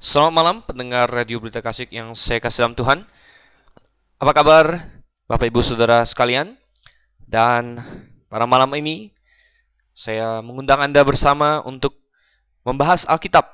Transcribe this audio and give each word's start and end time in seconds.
Selamat 0.00 0.32
malam 0.32 0.56
pendengar 0.64 1.12
Radio 1.12 1.44
Berita 1.44 1.60
Kasih 1.60 1.84
yang 1.92 2.16
saya 2.16 2.40
kasih 2.40 2.64
dalam 2.64 2.72
Tuhan. 2.72 2.98
Apa 4.16 4.32
kabar 4.32 4.80
Bapak 5.28 5.52
Ibu 5.52 5.60
Saudara 5.60 6.00
sekalian? 6.08 6.56
Dan 7.28 7.76
pada 8.32 8.48
malam 8.48 8.72
ini 8.80 9.12
saya 9.92 10.40
mengundang 10.40 10.80
Anda 10.80 11.04
bersama 11.04 11.60
untuk 11.68 12.00
membahas 12.64 13.04
Alkitab 13.04 13.44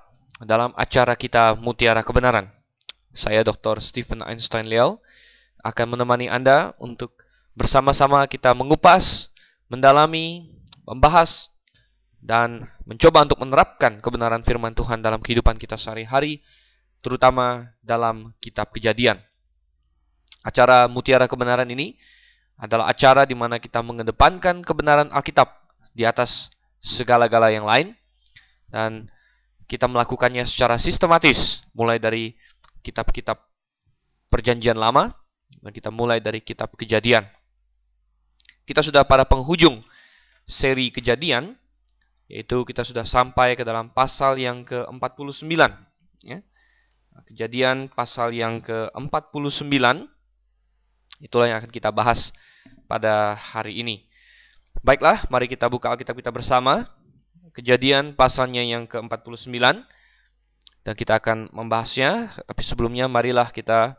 dalam 0.46 0.71
acara 0.79 1.19
kita 1.19 1.59
Mutiara 1.59 2.06
Kebenaran. 2.06 2.47
Saya 3.10 3.42
Dr. 3.42 3.83
Stephen 3.83 4.22
Einstein 4.22 4.71
Liao 4.71 5.03
akan 5.67 5.99
menemani 5.99 6.31
Anda 6.31 6.78
untuk 6.78 7.26
bersama-sama 7.58 8.22
kita 8.31 8.54
mengupas, 8.54 9.35
mendalami, 9.67 10.47
membahas 10.87 11.51
dan 12.27 12.67
mencoba 12.83 13.22
untuk 13.22 13.38
menerapkan 13.38 14.03
kebenaran 14.03 14.42
firman 14.42 14.74
Tuhan 14.74 14.99
dalam 14.99 15.22
kehidupan 15.22 15.63
kita 15.63 15.79
sehari-hari, 15.79 16.42
terutama 16.98 17.70
dalam 17.87 18.34
kitab 18.42 18.74
kejadian. 18.74 19.23
Acara 20.42 20.91
Mutiara 20.91 21.30
Kebenaran 21.30 21.70
ini 21.70 21.95
adalah 22.59 22.91
acara 22.91 23.23
di 23.23 23.38
mana 23.38 23.62
kita 23.62 23.78
mengedepankan 23.78 24.66
kebenaran 24.66 25.14
Alkitab 25.14 25.55
di 25.95 26.02
atas 26.02 26.50
segala-gala 26.83 27.55
yang 27.55 27.62
lain, 27.62 27.95
dan 28.74 29.06
kita 29.70 29.86
melakukannya 29.86 30.42
secara 30.50 30.83
sistematis, 30.83 31.62
mulai 31.78 32.02
dari 32.02 32.34
kitab-kitab 32.83 33.38
perjanjian 34.27 34.74
lama, 34.74 35.14
dan 35.62 35.70
kita 35.70 35.95
mulai 35.95 36.19
dari 36.19 36.42
kitab 36.42 36.74
kejadian. 36.74 37.22
Kita 38.66 38.83
sudah 38.83 39.06
pada 39.06 39.22
penghujung 39.22 39.78
seri 40.42 40.91
kejadian, 40.91 41.55
yaitu 42.26 42.66
kita 42.66 42.82
sudah 42.82 43.06
sampai 43.06 43.54
ke 43.54 43.62
dalam 43.62 43.90
pasal 43.94 44.38
yang 44.38 44.66
ke-49 44.66 45.46
ya. 46.26 46.42
Kejadian 47.26 47.88
pasal 47.88 48.36
yang 48.36 48.60
ke-49 48.60 49.72
itulah 51.24 51.46
yang 51.48 51.58
akan 51.64 51.72
kita 51.72 51.88
bahas 51.88 52.34
pada 52.84 53.33
hari 53.34 53.80
ini. 53.80 54.05
Baiklah, 54.84 55.24
mari 55.33 55.48
kita 55.48 55.66
buka 55.72 55.88
Alkitab 55.88 56.18
kita 56.18 56.28
bersama. 56.28 56.92
Kejadian 57.56 58.12
pasalnya 58.12 58.61
yang 58.61 58.84
ke-49 58.84 59.48
dan 60.84 60.94
kita 60.94 61.16
akan 61.16 61.48
membahasnya, 61.56 62.36
tapi 62.44 62.61
sebelumnya 62.61 63.08
marilah 63.08 63.48
kita 63.48 63.96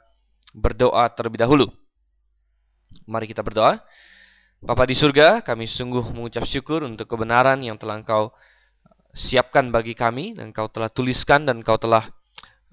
berdoa 0.54 1.10
terlebih 1.10 1.42
dahulu. 1.42 1.68
Mari 3.10 3.26
kita 3.28 3.42
berdoa. 3.42 3.82
Bapa 4.58 4.90
di 4.90 4.98
surga, 4.98 5.46
kami 5.46 5.70
sungguh 5.70 6.18
mengucap 6.18 6.42
syukur 6.42 6.82
untuk 6.82 7.06
kebenaran 7.06 7.62
yang 7.62 7.78
telah 7.78 8.02
Engkau 8.02 8.34
siapkan 9.14 9.70
bagi 9.70 9.94
kami, 9.94 10.34
dan 10.34 10.50
Engkau 10.50 10.66
telah 10.66 10.90
tuliskan 10.90 11.46
dan 11.46 11.62
Engkau 11.62 11.78
telah 11.78 12.10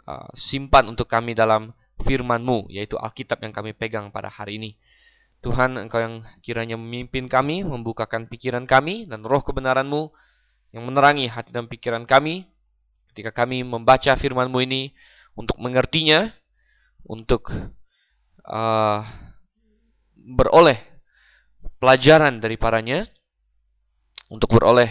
uh, 0.08 0.24
simpan 0.32 0.88
untuk 0.88 1.05
kami 1.05 1.36
dalam 1.36 1.77
firman-Mu, 2.00 2.72
yaitu 2.72 2.96
Alkitab 2.96 3.44
yang 3.44 3.52
kami 3.52 3.77
pegang 3.77 4.08
pada 4.08 4.32
hari 4.32 4.56
ini. 4.56 4.80
Tuhan, 5.44 5.77
Engkau 5.77 6.00
yang 6.00 6.24
kiranya 6.40 6.80
memimpin 6.80 7.28
kami, 7.28 7.60
membukakan 7.60 8.32
pikiran 8.32 8.64
kami, 8.64 9.05
dan 9.05 9.20
roh 9.20 9.44
kebenaran-Mu 9.44 10.08
yang 10.72 10.88
menerangi 10.88 11.28
hati 11.28 11.52
dan 11.52 11.68
pikiran 11.68 12.08
kami, 12.08 12.48
ketika 13.12 13.44
kami 13.44 13.60
membaca 13.60 14.16
firman-Mu 14.16 14.56
ini, 14.64 14.96
untuk 15.36 15.60
mengertinya, 15.60 16.32
untuk 17.05 17.52
uh, 18.48 19.05
beroleh 20.16 20.94
pelajaran 21.84 22.40
dari 22.40 22.56
paranya 22.56 23.04
untuk 24.32 24.56
beroleh 24.56 24.88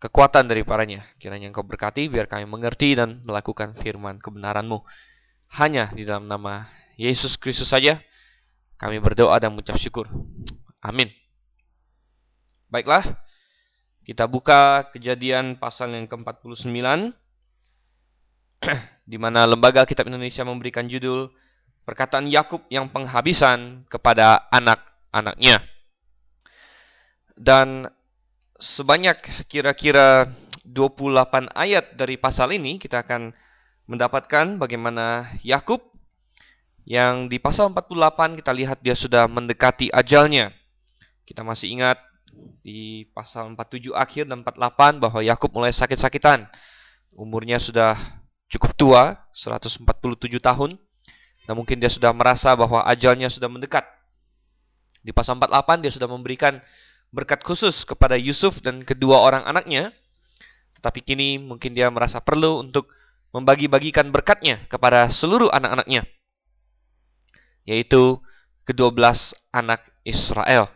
kekuatan 0.00 0.48
dari 0.48 0.64
paranya. 0.64 1.04
Kiranya 1.20 1.52
engkau 1.52 1.60
berkati 1.60 2.08
biar 2.08 2.24
kami 2.24 2.48
mengerti 2.48 2.96
dan 2.96 3.20
melakukan 3.28 3.76
firman 3.76 4.16
kebenaranmu. 4.16 4.80
Hanya 5.60 5.92
di 5.92 6.08
dalam 6.08 6.24
nama 6.24 6.64
Yesus 6.96 7.36
Kristus 7.36 7.68
saja 7.68 8.00
kami 8.80 8.96
berdoa 8.96 9.36
dan 9.36 9.52
mengucap 9.52 9.76
syukur. 9.76 10.08
Amin. 10.80 11.12
Baiklah, 12.72 13.04
kita 14.08 14.24
buka 14.24 14.88
kejadian 14.88 15.60
pasal 15.60 15.92
yang 15.92 16.08
ke-49 16.08 16.72
di 19.12 19.20
mana 19.20 19.44
Lembaga 19.44 19.84
Kitab 19.84 20.08
Indonesia 20.08 20.48
memberikan 20.48 20.88
judul 20.88 21.28
Perkataan 21.84 22.24
Yakub 22.32 22.64
yang 22.72 22.88
penghabisan 22.88 23.84
kepada 23.92 24.48
anak-anaknya. 24.48 25.71
Dan 27.42 27.90
sebanyak 28.54 29.18
kira-kira 29.50 30.30
28 30.62 31.50
ayat 31.50 31.98
dari 31.98 32.14
pasal 32.14 32.54
ini 32.54 32.78
kita 32.78 33.02
akan 33.02 33.34
mendapatkan 33.90 34.62
bagaimana 34.62 35.26
Yakub 35.42 35.82
yang 36.86 37.26
di 37.26 37.42
pasal 37.42 37.74
48 37.74 38.38
kita 38.38 38.52
lihat 38.54 38.78
dia 38.78 38.94
sudah 38.94 39.26
mendekati 39.26 39.90
ajalnya. 39.90 40.54
Kita 41.26 41.42
masih 41.42 41.74
ingat 41.74 41.98
di 42.62 43.10
pasal 43.10 43.50
47 43.58 43.90
akhir 43.90 44.30
dan 44.30 44.46
48 44.46 45.02
bahwa 45.02 45.20
Yakub 45.26 45.50
mulai 45.50 45.74
sakit-sakitan. 45.74 46.46
Umurnya 47.18 47.58
sudah 47.58 47.98
cukup 48.46 48.70
tua, 48.78 49.02
147 49.34 49.82
tahun. 50.38 50.78
Dan 51.42 51.54
mungkin 51.58 51.82
dia 51.82 51.90
sudah 51.90 52.14
merasa 52.14 52.54
bahwa 52.54 52.86
ajalnya 52.86 53.26
sudah 53.26 53.50
mendekat. 53.50 53.82
Di 55.02 55.10
pasal 55.10 55.42
48 55.42 55.82
dia 55.82 55.90
sudah 55.90 56.06
memberikan 56.06 56.62
berkat 57.12 57.44
khusus 57.44 57.84
kepada 57.84 58.16
Yusuf 58.16 58.64
dan 58.64 58.82
kedua 58.82 59.20
orang 59.20 59.44
anaknya, 59.44 59.92
tetapi 60.80 61.04
kini 61.04 61.36
mungkin 61.36 61.76
dia 61.76 61.92
merasa 61.92 62.18
perlu 62.24 62.64
untuk 62.64 62.88
membagi-bagikan 63.36 64.08
berkatnya 64.08 64.64
kepada 64.66 65.12
seluruh 65.12 65.52
anak-anaknya, 65.52 66.08
yaitu 67.68 68.18
kedua 68.64 68.88
belas 68.88 69.36
anak 69.52 69.84
Israel. 70.08 70.72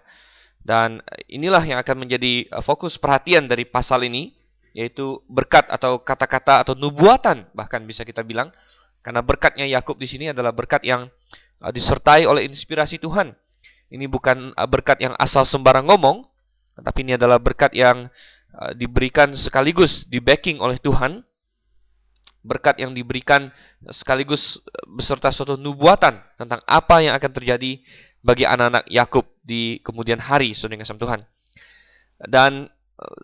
Dan 0.60 1.00
inilah 1.30 1.62
yang 1.64 1.78
akan 1.80 2.04
menjadi 2.04 2.52
uh, 2.52 2.60
fokus 2.60 3.00
perhatian 3.00 3.48
dari 3.48 3.64
pasal 3.64 4.04
ini, 4.04 4.36
yaitu 4.76 5.24
berkat 5.30 5.72
atau 5.72 6.04
kata-kata 6.04 6.68
atau 6.68 6.74
nubuatan 6.76 7.48
bahkan 7.56 7.80
bisa 7.88 8.04
kita 8.04 8.20
bilang, 8.20 8.52
karena 9.00 9.24
berkatnya 9.24 9.64
Yakub 9.64 9.96
di 9.96 10.10
sini 10.10 10.34
adalah 10.34 10.50
berkat 10.52 10.84
yang 10.84 11.08
uh, 11.62 11.72
disertai 11.72 12.28
oleh 12.28 12.44
inspirasi 12.44 13.00
Tuhan 13.00 13.32
ini 13.92 14.10
bukan 14.10 14.52
uh, 14.56 14.68
berkat 14.68 14.98
yang 14.98 15.14
asal 15.18 15.46
sembarang 15.46 15.86
ngomong, 15.86 16.26
tetapi 16.78 17.06
ini 17.06 17.14
adalah 17.14 17.38
berkat 17.38 17.72
yang 17.72 18.10
uh, 18.56 18.72
diberikan 18.74 19.30
sekaligus 19.32 20.06
di 20.06 20.18
backing 20.18 20.58
oleh 20.58 20.78
Tuhan. 20.80 21.22
Berkat 22.46 22.78
yang 22.78 22.94
diberikan 22.94 23.50
sekaligus 23.90 24.62
uh, 24.62 24.86
beserta 24.94 25.34
suatu 25.34 25.58
nubuatan 25.58 26.22
tentang 26.38 26.62
apa 26.66 27.02
yang 27.02 27.14
akan 27.18 27.30
terjadi 27.34 27.82
bagi 28.22 28.42
anak-anak 28.42 28.86
Yakub 28.90 29.26
di 29.42 29.78
kemudian 29.86 30.18
hari 30.18 30.54
saudara 30.54 30.82
kasih 30.82 30.98
Tuhan. 30.98 31.20
Dan 32.16 32.70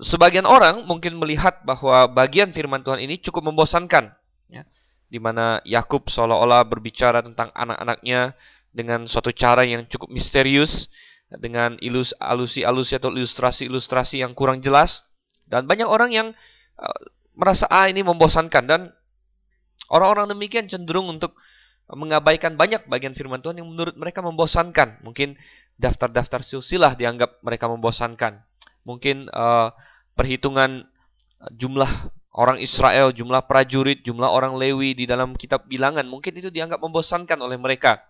sebagian 0.04 0.44
orang 0.44 0.84
mungkin 0.84 1.16
melihat 1.16 1.64
bahwa 1.64 2.04
bagian 2.12 2.52
firman 2.52 2.84
Tuhan 2.84 3.00
ini 3.00 3.18
cukup 3.18 3.50
membosankan, 3.50 4.12
ya, 4.52 4.62
di 5.08 5.16
mana 5.16 5.64
Yakub 5.64 6.06
seolah-olah 6.12 6.60
berbicara 6.68 7.24
tentang 7.24 7.48
anak-anaknya 7.56 8.36
dengan 8.72 9.04
suatu 9.04 9.30
cara 9.30 9.62
yang 9.62 9.84
cukup 9.86 10.08
misterius 10.08 10.88
dengan 11.28 11.80
ilus 11.80 12.12
alusi-alusi 12.16 12.96
atau 12.96 13.12
ilustrasi-ilustrasi 13.12 14.20
yang 14.20 14.32
kurang 14.36 14.60
jelas 14.60 15.04
dan 15.48 15.68
banyak 15.68 15.88
orang 15.88 16.10
yang 16.12 16.28
uh, 16.80 17.00
merasa 17.36 17.68
ah 17.68 17.88
ini 17.88 18.04
membosankan 18.04 18.64
dan 18.68 18.80
orang-orang 19.88 20.32
demikian 20.32 20.68
cenderung 20.68 21.08
untuk 21.08 21.36
mengabaikan 21.92 22.56
banyak 22.56 22.88
bagian 22.88 23.12
firman 23.12 23.44
Tuhan 23.44 23.60
yang 23.60 23.68
menurut 23.68 23.92
mereka 24.00 24.24
membosankan. 24.24 25.04
Mungkin 25.04 25.36
daftar-daftar 25.76 26.40
silsilah 26.40 26.96
dianggap 26.96 27.44
mereka 27.44 27.68
membosankan. 27.68 28.40
Mungkin 28.88 29.28
uh, 29.28 29.72
perhitungan 30.16 30.88
jumlah 31.52 31.90
orang 32.32 32.62
Israel, 32.62 33.12
jumlah 33.12 33.44
prajurit, 33.44 34.00
jumlah 34.06 34.28
orang 34.30 34.56
Lewi 34.56 34.96
di 34.96 35.04
dalam 35.04 35.36
kitab 35.36 35.68
bilangan, 35.68 36.06
mungkin 36.08 36.32
itu 36.32 36.48
dianggap 36.48 36.80
membosankan 36.80 37.36
oleh 37.44 37.60
mereka 37.60 38.00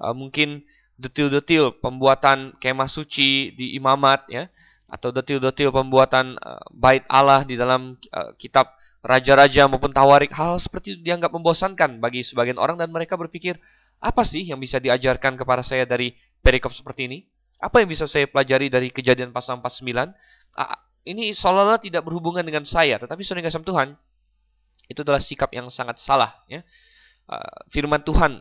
uh, 0.00 0.14
mungkin 0.16 0.64
detil-detil 0.96 1.76
pembuatan 1.84 2.56
kemah 2.56 2.88
suci 2.88 3.52
di 3.52 3.76
imamat 3.76 4.24
ya 4.32 4.48
atau 4.88 5.12
detil-detil 5.12 5.74
pembuatan 5.74 6.40
uh, 6.40 6.62
bait 6.72 7.04
Allah 7.10 7.44
di 7.44 7.58
dalam 7.58 7.98
uh, 8.14 8.32
kitab 8.40 8.72
raja-raja 9.04 9.68
maupun 9.68 9.92
tawarik. 9.92 10.32
Hal 10.32 10.56
seperti 10.58 10.96
itu 10.96 11.00
dianggap 11.04 11.34
membosankan 11.34 12.00
bagi 12.00 12.24
sebagian 12.24 12.56
orang 12.56 12.80
dan 12.80 12.88
mereka 12.90 13.18
berpikir 13.18 13.60
apa 14.00 14.22
sih 14.24 14.46
yang 14.46 14.60
bisa 14.60 14.80
diajarkan 14.80 15.36
kepada 15.36 15.60
saya 15.60 15.84
dari 15.84 16.16
perikop 16.40 16.72
seperti 16.72 17.10
ini? 17.10 17.18
Apa 17.60 17.80
yang 17.80 17.88
bisa 17.88 18.04
saya 18.04 18.28
pelajari 18.28 18.68
dari 18.68 18.92
kejadian 18.92 19.32
pasal 19.32 19.60
49 19.60 20.12
uh, 20.56 20.78
ini 21.06 21.30
seolah-olah 21.32 21.80
tidak 21.80 22.02
berhubungan 22.02 22.42
dengan 22.42 22.66
saya 22.66 22.96
tetapi 22.96 23.20
saudara 23.20 23.46
kasih 23.46 23.62
Tuhan. 23.62 23.88
Itu 24.86 25.02
adalah 25.02 25.18
sikap 25.18 25.50
yang 25.50 25.66
sangat 25.68 25.98
salah 25.98 26.46
ya. 26.46 26.62
Uh, 27.26 27.58
firman 27.74 28.06
Tuhan 28.06 28.38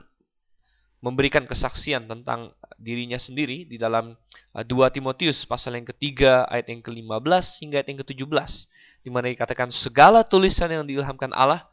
memberikan 1.05 1.45
kesaksian 1.45 2.09
tentang 2.09 2.49
dirinya 2.81 3.21
sendiri 3.21 3.69
di 3.69 3.77
dalam 3.77 4.17
2 4.57 4.65
uh, 4.65 4.89
Timotius 4.89 5.45
pasal 5.45 5.77
yang 5.77 5.85
ketiga 5.85 6.49
ayat 6.49 6.73
yang 6.73 6.81
ke-15 6.81 7.61
hingga 7.61 7.75
ayat 7.77 7.87
yang 7.93 7.99
ke-17 8.01 8.51
di 9.05 9.09
mana 9.13 9.29
dikatakan 9.29 9.69
segala 9.69 10.25
tulisan 10.25 10.73
yang 10.73 10.81
diilhamkan 10.89 11.29
Allah 11.29 11.69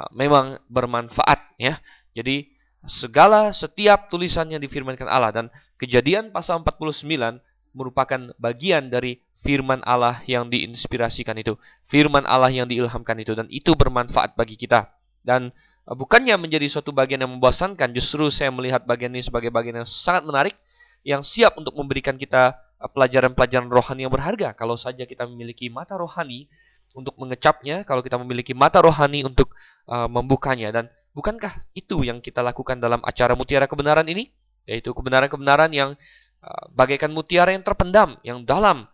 uh, 0.00 0.08
memang 0.16 0.56
bermanfaat 0.72 1.60
ya. 1.60 1.76
Jadi 2.16 2.56
segala 2.88 3.52
setiap 3.52 4.08
tulisannya 4.08 4.56
difirmankan 4.56 5.04
Allah 5.04 5.30
dan 5.36 5.46
Kejadian 5.80 6.28
pasal 6.28 6.60
49 6.60 7.40
merupakan 7.72 8.20
bagian 8.36 8.92
dari 8.92 9.24
firman 9.40 9.80
Allah 9.88 10.20
yang 10.28 10.52
diinspirasikan 10.52 11.32
itu, 11.40 11.56
firman 11.88 12.28
Allah 12.28 12.52
yang 12.52 12.68
diilhamkan 12.68 13.16
itu 13.16 13.32
dan 13.32 13.48
itu 13.48 13.72
bermanfaat 13.72 14.36
bagi 14.36 14.60
kita. 14.60 14.92
Dan 15.24 15.48
bukannya 15.96 16.38
menjadi 16.38 16.66
suatu 16.70 16.94
bagian 16.94 17.26
yang 17.26 17.32
membosankan, 17.34 17.90
justru 17.96 18.30
saya 18.30 18.54
melihat 18.54 18.86
bagian 18.86 19.10
ini 19.10 19.26
sebagai 19.26 19.50
bagian 19.50 19.82
yang 19.82 19.88
sangat 19.88 20.22
menarik 20.22 20.54
yang 21.02 21.24
siap 21.24 21.56
untuk 21.56 21.74
memberikan 21.74 22.14
kita 22.20 22.54
uh, 22.78 22.90
pelajaran-pelajaran 22.92 23.66
rohani 23.72 24.06
yang 24.06 24.12
berharga. 24.12 24.52
Kalau 24.52 24.76
saja 24.76 25.08
kita 25.08 25.24
memiliki 25.26 25.72
mata 25.72 25.96
rohani 25.96 26.46
untuk 26.92 27.16
mengecapnya, 27.16 27.82
kalau 27.88 28.04
kita 28.04 28.20
memiliki 28.20 28.52
mata 28.52 28.78
rohani 28.84 29.24
untuk 29.24 29.54
uh, 29.88 30.06
membukanya 30.10 30.70
dan 30.70 30.84
bukankah 31.16 31.56
itu 31.72 32.04
yang 32.04 32.20
kita 32.20 32.44
lakukan 32.44 32.78
dalam 32.78 33.00
acara 33.02 33.32
mutiara 33.34 33.66
kebenaran 33.66 34.06
ini? 34.06 34.28
Yaitu 34.68 34.92
kebenaran-kebenaran 34.92 35.72
yang 35.72 35.96
uh, 36.44 36.64
bagaikan 36.70 37.10
mutiara 37.10 37.50
yang 37.50 37.64
terpendam, 37.64 38.20
yang 38.22 38.44
dalam 38.44 38.86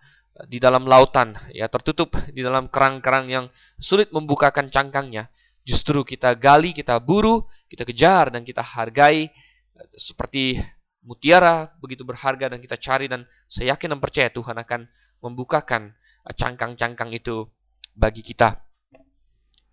di 0.44 0.60
dalam 0.60 0.84
lautan, 0.84 1.32
ya 1.56 1.64
tertutup 1.64 2.12
di 2.28 2.44
dalam 2.44 2.68
kerang-kerang 2.68 3.32
yang 3.32 3.44
sulit 3.80 4.12
membukakan 4.12 4.68
cangkangnya. 4.68 5.32
Justru 5.66 6.06
kita 6.06 6.30
gali, 6.38 6.70
kita 6.70 7.02
buru, 7.02 7.42
kita 7.66 7.82
kejar 7.82 8.30
dan 8.30 8.46
kita 8.46 8.62
hargai 8.62 9.26
uh, 9.74 9.88
seperti 9.98 10.62
mutiara 11.02 11.70
begitu 11.82 12.02
berharga 12.02 12.50
dan 12.50 12.58
kita 12.58 12.78
cari 12.78 13.06
dan 13.06 13.26
saya 13.46 13.74
yakin 13.74 13.94
dan 13.94 14.00
percaya 14.02 14.30
Tuhan 14.30 14.58
akan 14.58 14.90
membukakan 15.22 15.94
cangkang-cangkang 16.34 17.14
itu 17.14 17.46
bagi 17.94 18.26
kita. 18.26 18.58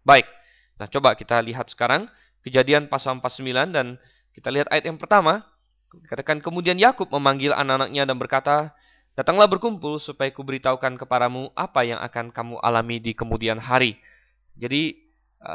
Baik, 0.06 0.30
nah 0.78 0.86
coba 0.86 1.18
kita 1.18 1.42
lihat 1.42 1.74
sekarang 1.74 2.06
kejadian 2.46 2.86
pasal 2.86 3.18
49 3.18 3.74
dan 3.74 3.98
kita 4.34 4.50
lihat 4.54 4.70
ayat 4.70 4.86
yang 4.90 4.98
pertama. 5.02 5.46
Katakan 6.10 6.42
kemudian 6.42 6.78
Yakub 6.82 7.10
memanggil 7.14 7.54
anak-anaknya 7.54 8.10
dan 8.10 8.18
berkata, 8.18 8.58
Datanglah 9.14 9.46
berkumpul 9.46 10.02
supaya 10.02 10.34
kuberitahukan 10.34 10.98
kepadamu 10.98 11.54
apa 11.54 11.86
yang 11.86 12.02
akan 12.02 12.34
kamu 12.34 12.58
alami 12.66 12.98
di 12.98 13.14
kemudian 13.14 13.62
hari. 13.62 14.02
Jadi 14.58 15.03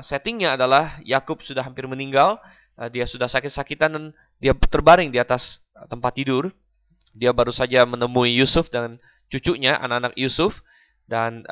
settingnya 0.04 0.54
adalah 0.54 1.00
Yakub 1.02 1.40
sudah 1.40 1.64
hampir 1.64 1.88
meninggal, 1.88 2.36
uh, 2.76 2.88
dia 2.92 3.08
sudah 3.08 3.26
sakit-sakitan 3.26 3.90
dan 3.90 4.04
dia 4.36 4.52
terbaring 4.52 5.08
di 5.08 5.16
atas 5.16 5.64
uh, 5.76 5.88
tempat 5.88 6.16
tidur. 6.16 6.52
Dia 7.16 7.32
baru 7.32 7.50
saja 7.50 7.82
menemui 7.88 8.36
Yusuf 8.36 8.68
dan 8.68 9.00
cucunya, 9.32 9.80
anak-anak 9.80 10.14
Yusuf, 10.14 10.62
dan 11.08 11.42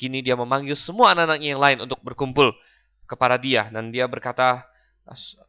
kini 0.00 0.24
dia 0.24 0.34
memanggil 0.34 0.74
semua 0.74 1.12
anak-anaknya 1.12 1.48
yang 1.52 1.62
lain 1.62 1.78
untuk 1.84 2.00
berkumpul 2.00 2.56
kepada 3.06 3.36
dia 3.38 3.68
dan 3.70 3.92
dia 3.94 4.08
berkata, 4.08 4.66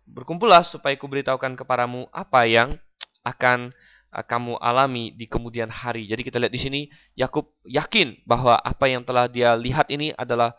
berkumpullah 0.05 0.61
supaya 0.61 0.93
kuberitahukan 0.93 1.57
kepadamu 1.57 2.05
apa 2.13 2.45
yang 2.45 2.77
akan 3.25 3.73
kamu 4.13 4.55
alami 4.61 5.11
di 5.13 5.25
kemudian 5.25 5.67
hari. 5.67 6.05
Jadi 6.05 6.21
kita 6.21 6.37
lihat 6.37 6.53
di 6.53 6.61
sini 6.61 6.81
Yakub 7.17 7.49
yakin 7.65 8.23
bahwa 8.23 8.55
apa 8.61 8.85
yang 8.87 9.01
telah 9.03 9.25
dia 9.25 9.57
lihat 9.57 9.89
ini 9.89 10.13
adalah 10.13 10.53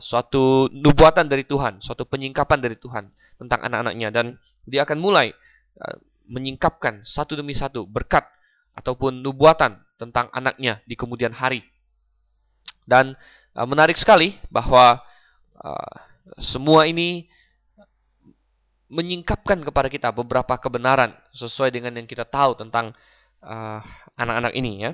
suatu 0.00 0.72
nubuatan 0.72 1.28
dari 1.28 1.44
Tuhan, 1.44 1.80
suatu 1.84 2.08
penyingkapan 2.08 2.58
dari 2.60 2.76
Tuhan 2.80 3.10
tentang 3.36 3.60
anak-anaknya 3.60 4.08
dan 4.14 4.26
dia 4.64 4.86
akan 4.88 4.98
mulai 5.00 5.32
uh, 5.80 5.96
menyingkapkan 6.30 7.04
satu 7.04 7.36
demi 7.36 7.52
satu 7.52 7.84
berkat 7.84 8.24
ataupun 8.74 9.20
nubuatan 9.20 9.76
tentang 10.00 10.32
anaknya 10.32 10.80
di 10.88 10.96
kemudian 10.96 11.30
hari. 11.36 11.62
Dan 12.84 13.16
menarik 13.54 13.96
sekali 13.96 14.36
bahwa 14.52 15.00
semua 16.36 16.84
ini 16.84 17.24
menyingkapkan 18.92 19.62
kepada 19.64 19.88
kita 19.88 20.12
beberapa 20.12 20.58
kebenaran 20.60 21.16
sesuai 21.32 21.72
dengan 21.72 21.96
yang 21.96 22.04
kita 22.04 22.28
tahu 22.28 22.58
tentang 22.60 22.92
anak-anak 24.20 24.52
ini 24.52 24.84
ya. 24.84 24.92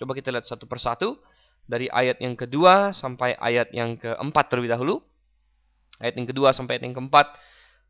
Coba 0.00 0.16
kita 0.16 0.32
lihat 0.32 0.48
satu 0.48 0.64
persatu 0.64 1.20
dari 1.66 1.90
ayat 1.90 2.22
yang 2.22 2.38
kedua 2.38 2.94
sampai 2.94 3.34
ayat 3.36 3.74
yang 3.74 3.98
keempat 3.98 4.44
terlebih 4.50 4.72
dahulu. 4.72 5.02
Ayat 5.98 6.14
yang 6.14 6.26
kedua 6.30 6.54
sampai 6.54 6.78
ayat 6.78 6.90
yang 6.90 6.96
keempat. 6.96 7.36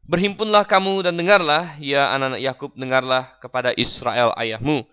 Berhimpunlah 0.07 0.65
kamu 0.71 1.03
dan 1.03 1.19
dengarlah, 1.19 1.77
ya 1.83 2.15
anak-anak 2.15 2.41
Yakub, 2.41 2.71
dengarlah 2.79 3.37
kepada 3.43 3.75
Israel 3.75 4.31
ayahmu. 4.39 4.87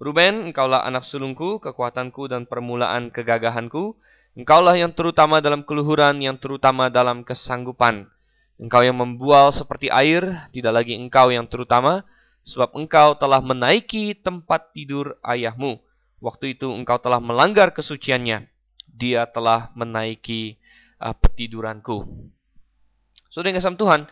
Ruben, 0.00 0.50
engkaulah 0.50 0.82
anak 0.88 1.04
sulungku, 1.04 1.60
kekuatanku 1.60 2.32
dan 2.32 2.48
permulaan 2.48 3.12
kegagahanku. 3.12 3.94
Engkaulah 4.34 4.74
yang 4.74 4.90
terutama 4.96 5.44
dalam 5.44 5.62
keluhuran, 5.68 6.18
yang 6.18 6.40
terutama 6.40 6.88
dalam 6.88 7.22
kesanggupan. 7.22 8.08
Engkau 8.56 8.80
yang 8.80 8.96
membual 8.96 9.52
seperti 9.52 9.92
air, 9.92 10.48
tidak 10.56 10.72
lagi 10.82 10.96
engkau 10.96 11.28
yang 11.28 11.44
terutama, 11.44 12.00
sebab 12.40 12.72
engkau 12.72 13.20
telah 13.20 13.44
menaiki 13.44 14.16
tempat 14.16 14.72
tidur 14.72 15.20
ayahmu. 15.20 15.76
Waktu 16.24 16.56
itu 16.56 16.72
engkau 16.72 16.96
telah 16.96 17.20
melanggar 17.20 17.76
kesuciannya. 17.76 18.48
Dia 18.88 19.28
telah 19.28 19.68
menaiki 19.76 20.56
uh, 20.96 21.12
petiduranku. 21.12 22.00
Saudara 23.28 23.52
kasih 23.52 23.76
Tuhan, 23.76 24.08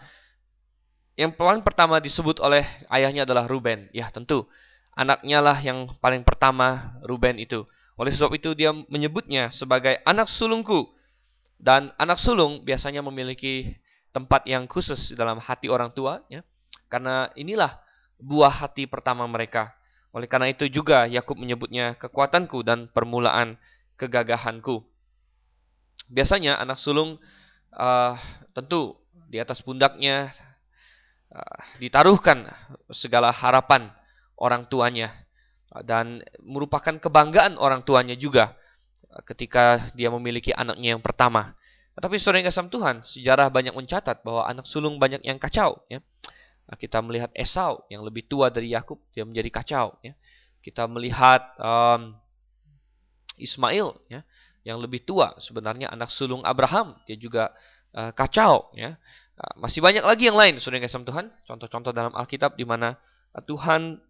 yang 1.16 1.32
paling 1.32 1.64
pertama 1.64 2.04
disebut 2.04 2.36
oleh 2.44 2.68
ayahnya 2.92 3.24
adalah 3.24 3.48
Ruben. 3.48 3.88
Ya 3.96 4.12
tentu, 4.12 4.44
anaknya 4.92 5.40
lah 5.40 5.56
yang 5.64 5.88
paling 6.04 6.20
pertama 6.20 7.00
Ruben 7.08 7.40
itu. 7.40 7.64
Oleh 7.96 8.12
sebab 8.12 8.36
itu 8.36 8.52
dia 8.52 8.76
menyebutnya 8.92 9.48
sebagai 9.48 9.96
anak 10.04 10.28
sulungku. 10.28 10.92
Dan 11.62 11.94
anak 11.96 12.20
sulung 12.20 12.60
biasanya 12.66 13.00
memiliki 13.00 13.72
tempat 14.12 14.44
yang 14.44 14.68
khusus 14.68 15.16
dalam 15.16 15.40
hati 15.40 15.72
orang 15.72 15.94
tua 15.96 16.20
ya. 16.28 16.44
Karena 16.92 17.32
inilah 17.40 17.80
buah 18.20 18.68
hati 18.68 18.84
pertama 18.84 19.24
mereka. 19.24 19.72
Oleh 20.12 20.28
karena 20.28 20.52
itu 20.52 20.68
juga 20.68 21.08
Yakub 21.08 21.40
menyebutnya 21.40 21.96
kekuatanku 21.96 22.60
dan 22.60 22.88
permulaan 22.92 23.56
kegagahanku. 23.96 24.84
Biasanya 26.12 26.60
anak 26.60 26.76
sulung 26.76 27.16
uh, 27.72 28.14
tentu 28.52 29.00
di 29.32 29.40
atas 29.40 29.64
pundaknya 29.64 30.28
uh, 31.32 31.60
ditaruhkan 31.80 32.44
segala 32.92 33.32
harapan 33.32 33.88
orang 34.36 34.68
tuanya 34.68 35.12
dan 35.88 36.20
merupakan 36.44 37.00
kebanggaan 37.00 37.56
orang 37.56 37.80
tuanya 37.80 38.12
juga 38.12 38.52
ketika 39.24 39.88
dia 39.96 40.12
memiliki 40.12 40.52
anaknya 40.52 40.96
yang 40.96 41.02
pertama. 41.04 41.56
Tetapi 41.96 42.16
saudara 42.16 42.40
yang 42.40 42.68
Tuhan, 42.72 43.04
sejarah 43.04 43.52
banyak 43.52 43.76
mencatat 43.76 44.24
bahwa 44.24 44.48
anak 44.48 44.64
sulung 44.64 44.96
banyak 44.96 45.20
yang 45.24 45.36
kacau. 45.36 45.84
Ya. 45.92 46.00
Nah, 46.72 46.80
kita 46.80 47.04
melihat 47.04 47.28
Esau 47.36 47.84
yang 47.92 48.00
lebih 48.00 48.24
tua 48.24 48.48
dari 48.48 48.72
Yakub, 48.72 48.96
dia 49.12 49.28
menjadi 49.28 49.52
kacau. 49.52 49.92
Ya. 50.00 50.16
Kita 50.64 50.88
melihat 50.88 51.52
um, 51.60 52.16
Ismail 53.36 53.92
ya, 54.08 54.24
yang 54.64 54.80
lebih 54.80 55.04
tua, 55.04 55.36
sebenarnya 55.36 55.92
anak 55.92 56.08
sulung 56.08 56.40
Abraham, 56.48 56.96
dia 57.04 57.20
juga 57.20 57.52
uh, 57.92 58.08
kacau. 58.16 58.72
Ya. 58.72 58.96
Uh, 59.36 59.60
masih 59.60 59.84
banyak 59.84 60.00
lagi 60.00 60.32
yang 60.32 60.38
lain, 60.40 60.56
saudara 60.56 60.80
yang 60.80 61.04
Tuhan. 61.04 61.28
Contoh-contoh 61.44 61.92
dalam 61.92 62.16
Alkitab 62.16 62.56
di 62.56 62.64
mana 62.64 62.96
uh, 63.36 63.44
Tuhan 63.44 64.00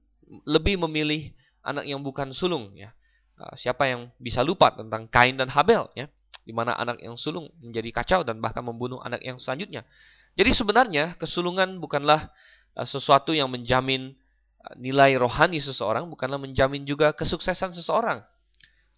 lebih 0.47 0.78
memilih 0.87 1.35
anak 1.66 1.83
yang 1.90 1.99
bukan 1.99 2.31
sulung. 2.31 2.78
Ya. 2.78 2.95
Uh, 3.42 3.59
siapa 3.59 3.90
yang 3.90 4.07
bisa 4.23 4.47
lupa 4.47 4.71
tentang 4.71 5.11
Kain 5.11 5.35
dan 5.35 5.50
Habel? 5.50 5.90
Ya 5.99 6.07
di 6.42 6.50
mana 6.50 6.75
anak 6.75 6.99
yang 6.99 7.14
sulung 7.14 7.47
menjadi 7.62 7.90
kacau 7.95 8.21
dan 8.26 8.42
bahkan 8.42 8.66
membunuh 8.66 8.99
anak 8.99 9.23
yang 9.23 9.38
selanjutnya. 9.38 9.87
Jadi 10.35 10.50
sebenarnya 10.50 11.14
kesulungan 11.21 11.78
bukanlah 11.78 12.33
sesuatu 12.81 13.37
yang 13.37 13.52
menjamin 13.52 14.17
uh, 14.64 14.75
nilai 14.81 15.17
rohani 15.21 15.61
seseorang, 15.61 16.09
bukanlah 16.09 16.41
menjamin 16.41 16.88
juga 16.88 17.12
kesuksesan 17.12 17.76
seseorang. 17.76 18.25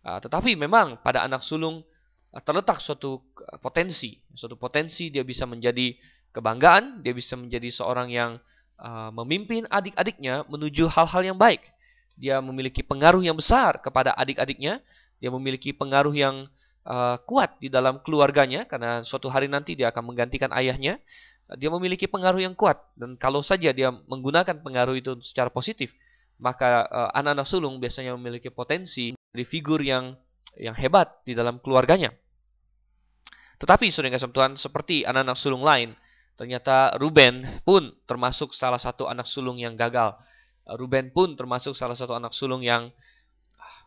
Uh, 0.05 0.19
tetapi 0.23 0.55
memang 0.55 1.01
pada 1.03 1.27
anak 1.27 1.43
sulung 1.43 1.83
terletak 2.43 2.83
suatu 2.83 3.23
potensi, 3.63 4.19
suatu 4.35 4.59
potensi 4.59 5.07
dia 5.07 5.23
bisa 5.23 5.47
menjadi 5.47 5.95
kebanggaan, 6.35 6.99
dia 7.07 7.15
bisa 7.15 7.39
menjadi 7.39 7.71
seorang 7.71 8.11
yang 8.11 8.43
memimpin 9.15 9.71
adik-adiknya 9.71 10.43
menuju 10.51 10.91
hal-hal 10.91 11.23
yang 11.23 11.39
baik. 11.39 11.63
Dia 12.19 12.43
memiliki 12.43 12.83
pengaruh 12.83 13.23
yang 13.23 13.39
besar 13.39 13.79
kepada 13.79 14.19
adik-adiknya, 14.19 14.83
dia 15.23 15.31
memiliki 15.31 15.71
pengaruh 15.71 16.11
yang 16.11 16.51
kuat 17.23 17.55
di 17.63 17.71
dalam 17.71 18.03
keluarganya 18.03 18.67
karena 18.67 19.07
suatu 19.07 19.31
hari 19.31 19.47
nanti 19.47 19.79
dia 19.79 19.95
akan 19.95 20.11
menggantikan 20.11 20.51
ayahnya. 20.59 20.99
Dia 21.45 21.69
memiliki 21.69 22.09
pengaruh 22.09 22.41
yang 22.41 22.57
kuat 22.57 22.81
dan 22.97 23.21
kalau 23.21 23.45
saja 23.45 23.69
dia 23.77 23.93
menggunakan 23.93 24.65
pengaruh 24.65 24.97
itu 24.97 25.21
secara 25.21 25.53
positif, 25.53 25.93
maka 26.41 26.89
uh, 26.89 27.11
anak-anak 27.13 27.45
sulung 27.45 27.77
biasanya 27.77 28.17
memiliki 28.17 28.49
potensi 28.49 29.13
dari 29.13 29.45
figur 29.45 29.85
yang 29.85 30.17
yang 30.57 30.73
hebat 30.73 31.21
di 31.27 31.37
dalam 31.37 31.61
keluarganya. 31.61 32.15
Tetapi 33.61 33.87
saudara 33.91 34.17
kasih 34.17 34.33
Tuhan, 34.35 34.53
seperti 34.59 34.97
anak-anak 35.07 35.39
sulung 35.39 35.63
lain, 35.63 35.95
ternyata 36.35 36.97
Ruben 36.99 37.63
pun 37.63 37.93
termasuk 38.09 38.51
salah 38.57 38.81
satu 38.81 39.07
anak 39.07 39.29
sulung 39.29 39.61
yang 39.61 39.79
gagal. 39.79 40.17
Ruben 40.65 41.13
pun 41.13 41.37
termasuk 41.37 41.77
salah 41.77 41.95
satu 41.95 42.17
anak 42.17 42.33
sulung 42.33 42.65
yang 42.65 42.89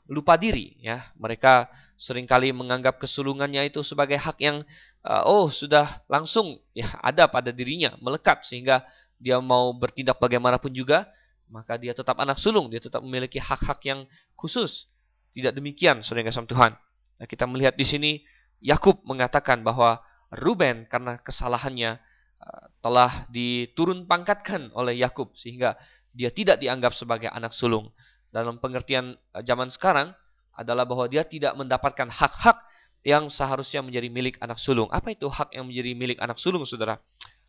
lupa 0.07 0.39
diri 0.39 0.75
ya. 0.79 1.03
Mereka 1.19 1.67
sering 1.99 2.25
kali 2.25 2.51
menganggap 2.51 2.99
kesulungannya 2.99 3.67
itu 3.67 3.83
sebagai 3.83 4.17
hak 4.19 4.37
yang 4.41 4.63
uh, 5.03 5.23
oh 5.27 5.51
sudah 5.51 6.03
langsung 6.07 6.59
ya 6.71 6.97
ada 7.03 7.27
pada 7.27 7.51
dirinya, 7.53 7.95
melekat 7.99 8.43
sehingga 8.47 8.83
dia 9.17 9.41
mau 9.41 9.73
bertindak 9.73 10.21
bagaimanapun 10.21 10.71
juga 10.71 11.09
maka 11.47 11.79
dia 11.79 11.95
tetap 11.95 12.19
anak 12.19 12.37
sulung, 12.39 12.67
dia 12.67 12.83
tetap 12.83 12.99
memiliki 12.99 13.39
hak-hak 13.39 13.79
yang 13.87 14.03
khusus. 14.35 14.87
Tidak 15.31 15.55
demikian, 15.55 16.03
saudara 16.03 16.27
kasih 16.27 16.47
Tuhan. 16.49 16.71
Nah, 17.17 17.27
kita 17.27 17.47
melihat 17.47 17.73
di 17.79 17.85
sini 17.87 18.11
Yakub 18.59 19.01
mengatakan 19.07 19.61
bahwa 19.63 20.01
Ruben 20.33 20.89
karena 20.91 21.21
kesalahannya 21.23 21.97
uh, 22.41 22.65
telah 22.83 23.29
diturun 23.31 24.09
pangkatkan 24.09 24.75
oleh 24.75 24.99
Yakub 24.99 25.31
sehingga 25.39 25.79
dia 26.11 26.33
tidak 26.33 26.59
dianggap 26.59 26.91
sebagai 26.91 27.31
anak 27.31 27.55
sulung. 27.55 27.93
Dalam 28.31 28.59
pengertian 28.59 29.15
uh, 29.33 29.43
zaman 29.43 29.71
sekarang 29.71 30.13
adalah 30.57 30.83
bahwa 30.89 31.05
dia 31.05 31.21
tidak 31.21 31.53
mendapatkan 31.53 32.09
hak-hak 32.09 32.57
yang 33.05 33.29
seharusnya 33.31 33.85
menjadi 33.85 34.09
milik 34.09 34.35
anak 34.41 34.57
sulung. 34.57 34.89
Apa 34.89 35.13
itu 35.13 35.29
hak 35.29 35.53
yang 35.53 35.69
menjadi 35.69 35.93
milik 35.93 36.17
anak 36.19 36.41
sulung, 36.41 36.65
saudara? 36.65 36.97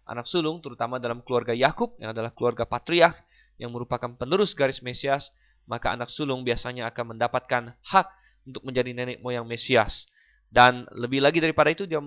Anak 0.08 0.28
sulung, 0.28 0.60
terutama 0.60 1.00
dalam 1.00 1.24
keluarga 1.24 1.56
Yakub 1.56 1.96
yang 1.98 2.12
adalah 2.12 2.30
keluarga 2.32 2.68
patriark 2.68 3.16
yang 3.58 3.74
merupakan 3.74 4.08
penerus 4.14 4.54
garis 4.54 4.80
Mesias, 4.84 5.34
maka 5.66 5.92
anak 5.92 6.08
sulung 6.08 6.46
biasanya 6.46 6.88
akan 6.88 7.16
mendapatkan 7.16 7.74
hak 7.84 8.08
untuk 8.48 8.62
menjadi 8.64 8.94
nenek 8.96 9.18
moyang 9.20 9.44
Mesias. 9.44 10.08
Dan 10.48 10.88
lebih 10.96 11.20
lagi 11.20 11.44
daripada 11.44 11.68
itu 11.68 11.84
dia 11.84 12.00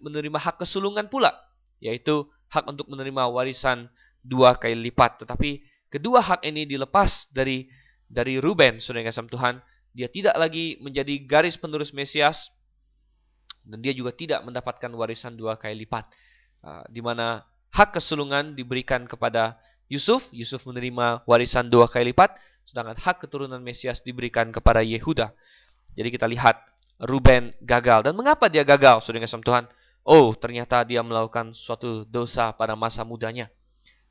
menerima 0.00 0.38
hak 0.40 0.64
kesulungan 0.64 1.12
pula, 1.12 1.34
yaitu 1.82 2.24
hak 2.48 2.64
untuk 2.64 2.88
menerima 2.88 3.28
warisan 3.28 3.92
dua 4.24 4.56
kali 4.56 4.78
lipat. 4.88 5.26
Tetapi 5.26 5.60
kedua 5.92 6.24
hak 6.24 6.40
ini 6.48 6.64
dilepas 6.64 7.28
dari 7.28 7.68
dari 8.12 8.36
Ruben, 8.36 8.76
saudara 8.76 9.08
kasih 9.08 9.24
Tuhan, 9.32 9.64
dia 9.96 10.08
tidak 10.12 10.36
lagi 10.36 10.76
menjadi 10.84 11.16
garis 11.24 11.56
penerus 11.56 11.96
Mesias 11.96 12.52
dan 13.64 13.80
dia 13.80 13.96
juga 13.96 14.12
tidak 14.12 14.44
mendapatkan 14.44 14.92
warisan 14.92 15.32
dua 15.32 15.56
kali 15.56 15.88
lipat. 15.88 16.04
Uh, 16.62 16.84
di 16.92 17.00
mana 17.00 17.42
hak 17.72 17.96
kesulungan 17.96 18.52
diberikan 18.52 19.08
kepada 19.08 19.56
Yusuf, 19.88 20.28
Yusuf 20.30 20.62
menerima 20.68 21.24
warisan 21.24 21.72
dua 21.72 21.88
kali 21.88 22.12
lipat, 22.12 22.36
sedangkan 22.68 23.00
hak 23.00 23.24
keturunan 23.24 23.58
Mesias 23.64 24.04
diberikan 24.04 24.52
kepada 24.52 24.84
Yehuda. 24.84 25.32
Jadi 25.96 26.08
kita 26.12 26.28
lihat 26.28 26.60
Ruben 27.02 27.56
gagal. 27.64 28.06
Dan 28.06 28.14
mengapa 28.14 28.46
dia 28.46 28.62
gagal, 28.62 29.02
saudara 29.02 29.24
kasih 29.24 29.42
Tuhan? 29.42 29.64
Oh, 30.02 30.34
ternyata 30.34 30.82
dia 30.82 31.00
melakukan 31.00 31.54
suatu 31.54 32.04
dosa 32.06 32.50
pada 32.54 32.74
masa 32.74 33.06
mudanya. 33.06 33.50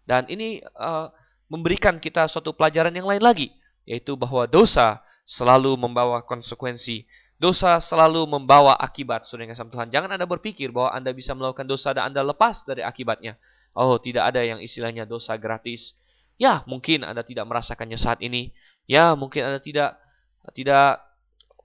Dan 0.08 0.27
ini 0.27 0.60
uh, 0.75 1.12
memberikan 1.51 2.00
kita 2.00 2.27
suatu 2.31 2.55
pelajaran 2.55 2.96
yang 2.96 3.08
lain 3.08 3.24
lagi, 3.24 3.51
yaitu 3.85 4.13
bahwa 4.19 4.45
dosa 4.45 5.01
selalu 5.25 5.77
membawa 5.79 6.21
konsekuensi. 6.25 7.05
Dosa 7.41 7.81
selalu 7.81 8.29
membawa 8.29 8.77
akibat, 8.77 9.25
saudara 9.25 9.50
kasih 9.50 9.65
Tuhan. 9.73 9.89
Jangan 9.89 10.13
Anda 10.13 10.29
berpikir 10.29 10.69
bahwa 10.69 10.93
Anda 10.93 11.09
bisa 11.09 11.33
melakukan 11.33 11.65
dosa 11.65 11.89
dan 11.89 12.13
Anda 12.13 12.21
lepas 12.21 12.61
dari 12.69 12.85
akibatnya. 12.85 13.33
Oh, 13.73 13.97
tidak 13.97 14.29
ada 14.29 14.45
yang 14.45 14.61
istilahnya 14.61 15.09
dosa 15.09 15.33
gratis. 15.41 15.97
Ya, 16.38 16.61
mungkin 16.69 17.01
Anda 17.01 17.25
tidak 17.25 17.50
merasakannya 17.50 17.97
saat 17.97 18.21
ini. 18.21 18.53
Ya, 18.85 19.17
mungkin 19.17 19.41
Anda 19.41 19.57
tidak 19.57 19.97
tidak 20.53 21.01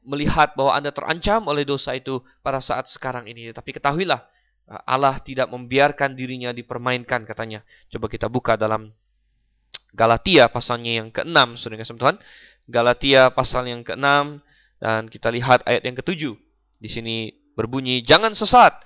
melihat 0.06 0.56
bahwa 0.56 0.73
Anda 0.73 0.94
terancam 0.96 1.44
oleh 1.44 1.68
dosa 1.68 1.92
itu 1.92 2.25
pada 2.40 2.64
saat 2.64 2.88
sekarang 2.88 3.28
ini. 3.28 3.52
Tapi 3.52 3.76
ketahuilah, 3.76 4.25
Allah 4.88 5.20
tidak 5.20 5.52
membiarkan 5.52 6.16
dirinya 6.16 6.56
dipermainkan 6.56 7.28
katanya. 7.28 7.61
Coba 7.92 8.08
kita 8.08 8.32
buka 8.32 8.56
dalam 8.56 8.96
Galatia 9.97 10.53
pasalnya 10.53 11.00
yang 11.00 11.09
ke-6, 11.09 11.57
Saudara 11.57 11.81
kasih 11.81 11.97
Tuhan. 11.97 12.17
Galatia 12.69 13.33
pasal 13.33 13.73
yang 13.73 13.81
ke-6 13.81 14.45
dan 14.76 15.09
kita 15.09 15.33
lihat 15.33 15.65
ayat 15.65 15.83
yang 15.88 15.97
ke-7. 15.97 16.37
Di 16.76 16.88
sini 16.93 17.33
berbunyi, 17.57 18.05
"Jangan 18.05 18.37
sesat. 18.37 18.76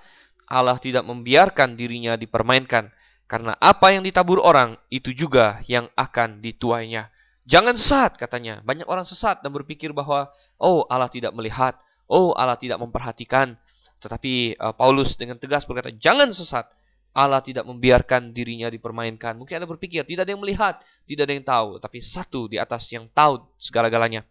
Allah 0.47 0.79
tidak 0.79 1.02
membiarkan 1.02 1.75
dirinya 1.75 2.14
dipermainkan, 2.14 2.90
karena 3.26 3.59
apa 3.59 3.90
yang 3.90 4.07
ditabur 4.07 4.38
orang 4.38 4.79
itu 4.87 5.11
juga 5.11 5.59
yang 5.67 5.90
akan 5.99 6.38
dituainya." 6.38 7.11
Jangan 7.50 7.75
sesat 7.75 8.14
katanya. 8.14 8.62
Banyak 8.62 8.87
orang 8.87 9.02
sesat 9.02 9.43
dan 9.43 9.50
berpikir 9.50 9.90
bahwa 9.90 10.31
oh 10.62 10.87
Allah 10.87 11.11
tidak 11.11 11.35
melihat, 11.35 11.75
oh 12.07 12.31
Allah 12.38 12.55
tidak 12.55 12.79
memperhatikan. 12.79 13.59
Tetapi 13.99 14.55
uh, 14.57 14.75
Paulus 14.79 15.19
dengan 15.19 15.37
tegas 15.37 15.67
berkata, 15.67 15.90
jangan 15.90 16.31
sesat. 16.31 16.71
Allah 17.11 17.43
tidak 17.43 17.67
membiarkan 17.67 18.31
dirinya 18.31 18.71
dipermainkan. 18.71 19.35
Mungkin 19.35 19.59
Anda 19.59 19.67
berpikir, 19.67 20.07
tidak 20.07 20.26
ada 20.26 20.33
yang 20.33 20.43
melihat, 20.43 20.79
tidak 21.11 21.23
ada 21.26 21.35
yang 21.35 21.47
tahu. 21.47 21.69
Tapi 21.83 21.99
satu 21.99 22.47
di 22.47 22.57
atas 22.57 22.87
yang 22.95 23.11
tahu 23.11 23.43
segala-galanya. 23.59 24.23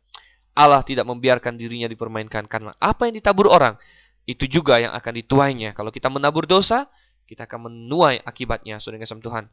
Allah 0.56 0.80
tidak 0.84 1.04
membiarkan 1.04 1.60
dirinya 1.60 1.92
dipermainkan. 1.92 2.48
Karena 2.48 2.72
apa 2.80 3.12
yang 3.12 3.20
ditabur 3.20 3.52
orang, 3.52 3.76
itu 4.24 4.48
juga 4.48 4.80
yang 4.80 4.96
akan 4.96 5.14
dituainya. 5.20 5.76
Kalau 5.76 5.92
kita 5.92 6.08
menabur 6.08 6.48
dosa, 6.48 6.88
kita 7.28 7.44
akan 7.52 7.68
menuai 7.68 8.24
akibatnya. 8.24 8.80
Saudara 8.80 9.04
kasih 9.04 9.20
Tuhan. 9.20 9.52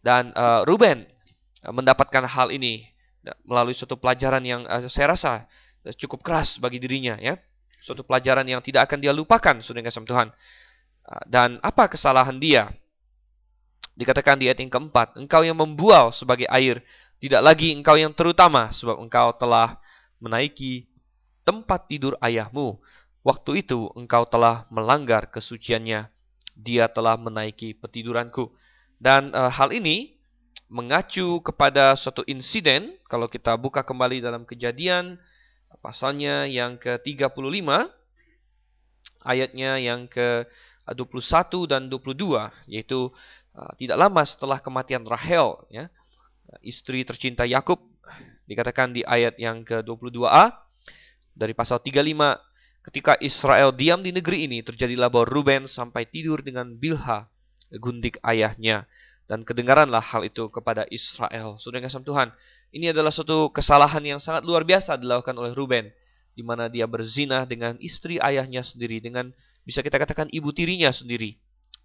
Dan 0.00 0.30
uh, 0.38 0.62
Ruben 0.62 1.04
uh, 1.66 1.74
mendapatkan 1.74 2.22
hal 2.24 2.54
ini 2.54 2.86
melalui 3.44 3.76
suatu 3.76 4.00
pelajaran 4.00 4.40
yang 4.46 4.64
uh, 4.64 4.86
saya 4.88 5.12
rasa 5.12 5.44
cukup 6.00 6.24
keras 6.24 6.56
bagi 6.60 6.80
dirinya 6.80 7.16
ya 7.20 7.36
suatu 7.80 8.04
pelajaran 8.04 8.44
yang 8.44 8.60
tidak 8.60 8.88
akan 8.88 9.00
dia 9.00 9.12
lupakan 9.12 9.60
sudah 9.64 9.80
kasih 9.80 10.04
Tuhan 10.04 10.28
uh, 10.28 10.36
dan 11.26 11.58
apa 11.60 11.90
kesalahan 11.90 12.38
dia? 12.38 12.70
Dikatakan 13.98 14.38
di 14.38 14.46
ayat 14.46 14.62
yang 14.62 14.70
keempat 14.70 15.18
engkau 15.18 15.42
yang 15.42 15.58
membual 15.58 16.14
sebagai 16.14 16.46
air 16.46 16.80
tidak 17.20 17.42
lagi 17.44 17.76
engkau 17.76 18.00
yang 18.00 18.16
terutama 18.16 18.72
sebab 18.72 18.96
engkau 18.96 19.36
telah 19.36 19.76
menaiki 20.22 20.88
tempat 21.44 21.90
tidur 21.90 22.16
ayahmu. 22.22 22.80
Waktu 23.20 23.66
itu 23.66 23.92
engkau 23.92 24.24
telah 24.24 24.64
melanggar 24.72 25.28
kesuciannya. 25.28 26.08
Dia 26.56 26.88
telah 26.88 27.20
menaiki 27.20 27.76
petiduranku. 27.76 28.48
Dan 28.96 29.36
uh, 29.36 29.52
hal 29.52 29.76
ini 29.76 30.16
mengacu 30.72 31.44
kepada 31.44 31.92
suatu 31.98 32.24
insiden 32.24 32.96
kalau 33.10 33.28
kita 33.28 33.58
buka 33.58 33.84
kembali 33.84 34.22
dalam 34.24 34.46
kejadian 34.48 35.20
pasalnya 35.84 36.46
yang 36.46 36.78
ke-35 36.78 37.68
ayatnya 39.24 39.76
yang 39.76 40.08
ke-21 40.88 41.70
dan 41.70 41.82
22 41.88 42.70
yaitu 42.70 43.10
uh, 43.54 43.72
tidak 43.76 43.96
lama 43.98 44.22
setelah 44.24 44.58
kematian 44.62 45.04
Rahel 45.04 45.60
ya. 45.72 45.88
Istri 46.66 47.06
tercinta 47.06 47.46
Yakub 47.46 47.78
dikatakan 48.50 48.90
di 48.90 49.06
ayat 49.06 49.38
yang 49.38 49.62
ke-22a 49.62 50.50
dari 51.30 51.54
pasal 51.54 51.78
35 51.78 52.02
ketika 52.90 53.14
Israel 53.22 53.70
diam 53.70 54.02
di 54.02 54.10
negeri 54.10 54.50
ini 54.50 54.58
terjadilah 54.66 55.06
bahwa 55.12 55.30
Ruben 55.30 55.70
sampai 55.70 56.10
tidur 56.10 56.42
dengan 56.42 56.74
Bilha 56.74 57.30
gundik 57.78 58.18
ayahnya. 58.26 58.88
Dan 59.30 59.46
kedengaranlah 59.46 60.02
hal 60.02 60.26
itu 60.26 60.50
kepada 60.50 60.90
Israel. 60.90 61.54
Saudara 61.62 61.86
kasih 61.86 62.02
Tuhan, 62.02 62.34
ini 62.74 62.90
adalah 62.90 63.14
suatu 63.14 63.46
kesalahan 63.54 64.02
yang 64.02 64.18
sangat 64.18 64.42
luar 64.42 64.66
biasa 64.66 64.98
dilakukan 64.98 65.38
oleh 65.38 65.54
Ruben, 65.54 65.86
di 66.40 66.42
mana 66.48 66.72
dia 66.72 66.88
berzina 66.88 67.44
dengan 67.44 67.76
istri 67.84 68.16
ayahnya 68.16 68.64
sendiri, 68.64 69.04
dengan 69.04 69.28
bisa 69.60 69.84
kita 69.84 70.00
katakan 70.00 70.32
ibu 70.32 70.48
tirinya 70.56 70.88
sendiri. 70.88 71.36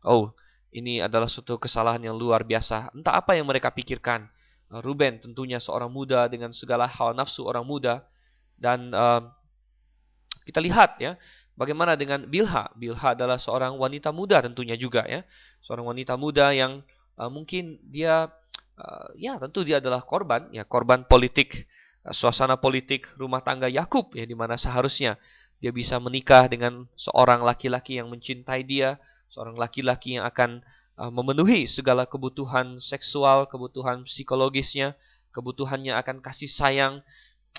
Oh, 0.07 0.31
ini 0.71 1.03
adalah 1.03 1.27
suatu 1.27 1.59
kesalahan 1.59 2.00
yang 2.00 2.15
luar 2.15 2.47
biasa. 2.47 2.95
Entah 2.95 3.19
apa 3.19 3.35
yang 3.35 3.43
mereka 3.43 3.75
pikirkan. 3.75 4.31
Uh, 4.71 4.79
Ruben 4.79 5.19
tentunya 5.19 5.59
seorang 5.59 5.91
muda 5.91 6.31
dengan 6.31 6.55
segala 6.55 6.88
hal 6.88 7.12
nafsu 7.19 7.43
orang 7.43 7.67
muda 7.67 8.07
dan 8.55 8.95
uh, 8.95 9.27
kita 10.47 10.63
lihat 10.63 11.03
ya 11.03 11.19
bagaimana 11.59 12.00
dengan 12.00 12.24
Bilha. 12.31 12.71
Bilha 12.79 13.12
adalah 13.12 13.35
seorang 13.35 13.75
wanita 13.75 14.15
muda 14.15 14.39
tentunya 14.39 14.79
juga 14.79 15.03
ya, 15.03 15.27
seorang 15.67 15.91
wanita 15.91 16.15
muda 16.15 16.55
yang 16.55 16.79
uh, 17.19 17.27
mungkin 17.27 17.75
dia 17.83 18.31
uh, 18.79 19.07
ya 19.19 19.35
tentu 19.35 19.67
dia 19.67 19.83
adalah 19.83 20.00
korban 20.00 20.47
ya 20.55 20.63
korban 20.63 21.03
politik 21.03 21.67
suasana 22.13 22.59
politik 22.59 23.09
rumah 23.17 23.41
tangga 23.41 23.65
Yakub 23.65 24.13
ya 24.13 24.25
di 24.27 24.38
mana 24.38 24.59
seharusnya 24.59 25.17
dia 25.57 25.71
bisa 25.74 25.97
menikah 25.97 26.45
dengan 26.45 26.85
seorang 26.93 27.41
laki-laki 27.41 27.97
yang 27.97 28.12
mencintai 28.12 28.62
dia 28.62 29.01
seorang 29.33 29.57
laki-laki 29.57 30.19
yang 30.19 30.25
akan 30.27 30.62
uh, 31.01 31.09
memenuhi 31.09 31.65
segala 31.65 32.05
kebutuhan 32.05 32.77
seksual 32.77 33.50
kebutuhan 33.50 34.05
psikologisnya 34.05 34.93
kebutuhannya 35.33 35.91
akan 36.00 36.24
kasih 36.24 36.47
sayang. 36.47 37.03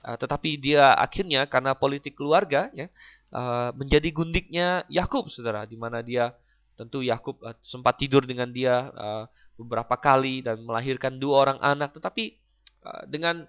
Uh, 0.04 0.14
tetapi 0.14 0.60
dia 0.60 0.92
akhirnya 0.94 1.48
karena 1.48 1.72
politik 1.72 2.14
keluarga 2.20 2.68
ya 2.76 2.92
uh, 3.32 3.72
menjadi 3.72 4.12
gundiknya 4.12 4.84
Yakub 4.92 5.32
saudara 5.32 5.64
di 5.64 5.74
mana 5.74 6.04
dia 6.04 6.36
tentu 6.76 7.00
Yakub 7.00 7.40
uh, 7.40 7.56
sempat 7.64 7.96
tidur 7.96 8.22
dengan 8.28 8.52
dia 8.52 8.92
uh, 8.92 9.24
beberapa 9.56 9.96
kali 9.96 10.44
dan 10.44 10.60
melahirkan 10.60 11.16
dua 11.16 11.48
orang 11.48 11.58
anak, 11.64 11.96
tetapi 11.96 12.36
uh, 12.84 13.08
dengan 13.08 13.48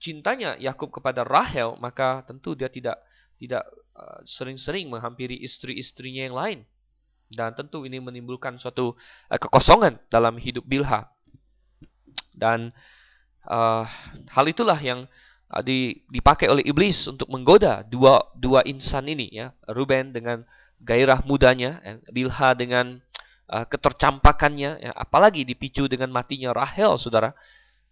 cintanya 0.00 0.56
Yakub 0.56 0.88
kepada 0.88 1.22
Rahel, 1.22 1.76
maka 1.76 2.24
tentu 2.24 2.56
dia 2.56 2.72
tidak 2.72 2.98
tidak 3.36 3.68
uh, 3.94 4.24
sering-sering 4.24 4.88
uh, 4.88 4.96
menghampiri 4.96 5.36
istri-istrinya 5.44 6.26
yang 6.26 6.36
lain. 6.36 6.60
Dan 7.30 7.54
tentu 7.54 7.86
ini 7.86 8.02
menimbulkan 8.02 8.58
suatu 8.58 8.96
uh, 9.28 9.38
kekosongan 9.38 10.00
dalam 10.08 10.40
hidup 10.40 10.64
Bilha. 10.64 11.06
Dan 12.32 12.72
uh, 13.46 13.84
hal 14.32 14.44
itulah 14.48 14.80
yang 14.80 15.04
uh, 15.52 15.62
di, 15.62 16.00
dipakai 16.08 16.48
oleh 16.48 16.64
iblis 16.64 17.06
untuk 17.06 17.28
menggoda 17.28 17.84
dua 17.84 18.24
dua 18.34 18.64
insan 18.64 19.06
ini 19.06 19.28
ya 19.30 19.52
Ruben 19.68 20.16
dengan 20.16 20.42
gairah 20.80 21.20
mudanya 21.28 21.78
ya, 21.84 21.92
Bilha 22.08 22.48
dengan 22.56 22.98
uh, 23.52 23.68
ketercampakannya 23.68 24.70
ya, 24.80 24.92
apalagi 24.96 25.44
dipicu 25.44 25.84
dengan 25.86 26.08
matinya 26.08 26.56
Rahel 26.56 26.96
saudara 26.96 27.36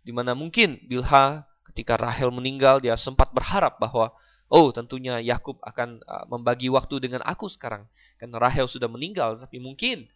di 0.00 0.10
mana 0.10 0.32
mungkin 0.32 0.80
Bilha 0.88 1.44
ketika 1.72 2.00
Rahel 2.00 2.32
meninggal 2.32 2.80
dia 2.82 2.96
sempat 2.96 3.30
berharap 3.30 3.76
bahwa 3.78 4.12
oh 4.48 4.72
tentunya 4.72 5.20
Yakub 5.20 5.60
akan 5.60 6.00
membagi 6.32 6.72
waktu 6.72 7.04
dengan 7.04 7.20
aku 7.25 7.46
sekarang. 7.52 7.84
Karena 8.16 8.40
Rahel 8.40 8.64
sudah 8.64 8.88
meninggal 8.88 9.37
tapi 9.37 9.60
mungkin 9.60 10.08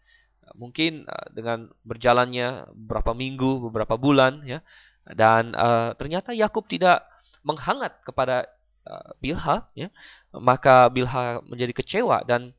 mungkin 0.59 1.07
dengan 1.33 1.71
berjalannya 1.87 2.67
beberapa 2.75 3.15
minggu 3.15 3.71
beberapa 3.71 3.95
bulan 3.95 4.43
ya 4.43 4.61
dan 5.07 5.55
uh, 5.55 5.95
ternyata 5.99 6.31
Yakub 6.31 6.67
tidak 6.71 7.03
menghangat 7.43 7.95
kepada 8.07 8.47
uh, 8.87 9.11
Bilha 9.19 9.67
ya 9.75 9.89
maka 10.35 10.87
Bilha 10.91 11.43
menjadi 11.47 11.73
kecewa 11.75 12.23
dan 12.23 12.55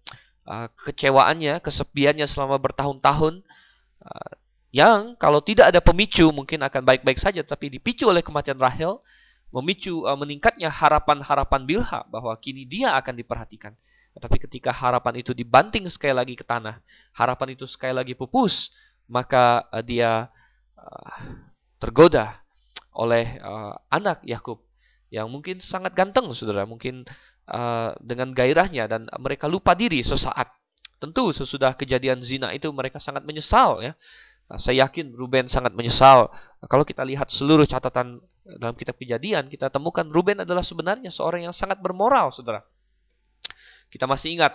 uh, 0.48 0.68
kecewaannya 0.88 1.64
kesepiannya 1.64 2.28
selama 2.28 2.60
bertahun-tahun 2.60 3.44
yang 4.74 5.14
kalau 5.22 5.38
tidak 5.38 5.70
ada 5.70 5.78
pemicu 5.86 6.34
mungkin 6.34 6.66
akan 6.66 6.82
baik-baik 6.82 7.22
saja 7.22 7.46
tapi 7.46 7.70
dipicu 7.70 8.10
oleh 8.10 8.26
kematian 8.26 8.58
Rahel 8.58 8.98
memicu 9.54 10.02
uh, 10.02 10.18
meningkatnya 10.18 10.74
harapan-harapan 10.74 11.62
Bilha 11.70 12.02
bahwa 12.10 12.34
kini 12.42 12.66
dia 12.66 12.98
akan 12.98 13.22
diperhatikan. 13.22 13.78
Tapi 14.18 14.38
ketika 14.42 14.74
harapan 14.74 15.22
itu 15.22 15.34
dibanting 15.34 15.86
sekali 15.90 16.14
lagi 16.14 16.34
ke 16.38 16.46
tanah 16.46 16.82
harapan 17.18 17.58
itu 17.58 17.66
sekali 17.66 17.98
lagi 17.98 18.14
pupus 18.14 18.70
maka 19.10 19.70
uh, 19.70 19.82
dia 19.86 20.30
uh, 20.78 21.18
tergoda 21.78 22.42
oleh 22.98 23.42
uh, 23.42 23.78
anak 23.94 24.26
Yakub 24.26 24.58
yang 25.14 25.30
mungkin 25.30 25.62
sangat 25.62 25.94
ganteng 25.94 26.34
saudara. 26.34 26.66
Mungkin 26.66 27.06
uh, 27.46 27.94
dengan 28.02 28.34
gairahnya 28.34 28.90
dan 28.90 29.06
mereka 29.22 29.46
lupa 29.46 29.78
diri 29.78 30.02
sesaat. 30.02 30.50
Tentu 30.98 31.30
sesudah 31.30 31.78
kejadian 31.78 32.26
zina 32.26 32.50
itu 32.58 32.74
mereka 32.74 32.98
sangat 32.98 33.22
menyesal 33.22 33.86
ya 33.86 33.94
Nah, 34.52 34.60
saya 34.60 34.86
yakin 34.88 35.16
Ruben 35.16 35.48
sangat 35.48 35.72
menyesal. 35.72 36.28
Nah, 36.30 36.68
kalau 36.68 36.84
kita 36.84 37.02
lihat 37.02 37.32
seluruh 37.32 37.64
catatan 37.64 38.20
dalam 38.44 38.76
kitab 38.76 39.00
kejadian, 39.00 39.48
kita 39.48 39.72
temukan 39.72 40.04
Ruben 40.04 40.44
adalah 40.44 40.62
sebenarnya 40.62 41.10
seorang 41.10 41.48
yang 41.48 41.56
sangat 41.56 41.80
bermoral, 41.80 42.28
saudara. 42.28 42.60
Kita 43.88 44.04
masih 44.04 44.36
ingat 44.36 44.54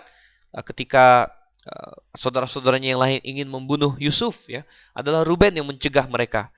uh, 0.53 0.61
ketika 0.61 1.25
uh, 1.65 1.95
saudara-saudaranya 2.13 2.93
yang 2.93 3.01
lain 3.01 3.19
ingin 3.25 3.47
membunuh 3.49 3.97
Yusuf, 3.97 4.45
ya, 4.45 4.61
adalah 4.93 5.25
Ruben 5.25 5.57
yang 5.57 5.65
mencegah 5.65 6.05
mereka 6.05 6.53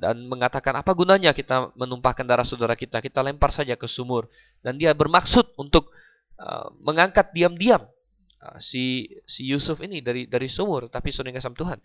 dan 0.00 0.24
mengatakan 0.32 0.72
apa 0.80 0.96
gunanya 0.96 1.36
kita 1.36 1.68
menumpahkan 1.76 2.24
darah 2.24 2.48
saudara 2.48 2.72
kita, 2.72 3.04
kita 3.04 3.20
lempar 3.20 3.52
saja 3.52 3.76
ke 3.76 3.84
sumur. 3.84 4.32
Dan 4.64 4.80
dia 4.80 4.96
bermaksud 4.96 5.60
untuk 5.60 5.92
mengangkat 6.80 7.36
diam-diam 7.36 7.84
si 8.64 9.04
si 9.28 9.44
Yusuf 9.44 9.84
ini 9.84 10.00
dari 10.00 10.24
dari 10.24 10.48
sumur, 10.48 10.88
tapi 10.88 11.12
saudara 11.12 11.36
kasih 11.36 11.52
Tuhan 11.52 11.76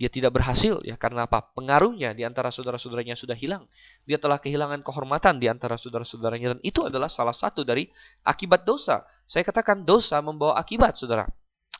dia 0.00 0.08
tidak 0.08 0.32
berhasil 0.32 0.80
ya 0.80 0.96
karena 0.96 1.28
apa? 1.28 1.44
Pengaruhnya 1.52 2.16
di 2.16 2.24
antara 2.24 2.48
saudara-saudaranya 2.48 3.12
sudah 3.12 3.36
hilang. 3.36 3.68
Dia 4.08 4.16
telah 4.16 4.40
kehilangan 4.40 4.80
kehormatan 4.80 5.36
di 5.36 5.52
antara 5.52 5.76
saudara-saudaranya 5.76 6.56
dan 6.56 6.60
itu 6.64 6.80
adalah 6.88 7.12
salah 7.12 7.36
satu 7.36 7.60
dari 7.60 7.84
akibat 8.24 8.64
dosa. 8.64 9.04
Saya 9.28 9.44
katakan 9.44 9.84
dosa 9.84 10.24
membawa 10.24 10.56
akibat, 10.56 10.96
Saudara. 10.96 11.28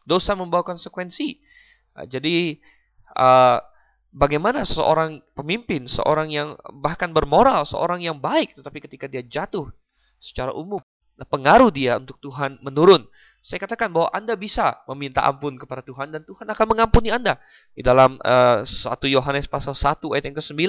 Dosa 0.05 0.37
membawa 0.37 0.61
konsekuensi. 0.61 1.41
Ah, 1.97 2.05
jadi 2.05 2.61
uh, 3.17 3.59
bagaimana 4.13 4.69
seorang 4.69 5.25
pemimpin, 5.33 5.89
seorang 5.89 6.29
yang 6.29 6.61
bahkan 6.77 7.17
bermoral, 7.17 7.65
seorang 7.65 8.05
yang 8.05 8.21
baik 8.21 8.53
tetapi 8.53 8.85
ketika 8.85 9.09
dia 9.09 9.25
jatuh 9.25 9.73
secara 10.21 10.53
umum 10.53 10.85
pengaruh 11.29 11.69
dia 11.73 12.01
untuk 12.01 12.17
Tuhan 12.23 12.61
menurun. 12.65 13.05
Saya 13.41 13.57
katakan 13.57 13.89
bahwa 13.89 14.13
Anda 14.13 14.37
bisa 14.37 14.85
meminta 14.85 15.25
ampun 15.25 15.57
kepada 15.57 15.81
Tuhan 15.81 16.13
dan 16.13 16.25
Tuhan 16.29 16.45
akan 16.45 16.67
mengampuni 16.77 17.09
Anda. 17.09 17.41
Di 17.73 17.81
dalam 17.81 18.21
uh, 18.21 18.65
eh, 18.65 19.09
1 19.09 19.17
Yohanes 19.17 19.49
pasal 19.49 19.73
1 19.73 19.97
ayat 20.13 20.25
yang 20.29 20.37
ke-9 20.37 20.61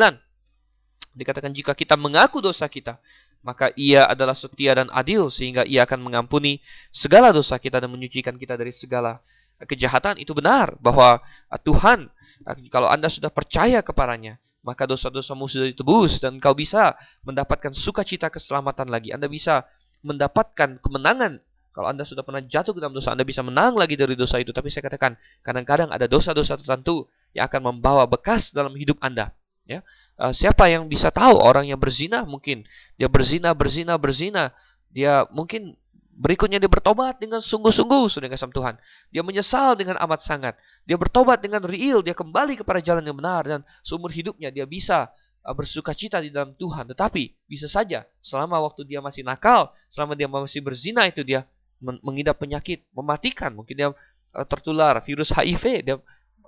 dikatakan 1.12 1.52
jika 1.52 1.76
kita 1.76 2.00
mengaku 2.00 2.40
dosa 2.40 2.72
kita, 2.72 2.96
maka 3.44 3.76
ia 3.76 4.08
adalah 4.08 4.32
setia 4.32 4.72
dan 4.72 4.88
adil 4.96 5.28
sehingga 5.28 5.68
ia 5.68 5.84
akan 5.84 6.00
mengampuni 6.00 6.64
segala 6.94 7.36
dosa 7.36 7.60
kita 7.60 7.84
dan 7.84 7.92
menyucikan 7.92 8.40
kita 8.40 8.56
dari 8.56 8.72
segala 8.72 9.20
kejahatan. 9.68 10.16
Itu 10.22 10.32
benar 10.32 10.80
bahwa 10.80 11.20
uh, 11.52 11.60
Tuhan 11.60 12.08
uh, 12.48 12.56
kalau 12.72 12.88
Anda 12.88 13.12
sudah 13.12 13.34
percaya 13.34 13.84
kepadanya, 13.84 14.40
maka 14.62 14.86
dosa-dosamu 14.86 15.50
sudah 15.50 15.68
ditebus 15.74 16.22
dan 16.22 16.38
kau 16.38 16.54
bisa 16.54 16.94
mendapatkan 17.26 17.74
sukacita 17.74 18.30
keselamatan 18.30 18.88
lagi. 18.94 19.10
Anda 19.10 19.26
bisa 19.26 19.66
mendapatkan 20.02 20.82
kemenangan 20.82 21.42
kalau 21.72 21.88
Anda 21.88 22.04
sudah 22.04 22.28
pernah 22.28 22.44
jatuh 22.44 22.76
ke 22.76 22.84
dalam 22.84 22.92
dosa, 22.92 23.16
Anda 23.16 23.24
bisa 23.24 23.40
menang 23.48 23.80
lagi 23.80 23.96
dari 23.96 24.20
dosa 24.20 24.44
itu. 24.44 24.52
Tapi 24.52 24.68
saya 24.68 24.92
katakan, 24.92 25.16
kadang-kadang 25.40 25.88
ada 25.88 26.04
dosa-dosa 26.04 26.60
tertentu 26.60 27.08
yang 27.32 27.48
akan 27.48 27.72
membawa 27.72 28.04
bekas 28.12 28.52
dalam 28.52 28.76
hidup 28.76 29.00
Anda. 29.00 29.32
Ya, 29.64 29.80
uh, 30.20 30.36
siapa 30.36 30.68
yang 30.68 30.92
bisa 30.92 31.14
tahu 31.16 31.38
orang 31.38 31.70
yang 31.70 31.80
berzina 31.80 32.28
mungkin 32.28 32.68
dia 33.00 33.08
berzina, 33.08 33.56
berzina, 33.56 33.96
berzina, 33.96 34.52
dia 34.92 35.24
mungkin 35.32 35.80
berikutnya 36.12 36.60
dia 36.60 36.68
bertobat 36.68 37.24
dengan 37.24 37.40
sungguh-sungguh 37.40 38.10
sudah 38.12 38.28
kasih 38.28 38.52
Tuhan. 38.52 38.76
Dia 39.14 39.24
menyesal 39.24 39.80
dengan 39.80 39.96
amat 40.04 40.28
sangat. 40.28 40.60
Dia 40.84 41.00
bertobat 41.00 41.40
dengan 41.40 41.64
real, 41.64 42.04
dia 42.04 42.12
kembali 42.12 42.60
kepada 42.60 42.84
jalan 42.84 43.06
yang 43.06 43.16
benar 43.16 43.48
dan 43.48 43.62
seumur 43.86 44.12
hidupnya 44.12 44.52
dia 44.52 44.68
bisa 44.68 45.08
bersuka 45.42 45.98
cita 45.98 46.22
di 46.22 46.30
dalam 46.30 46.54
Tuhan. 46.54 46.86
Tetapi 46.94 47.50
bisa 47.50 47.66
saja 47.66 48.06
selama 48.22 48.62
waktu 48.62 48.86
dia 48.86 49.02
masih 49.02 49.26
nakal, 49.26 49.74
selama 49.90 50.14
dia 50.14 50.30
masih 50.30 50.62
berzina 50.62 51.10
itu 51.10 51.26
dia 51.26 51.46
mengidap 51.82 52.38
penyakit 52.38 52.86
mematikan, 52.94 53.58
mungkin 53.58 53.74
dia 53.74 53.90
uh, 53.90 54.46
tertular 54.46 55.02
virus 55.02 55.34
HIV, 55.34 55.66
dia 55.82 55.98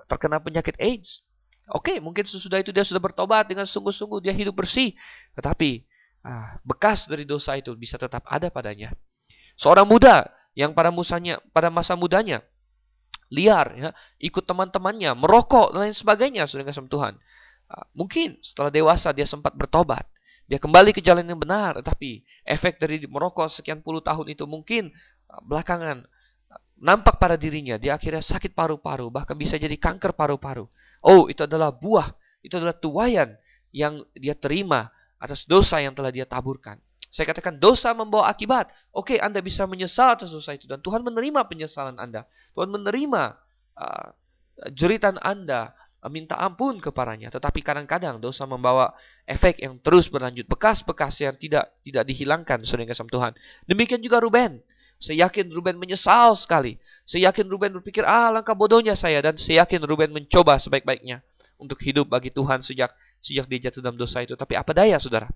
terkena 0.05 0.37
penyakit 0.37 0.77
AIDS. 0.77 1.25
Oke, 1.73 1.95
okay, 1.95 1.97
mungkin 1.97 2.27
sesudah 2.27 2.59
itu 2.59 2.75
dia 2.75 2.83
sudah 2.83 2.99
bertobat 2.99 3.49
dengan 3.49 3.63
sungguh-sungguh 3.63 4.19
dia 4.19 4.35
hidup 4.35 4.61
bersih, 4.61 4.91
tetapi 5.33 5.87
ah, 6.27 6.59
bekas 6.67 7.07
dari 7.07 7.23
dosa 7.23 7.55
itu 7.55 7.71
bisa 7.79 7.95
tetap 7.95 8.27
ada 8.27 8.51
padanya. 8.51 8.91
Seorang 9.55 9.87
muda 9.87 10.27
yang 10.59 10.75
pada 10.75 10.91
musanya 10.91 11.39
pada 11.55 11.71
masa 11.71 11.95
mudanya 11.95 12.43
liar 13.33 13.67
ya, 13.73 13.89
ikut 14.21 14.45
teman-temannya, 14.45 15.17
merokok 15.17 15.73
dan 15.73 15.89
lain 15.89 15.95
sebagainya 15.97 16.45
sudah 16.45 16.67
kasih 16.67 16.85
Tuhan. 16.85 17.17
Ah, 17.69 17.87
mungkin 17.95 18.39
setelah 18.43 18.71
dewasa 18.71 19.11
dia 19.15 19.27
sempat 19.27 19.55
bertobat. 19.55 20.03
Dia 20.43 20.59
kembali 20.59 20.91
ke 20.91 20.99
jalan 20.99 21.23
yang 21.23 21.39
benar, 21.39 21.79
tetapi 21.79 22.19
efek 22.43 22.75
dari 22.75 22.99
merokok 23.07 23.47
sekian 23.47 23.79
puluh 23.79 24.03
tahun 24.03 24.27
itu 24.35 24.43
mungkin 24.43 24.91
belakangan 25.47 26.03
nampak 26.83 27.15
pada 27.15 27.39
dirinya, 27.39 27.79
dia 27.79 27.95
akhirnya 27.95 28.19
sakit 28.19 28.51
paru-paru, 28.51 29.07
bahkan 29.07 29.39
bisa 29.39 29.55
jadi 29.55 29.73
kanker 29.79 30.11
paru-paru. 30.13 30.67
Oh, 30.99 31.31
itu 31.31 31.47
adalah 31.47 31.71
buah, 31.71 32.11
itu 32.43 32.59
adalah 32.59 32.75
tuayan 32.75 33.39
yang 33.71 34.03
dia 34.13 34.35
terima 34.35 34.91
atas 35.15 35.47
dosa 35.47 35.79
yang 35.79 35.95
telah 35.95 36.11
dia 36.11 36.27
taburkan. 36.27 36.75
Saya 37.07 37.31
katakan 37.31 37.55
dosa 37.55 37.95
membawa 37.95 38.27
akibat. 38.27 38.67
Oke, 38.91 39.15
Anda 39.21 39.39
bisa 39.39 39.63
menyesal 39.63 40.19
atas 40.19 40.33
dosa 40.33 40.51
itu 40.51 40.67
dan 40.67 40.83
Tuhan 40.83 41.05
menerima 41.07 41.45
penyesalan 41.47 41.95
Anda. 42.01 42.27
Tuhan 42.51 42.67
menerima 42.67 43.37
uh, 43.79 44.07
jeritan 44.75 45.15
Anda, 45.23 45.71
minta 46.11 46.35
ampun 46.39 46.79
kepadanya. 46.79 47.31
Tetapi 47.31 47.59
kadang-kadang 47.63 48.19
dosa 48.19 48.43
membawa 48.43 48.91
efek 49.27 49.63
yang 49.63 49.79
terus 49.79 50.11
berlanjut, 50.11 50.47
bekas-bekas 50.47 51.19
yang 51.23 51.35
tidak 51.39 51.71
tidak 51.83 52.03
dihilangkan 52.07 52.63
saudara 52.67 52.89
kasih 52.89 53.07
Tuhan. 53.07 53.31
Demikian 53.67 54.01
juga 54.03 54.19
Ruben. 54.19 54.59
Saya 55.03 55.27
yakin 55.27 55.51
Ruben 55.51 55.75
menyesal 55.75 56.31
sekali. 56.39 56.79
Saya 57.03 57.31
yakin 57.31 57.51
Ruben 57.51 57.75
berpikir, 57.75 58.07
ah 58.07 58.31
langkah 58.31 58.55
bodohnya 58.55 58.95
saya. 58.95 59.19
Dan 59.19 59.35
saya 59.35 59.67
yakin 59.67 59.83
Ruben 59.83 60.15
mencoba 60.15 60.55
sebaik-baiknya 60.55 61.19
untuk 61.59 61.79
hidup 61.83 62.07
bagi 62.07 62.31
Tuhan 62.31 62.63
sejak 62.63 62.91
sejak 63.19 63.47
dia 63.51 63.67
jatuh 63.67 63.83
dalam 63.83 63.99
dosa 63.99 64.23
itu. 64.23 64.39
Tapi 64.39 64.55
apa 64.55 64.71
daya, 64.71 64.95
saudara? 65.03 65.27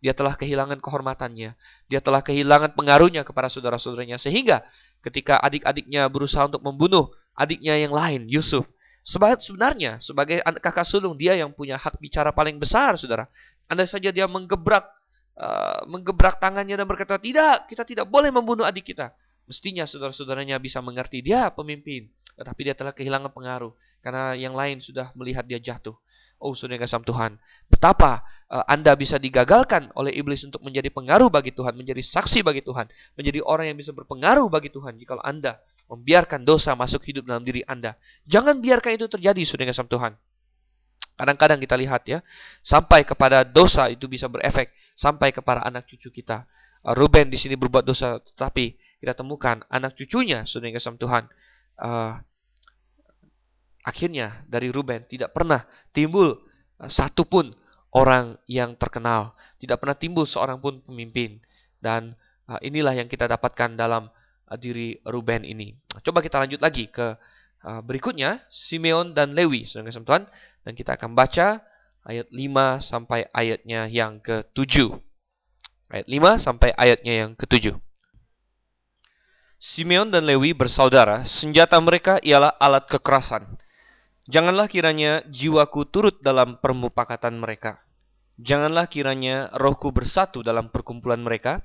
Dia 0.00 0.16
telah 0.16 0.32
kehilangan 0.32 0.80
kehormatannya. 0.80 1.52
Dia 1.88 2.00
telah 2.00 2.24
kehilangan 2.24 2.72
pengaruhnya 2.72 3.20
kepada 3.20 3.52
saudara-saudaranya. 3.52 4.16
Sehingga 4.16 4.64
ketika 5.04 5.36
adik-adiknya 5.44 6.08
berusaha 6.08 6.48
untuk 6.48 6.64
membunuh 6.64 7.12
adiknya 7.36 7.76
yang 7.76 7.92
lain, 7.92 8.24
Yusuf. 8.28 8.64
Sebenarnya, 9.10 9.98
sebagai 9.98 10.38
kakak 10.62 10.86
sulung, 10.86 11.18
dia 11.18 11.34
yang 11.34 11.50
punya 11.50 11.74
hak 11.74 11.98
bicara 11.98 12.30
paling 12.30 12.62
besar, 12.62 12.94
saudara. 12.94 13.26
Andai 13.66 13.90
saja 13.90 14.14
dia 14.14 14.30
menggebrak 14.30 14.86
uh, 15.40 15.82
menggebrak 15.88 16.38
tangannya 16.38 16.78
dan 16.78 16.86
berkata, 16.86 17.18
tidak, 17.18 17.66
kita 17.66 17.82
tidak 17.82 18.06
boleh 18.06 18.30
membunuh 18.30 18.62
adik 18.62 18.94
kita. 18.94 19.10
Mestinya 19.50 19.82
saudara-saudaranya 19.82 20.62
bisa 20.62 20.78
mengerti 20.78 21.26
dia 21.26 21.50
pemimpin, 21.50 22.06
tetapi 22.38 22.70
dia 22.70 22.74
telah 22.78 22.94
kehilangan 22.94 23.34
pengaruh 23.34 23.74
karena 23.98 24.38
yang 24.38 24.54
lain 24.54 24.78
sudah 24.78 25.10
melihat 25.18 25.42
dia 25.42 25.58
jatuh. 25.58 25.98
Oh, 26.40 26.56
saudara 26.56 26.80
kasam 26.80 27.04
Tuhan, 27.04 27.36
betapa 27.68 28.24
uh, 28.48 28.64
Anda 28.64 28.96
bisa 28.96 29.20
digagalkan 29.20 29.92
oleh 29.92 30.14
iblis 30.16 30.40
untuk 30.46 30.64
menjadi 30.64 30.88
pengaruh 30.88 31.28
bagi 31.28 31.52
Tuhan, 31.52 31.76
menjadi 31.76 32.00
saksi 32.00 32.40
bagi 32.40 32.64
Tuhan, 32.64 32.88
menjadi 33.18 33.44
orang 33.44 33.74
yang 33.74 33.76
bisa 33.76 33.92
berpengaruh 33.92 34.48
bagi 34.48 34.72
Tuhan 34.72 34.96
jika 34.96 35.20
Anda 35.20 35.60
membiarkan 35.90 36.46
dosa 36.46 36.78
masuk 36.78 37.02
hidup 37.10 37.26
dalam 37.26 37.42
diri 37.42 37.66
Anda. 37.66 37.98
Jangan 38.30 38.62
biarkan 38.62 38.94
itu 38.94 39.10
terjadi, 39.10 39.42
saudara 39.42 39.74
kasam 39.74 39.90
Tuhan. 39.90 40.14
Kadang-kadang 41.18 41.58
kita 41.60 41.76
lihat 41.76 42.06
ya, 42.06 42.24
sampai 42.64 43.04
kepada 43.04 43.44
dosa 43.44 43.90
itu 43.92 44.08
bisa 44.08 44.30
berefek 44.30 44.72
sampai 44.96 45.34
kepada 45.34 45.66
anak 45.66 45.84
cucu 45.90 46.08
kita. 46.08 46.46
Uh, 46.80 46.96
Ruben 46.96 47.28
di 47.28 47.36
sini 47.36 47.58
berbuat 47.58 47.84
dosa, 47.84 48.22
tetapi 48.22 48.78
kita 49.02 49.12
temukan 49.12 49.60
anak 49.68 49.98
cucunya 49.98 50.46
sudah 50.48 50.72
kasih 50.72 50.96
Tuhan. 50.96 51.28
Uh, 51.76 52.16
akhirnya 53.84 54.44
dari 54.48 54.72
Ruben 54.72 55.04
tidak 55.10 55.36
pernah 55.36 55.66
timbul 55.92 56.40
uh, 56.80 56.88
satu 56.88 57.28
pun 57.28 57.52
orang 57.92 58.38
yang 58.48 58.78
terkenal, 58.78 59.34
tidak 59.58 59.82
pernah 59.82 59.98
timbul 59.98 60.24
seorang 60.24 60.62
pun 60.62 60.80
pemimpin. 60.86 61.42
Dan 61.82 62.16
uh, 62.48 62.60
inilah 62.64 62.96
yang 62.96 63.12
kita 63.12 63.28
dapatkan 63.28 63.76
dalam 63.76 64.08
diri 64.58 64.98
Ruben 65.06 65.46
ini. 65.46 65.76
Coba 66.02 66.24
kita 66.24 66.42
lanjut 66.42 66.58
lagi 66.58 66.90
ke 66.90 67.14
uh, 67.66 67.80
berikutnya, 67.84 68.42
Simeon 68.50 69.14
dan 69.14 69.36
Lewi, 69.36 69.68
saudara 69.68 69.92
Tuhan, 69.92 70.24
dan 70.66 70.72
kita 70.74 70.96
akan 70.96 71.14
baca 71.14 71.62
ayat 72.06 72.28
5 72.32 72.80
sampai 72.80 73.28
ayatnya 73.30 73.86
yang 73.86 74.18
ke-7. 74.18 74.90
Ayat 75.90 76.06
5 76.06 76.46
sampai 76.46 76.70
ayatnya 76.74 77.14
yang 77.26 77.32
ke-7. 77.36 77.76
Simeon 79.60 80.08
dan 80.08 80.24
Lewi 80.24 80.56
bersaudara, 80.56 81.28
senjata 81.28 81.76
mereka 81.84 82.16
ialah 82.24 82.56
alat 82.56 82.88
kekerasan. 82.88 83.44
Janganlah 84.24 84.72
kiranya 84.72 85.20
jiwaku 85.28 85.84
turut 85.90 86.16
dalam 86.24 86.56
permupakatan 86.62 87.36
mereka. 87.36 87.82
Janganlah 88.40 88.88
kiranya 88.88 89.52
rohku 89.52 89.92
bersatu 89.92 90.40
dalam 90.40 90.72
perkumpulan 90.72 91.20
mereka, 91.20 91.60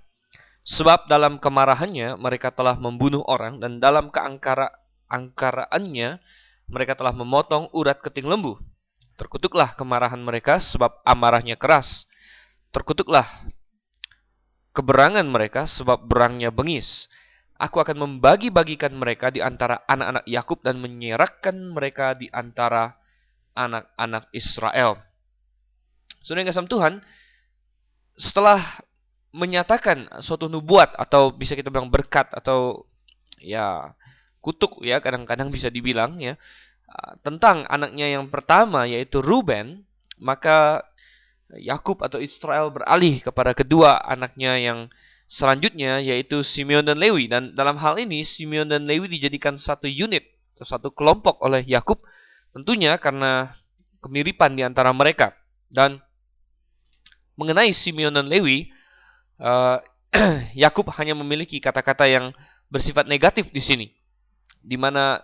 sebab 0.65 1.05
dalam 1.05 1.37
kemarahannya 1.37 2.17
mereka 2.17 2.49
telah 2.49 2.73
membunuh 2.73 3.21
orang 3.29 3.61
dan 3.61 3.77
dalam 3.77 4.09
keangkara 4.09 4.73
angkaraannya 5.05 6.17
mereka 6.65 6.97
telah 6.97 7.13
memotong 7.13 7.69
urat 7.77 8.01
keting 8.01 8.25
lembu. 8.25 8.57
Terkutuklah 9.15 9.77
kemarahan 9.77 10.19
mereka 10.19 10.57
sebab 10.57 10.97
amarahnya 11.05 11.55
keras. 11.55 12.09
Terkutuklah 12.73 13.23
keberangan 14.75 15.23
mereka 15.29 15.69
sebab 15.69 16.03
berangnya 16.03 16.51
bengis. 16.51 17.07
Aku 17.55 17.79
akan 17.79 17.95
membagi-bagikan 17.95 18.91
mereka 18.91 19.31
di 19.31 19.39
antara 19.39 19.79
anak-anak 19.87 20.27
Yakub 20.27 20.59
dan 20.59 20.83
menyerahkan 20.83 21.55
mereka 21.71 22.11
di 22.11 22.27
antara 22.27 22.91
anak-anak 23.55 24.27
Israel. 24.35 24.99
Saudara 26.19 26.43
yang 26.43 26.67
Tuhan, 26.67 26.99
setelah 28.19 28.83
menyatakan 29.35 30.07
suatu 30.23 30.47
nubuat 30.47 30.95
atau 30.95 31.35
bisa 31.35 31.59
kita 31.59 31.67
bilang 31.67 31.91
berkat 31.91 32.31
atau 32.31 32.87
ya 33.35 33.91
kutuk 34.39 34.79
ya 34.79 35.03
kadang-kadang 35.03 35.51
bisa 35.51 35.67
dibilang 35.67 36.15
ya 36.23 36.39
tentang 37.21 37.67
anaknya 37.67 38.15
yang 38.19 38.31
pertama 38.31 38.87
yaitu 38.87 39.19
Ruben, 39.19 39.83
maka 40.21 40.85
Yakub 41.53 42.01
atau 42.01 42.17
Israel 42.23 42.71
beralih 42.73 43.21
kepada 43.21 43.53
kedua 43.53 44.01
anaknya 44.01 44.57
yang 44.57 44.79
selanjutnya 45.29 46.01
yaitu 46.01 46.41
Simeon 46.41 46.85
dan 46.87 46.97
Lewi. 46.97 47.27
Dan 47.27 47.53
dalam 47.53 47.77
hal 47.77 47.99
ini 47.99 48.23
Simeon 48.23 48.69
dan 48.69 48.87
Lewi 48.87 49.11
dijadikan 49.11 49.59
satu 49.59 49.89
unit 49.89 50.25
atau 50.55 50.65
satu 50.65 50.89
kelompok 50.95 51.43
oleh 51.43 51.61
Yakub 51.67 51.99
tentunya 52.55 52.95
karena 52.95 53.51
kemiripan 53.99 54.55
di 54.55 54.63
antara 54.63 54.95
mereka. 54.95 55.35
Dan 55.67 55.99
mengenai 57.35 57.75
Simeon 57.75 58.15
dan 58.15 58.31
Lewi 58.31 58.71
uh, 59.41 59.77
Yakub 60.63 60.87
hanya 60.95 61.17
memiliki 61.17 61.59
kata-kata 61.59 62.07
yang 62.07 62.31
bersifat 62.71 63.05
negatif 63.05 63.51
di 63.51 63.61
sini 63.61 63.87
di 64.63 64.75
mana 64.75 65.21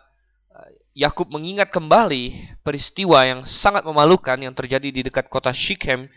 uh, 0.54 0.70
Yakub 0.94 1.32
mengingat 1.32 1.72
kembali 1.72 2.56
peristiwa 2.62 3.24
yang 3.24 3.42
sangat 3.48 3.88
memalukan 3.88 4.38
yang 4.38 4.52
terjadi 4.52 4.92
di 4.92 5.02
dekat 5.08 5.32
kota 5.32 5.56
Shechem 5.56 6.12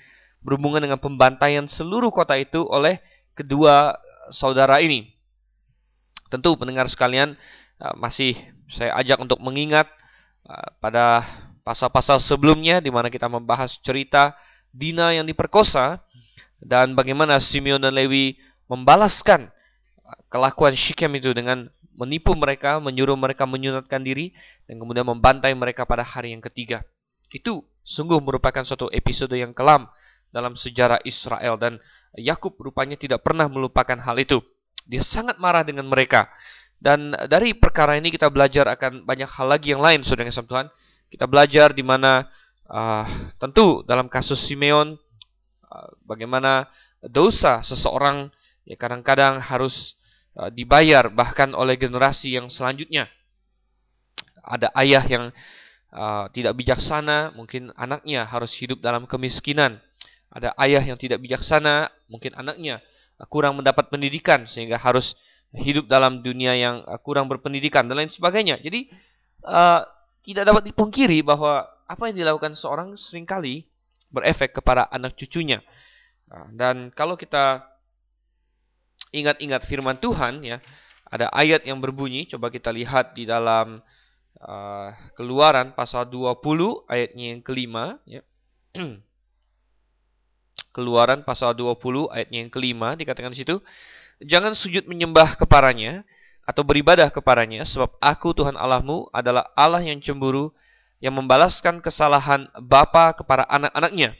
berhubungan 0.45 0.85
dengan 0.85 1.01
pembantaian 1.01 1.65
seluruh 1.65 2.13
kota 2.13 2.37
itu 2.37 2.67
oleh 2.69 3.01
kedua 3.33 3.97
saudara 4.29 4.83
ini. 4.85 5.09
Tentu 6.29 6.53
pendengar 6.59 6.85
sekalian 6.91 7.39
masih 7.97 8.37
saya 8.69 8.93
ajak 9.01 9.25
untuk 9.25 9.41
mengingat 9.41 9.89
pada 10.83 11.25
pasal-pasal 11.65 12.21
sebelumnya 12.21 12.79
di 12.85 12.93
mana 12.93 13.09
kita 13.09 13.25
membahas 13.27 13.81
cerita 13.81 14.37
Dina 14.69 15.17
yang 15.17 15.25
diperkosa 15.25 16.03
dan 16.61 16.95
bagaimana 16.95 17.41
Simeon 17.43 17.83
dan 17.83 17.95
Lewi 17.95 18.39
membalaskan 18.71 19.51
kelakuan 20.29 20.75
Shechem 20.75 21.15
itu 21.19 21.31
dengan 21.33 21.69
menipu 21.95 22.35
mereka, 22.35 22.83
menyuruh 22.83 23.15
mereka 23.15 23.47
menyunatkan 23.47 24.03
diri 24.03 24.35
dan 24.67 24.83
kemudian 24.83 25.07
membantai 25.07 25.55
mereka 25.55 25.87
pada 25.87 26.03
hari 26.03 26.35
yang 26.35 26.43
ketiga. 26.43 26.83
Itu 27.31 27.67
sungguh 27.87 28.19
merupakan 28.23 28.63
suatu 28.67 28.91
episode 28.91 29.35
yang 29.39 29.55
kelam 29.55 29.87
dalam 30.35 30.59
sejarah 30.59 30.99
Israel 31.07 31.55
dan 31.55 31.79
Yakub 32.19 32.59
rupanya 32.59 32.99
tidak 32.99 33.23
pernah 33.23 33.47
melupakan 33.47 33.95
hal 33.99 34.19
itu. 34.19 34.43
Dia 34.87 35.03
sangat 35.03 35.39
marah 35.39 35.63
dengan 35.63 35.87
mereka. 35.87 36.31
Dan 36.79 37.15
dari 37.31 37.57
perkara 37.57 37.97
ini 37.97 38.13
kita 38.13 38.29
belajar 38.29 38.69
akan 38.75 39.09
banyak 39.09 39.31
hal 39.31 39.47
lagi 39.49 39.73
yang 39.73 39.81
lain, 39.81 40.05
saudara 40.05 40.29
yang 40.29 40.45
Tuhan. 40.45 40.67
Kita 41.09 41.25
belajar 41.31 41.73
di 41.73 41.81
mana 41.87 42.27
uh, 42.69 43.07
tentu 43.39 43.87
dalam 43.87 44.11
kasus 44.11 44.43
Simeon 44.43 44.99
bagaimana 46.05 46.69
dosa 47.05 47.61
seseorang 47.65 48.31
ya 48.65 48.77
kadang-kadang 48.77 49.41
harus 49.41 49.97
uh, 50.39 50.49
dibayar 50.49 51.09
bahkan 51.13 51.53
oleh 51.53 51.79
generasi 51.79 52.37
yang 52.37 52.49
selanjutnya. 52.49 53.09
Ada 54.45 54.69
ayah 54.77 55.05
yang 55.09 55.25
uh, 55.93 56.29
tidak 56.33 56.53
bijaksana, 56.61 57.33
mungkin 57.33 57.73
anaknya 57.77 58.29
harus 58.29 58.53
hidup 58.61 58.85
dalam 58.85 59.09
kemiskinan 59.09 59.81
ada 60.35 60.51
ayah 60.59 60.83
yang 60.83 60.99
tidak 60.99 61.23
bijaksana, 61.23 61.95
mungkin 62.11 62.35
anaknya 62.35 62.83
kurang 63.31 63.55
mendapat 63.55 63.87
pendidikan 63.87 64.51
sehingga 64.51 64.83
harus 64.83 65.15
hidup 65.55 65.87
dalam 65.87 66.27
dunia 66.27 66.59
yang 66.59 66.83
kurang 67.07 67.31
berpendidikan 67.31 67.87
dan 67.87 68.03
lain 68.03 68.11
sebagainya. 68.11 68.59
Jadi 68.59 68.91
uh, 69.47 69.87
tidak 70.27 70.51
dapat 70.51 70.67
dipungkiri 70.67 71.23
bahwa 71.23 71.63
apa 71.87 72.11
yang 72.11 72.27
dilakukan 72.27 72.59
seorang 72.59 72.99
sering 72.99 73.23
kali 73.23 73.63
berefek 74.15 74.55
kepada 74.55 74.87
anak 74.95 75.19
cucunya. 75.19 75.59
Nah, 76.31 76.47
dan 76.55 76.95
kalau 76.95 77.19
kita 77.19 77.67
ingat-ingat 79.11 79.67
firman 79.67 79.99
Tuhan 79.99 80.47
ya, 80.47 80.63
ada 81.11 81.31
ayat 81.35 81.67
yang 81.67 81.83
berbunyi, 81.83 82.31
coba 82.31 82.51
kita 82.51 82.71
lihat 82.71 83.15
di 83.19 83.27
dalam 83.27 83.83
uh, 84.41 84.89
Keluaran 85.19 85.75
pasal 85.75 86.07
20 86.07 86.91
ayatnya 86.91 87.25
yang 87.35 87.41
kelima 87.43 87.99
ya. 88.07 88.23
Keluaran 90.75 91.23
pasal 91.23 91.55
20 91.55 92.11
ayatnya 92.11 92.39
yang 92.47 92.51
kelima 92.51 92.99
dikatakan 92.99 93.31
di 93.31 93.43
situ, 93.43 93.63
jangan 94.23 94.55
sujud 94.55 94.87
menyembah 94.91 95.39
kepadanya 95.39 96.03
atau 96.45 96.61
beribadah 96.61 97.09
kepadanya 97.09 97.65
sebab 97.65 97.97
aku 98.03 98.37
Tuhan 98.37 98.59
Allahmu 98.59 99.09
adalah 99.15 99.49
Allah 99.57 99.81
yang 99.81 100.03
cemburu 100.03 100.53
yang 101.05 101.21
membalaskan 101.21 101.85
kesalahan 101.85 102.49
bapa 102.57 103.13
kepada 103.13 103.45
anak-anaknya 103.53 104.17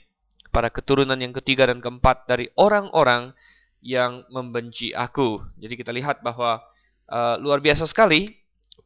pada 0.53 0.69
keturunan 0.69 1.17
yang 1.17 1.33
ketiga 1.33 1.65
dan 1.67 1.81
keempat 1.81 2.29
dari 2.29 2.53
orang-orang 2.61 3.33
yang 3.81 4.29
membenci 4.29 4.93
aku. 4.93 5.41
Jadi 5.57 5.81
kita 5.81 5.97
lihat 5.97 6.21
bahwa 6.21 6.61
uh, 7.09 7.41
luar 7.41 7.65
biasa 7.65 7.89
sekali 7.89 8.37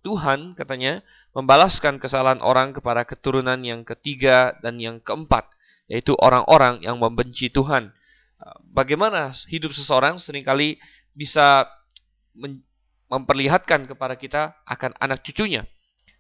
Tuhan 0.06 0.54
katanya 0.54 1.02
membalaskan 1.34 1.98
kesalahan 1.98 2.38
orang 2.38 2.70
kepada 2.70 3.02
keturunan 3.02 3.58
yang 3.60 3.82
ketiga 3.82 4.54
dan 4.62 4.78
yang 4.78 5.02
keempat 5.02 5.50
yaitu 5.90 6.14
orang-orang 6.22 6.78
yang 6.86 7.02
membenci 7.02 7.50
Tuhan. 7.50 7.90
Uh, 8.38 8.58
bagaimana 8.70 9.34
hidup 9.50 9.74
seseorang 9.74 10.22
sering 10.22 10.46
kali 10.46 10.78
bisa 11.18 11.66
memperlihatkan 13.10 13.90
kepada 13.90 14.14
kita 14.14 14.54
akan 14.70 14.94
anak 15.02 15.26
cucunya. 15.26 15.66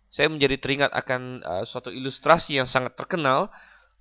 Saya 0.08 0.32
menjadi 0.32 0.56
teringat 0.56 0.90
akan 0.92 1.44
uh, 1.44 1.64
suatu 1.68 1.92
ilustrasi 1.92 2.56
yang 2.56 2.68
sangat 2.68 2.96
terkenal, 2.96 3.52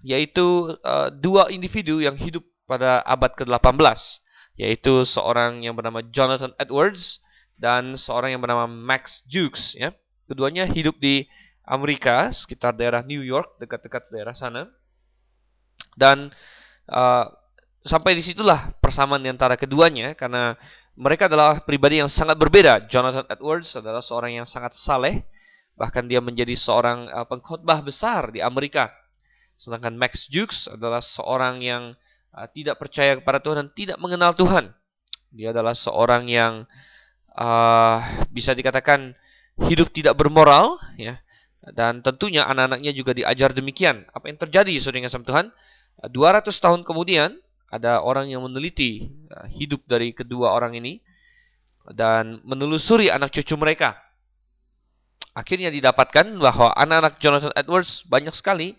yaitu 0.01 0.77
uh, 0.81 1.11
dua 1.11 1.51
individu 1.51 1.99
yang 1.99 2.15
hidup 2.15 2.43
pada 2.67 3.03
abad 3.03 3.35
ke-18, 3.35 3.79
yaitu 4.59 5.03
seorang 5.03 5.63
yang 5.63 5.75
bernama 5.75 6.03
Jonathan 6.11 6.55
Edwards 6.59 7.19
dan 7.59 7.99
seorang 7.99 8.37
yang 8.37 8.41
bernama 8.43 8.69
Max 8.69 9.25
Jukes. 9.27 9.75
Ya. 9.75 9.91
Keduanya 10.27 10.67
hidup 10.67 10.99
di 10.99 11.27
Amerika, 11.67 12.31
sekitar 12.31 12.75
daerah 12.75 13.03
New 13.03 13.19
York, 13.19 13.59
dekat-dekat 13.59 14.07
daerah 14.11 14.31
sana. 14.31 14.71
Dan 15.97 16.31
uh, 16.87 17.25
sampai 17.83 18.15
di 18.15 18.23
situlah 18.23 18.75
persamaan 18.79 19.23
di 19.23 19.31
antara 19.31 19.55
keduanya 19.55 20.15
karena 20.15 20.55
mereka 20.97 21.31
adalah 21.31 21.61
pribadi 21.61 22.01
yang 22.01 22.11
sangat 22.11 22.35
berbeda. 22.35 22.87
Jonathan 22.89 23.27
Edwards 23.29 23.75
adalah 23.77 24.01
seorang 24.01 24.41
yang 24.41 24.47
sangat 24.49 24.73
saleh, 24.73 25.23
bahkan 25.77 26.09
dia 26.09 26.17
menjadi 26.19 26.57
seorang 26.57 27.07
uh, 27.13 27.23
pengkhotbah 27.29 27.85
besar 27.85 28.33
di 28.33 28.41
Amerika. 28.41 28.89
Sedangkan 29.61 29.93
Max 29.93 30.25
Jukes 30.27 30.65
adalah 30.67 30.99
seorang 30.99 31.61
yang 31.61 31.93
uh, 32.33 32.47
tidak 32.49 32.81
percaya 32.81 33.15
kepada 33.15 33.37
Tuhan 33.39 33.57
dan 33.63 33.69
tidak 33.77 33.97
mengenal 34.01 34.33
Tuhan. 34.33 34.73
Dia 35.31 35.53
adalah 35.53 35.77
seorang 35.77 36.25
yang 36.25 36.65
uh, 37.37 37.97
bisa 38.33 38.57
dikatakan 38.57 39.13
hidup 39.69 39.93
tidak 39.93 40.17
bermoral, 40.17 40.81
ya, 40.97 41.21
dan 41.73 42.01
tentunya 42.01 42.45
anak-anaknya 42.45 42.93
juga 42.93 43.13
diajar 43.13 43.53
demikian. 43.53 44.05
Apa 44.13 44.33
yang 44.33 44.37
terjadi 44.41 44.73
saudara 44.81 45.05
kasih 45.05 45.25
Tuhan? 45.25 45.47
200 45.97 46.45
tahun 46.53 46.81
kemudian 46.85 47.37
ada 47.73 48.05
orang 48.05 48.29
yang 48.29 48.45
meneliti 48.45 49.09
hidup 49.49 49.81
dari 49.89 50.13
kedua 50.13 50.53
orang 50.53 50.77
ini 50.77 51.01
dan 51.89 52.39
menelusuri 52.45 53.09
anak 53.09 53.33
cucu 53.33 53.57
mereka. 53.57 54.06
Akhirnya 55.37 55.69
didapatkan 55.69 56.33
bahwa 56.41 56.73
anak-anak 56.73 57.21
Jonathan 57.21 57.53
Edwards 57.53 58.01
banyak 58.09 58.33
sekali 58.33 58.73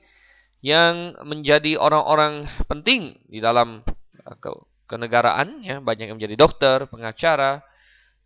yang 0.58 1.14
menjadi 1.22 1.78
orang-orang 1.78 2.50
penting 2.66 3.14
di 3.30 3.38
dalam 3.38 3.86
uh, 4.26 4.36
ke 4.42 4.50
kenegaraan 4.90 5.62
ya, 5.62 5.78
banyak 5.78 6.10
yang 6.10 6.18
menjadi 6.18 6.34
dokter, 6.34 6.90
pengacara, 6.90 7.62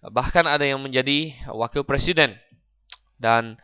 bahkan 0.09 0.49
ada 0.49 0.64
yang 0.64 0.81
menjadi 0.81 1.37
wakil 1.53 1.85
presiden. 1.85 2.33
Dan 3.21 3.61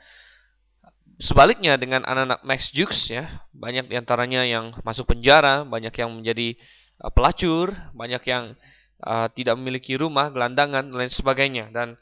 sebaliknya 1.16 1.80
dengan 1.80 2.04
anak-anak 2.04 2.44
Max 2.44 2.68
Jukes 2.76 3.08
ya, 3.08 3.40
banyak 3.56 3.88
di 3.88 3.96
antaranya 3.96 4.44
yang 4.44 4.76
masuk 4.84 5.16
penjara, 5.16 5.64
banyak 5.64 5.96
yang 5.96 6.12
menjadi 6.12 6.60
uh, 7.00 7.08
pelacur, 7.08 7.72
banyak 7.96 8.20
yang 8.28 8.52
uh, 9.00 9.32
tidak 9.32 9.56
memiliki 9.56 9.96
rumah, 9.96 10.28
gelandangan, 10.28 10.92
dan 10.92 10.92
lain 10.92 11.08
sebagainya. 11.08 11.72
Dan 11.72 11.96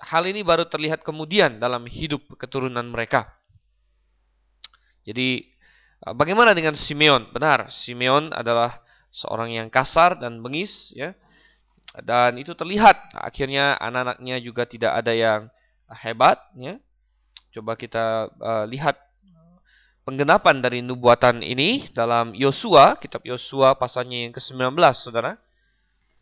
hal 0.00 0.28
ini 0.28 0.44
baru 0.44 0.68
terlihat 0.68 1.00
kemudian 1.00 1.56
dalam 1.56 1.88
hidup 1.88 2.22
keturunan 2.36 2.84
mereka. 2.84 3.32
Jadi 5.06 5.46
bagaimana 6.02 6.52
dengan 6.52 6.74
Simeon? 6.74 7.30
Benar, 7.32 7.70
Simeon 7.72 8.34
adalah 8.34 8.82
seorang 9.14 9.54
yang 9.56 9.68
kasar 9.72 10.18
dan 10.20 10.42
bengis 10.44 10.92
ya. 10.92 11.16
Dan 12.04 12.36
itu 12.36 12.52
terlihat 12.52 13.16
akhirnya 13.16 13.80
anak-anaknya 13.80 14.36
juga 14.44 14.68
tidak 14.68 14.92
ada 15.00 15.12
yang 15.16 15.40
hebat 15.88 16.36
ya. 16.58 16.76
Coba 17.56 17.72
kita 17.72 18.28
uh, 18.36 18.68
lihat 18.68 19.00
penggenapan 20.04 20.60
dari 20.60 20.84
nubuatan 20.84 21.40
ini 21.40 21.88
dalam 21.96 22.36
Yosua, 22.36 23.00
kitab 23.00 23.24
Yosua 23.24 23.80
pasalnya 23.80 24.28
yang 24.28 24.32
ke-19, 24.36 24.76
Saudara. 24.92 25.40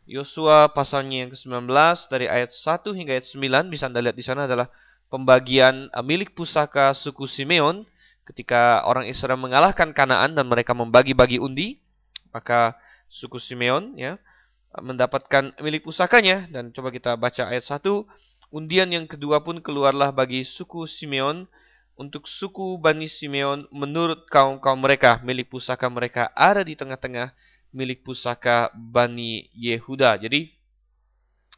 Yosua 0.05 0.69
pasalnya 0.69 1.25
yang 1.25 1.31
ke-19 1.33 1.65
dari 2.13 2.29
ayat 2.29 2.53
1 2.53 2.93
hingga 2.93 3.17
ayat 3.17 3.25
9 3.25 3.73
bisa 3.73 3.89
Anda 3.89 4.05
lihat 4.05 4.13
di 4.13 4.21
sana 4.21 4.45
adalah 4.45 4.69
pembagian 5.09 5.89
eh, 5.89 6.05
milik 6.05 6.37
pusaka 6.37 6.93
suku 6.93 7.25
Simeon. 7.25 7.89
Ketika 8.25 8.81
orang 8.89 9.05
Israel 9.05 9.37
mengalahkan 9.37 9.93
Kanaan 9.93 10.33
dan 10.33 10.49
mereka 10.49 10.73
membagi-bagi 10.73 11.37
undi, 11.37 11.77
maka 12.33 12.73
suku 13.05 13.37
Simeon 13.37 13.93
ya 13.97 14.17
mendapatkan 14.77 15.57
milik 15.61 15.85
pusakanya. 15.85 16.49
Dan 16.53 16.69
coba 16.73 16.93
kita 16.93 17.17
baca 17.17 17.49
ayat 17.49 17.65
1 17.65 17.85
undian 18.53 18.89
yang 18.93 19.05
kedua 19.09 19.41
pun 19.41 19.57
keluarlah 19.61 20.13
bagi 20.13 20.45
suku 20.45 20.85
Simeon. 20.85 21.49
Untuk 21.95 22.27
suku 22.27 22.75
Bani 22.75 23.07
Simeon 23.07 23.71
menurut 23.71 24.27
kaum-kaum 24.27 24.75
mereka 24.83 25.23
milik 25.23 25.47
pusaka 25.47 25.87
mereka 25.87 26.27
ada 26.35 26.59
di 26.59 26.75
tengah-tengah 26.75 27.31
milik 27.75 28.07
pusaka 28.07 28.71
Bani 28.71 29.51
Yehuda. 29.51 30.15
Jadi 30.15 30.47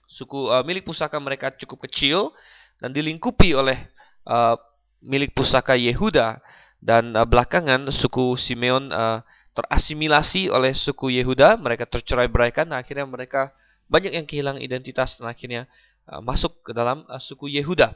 suku 0.09 0.49
uh, 0.49 0.65
milik 0.65 0.89
pusaka 0.89 1.21
mereka 1.21 1.53
cukup 1.53 1.85
kecil 1.85 2.33
dan 2.81 2.89
dilingkupi 2.89 3.53
oleh 3.53 3.77
uh, 4.25 4.57
milik 5.05 5.37
pusaka 5.37 5.77
Yehuda 5.77 6.41
dan 6.81 7.13
uh, 7.13 7.23
belakangan 7.29 7.93
suku 7.93 8.33
Simeon 8.33 8.89
uh, 8.89 9.21
terasimilasi 9.53 10.53
oleh 10.53 10.73
suku 10.73 11.13
Yehuda, 11.17 11.57
mereka 11.57 11.89
tercerai-beraikan 11.89 12.69
dan 12.69 12.77
akhirnya 12.81 13.05
mereka 13.09 13.53
banyak 13.89 14.13
yang 14.13 14.25
kehilangan 14.29 14.61
identitas 14.61 15.17
dan 15.17 15.29
akhirnya 15.29 15.65
uh, 16.09 16.21
masuk 16.21 16.61
ke 16.61 16.71
dalam 16.73 17.05
uh, 17.09 17.21
suku 17.21 17.49
Yehuda. 17.49 17.93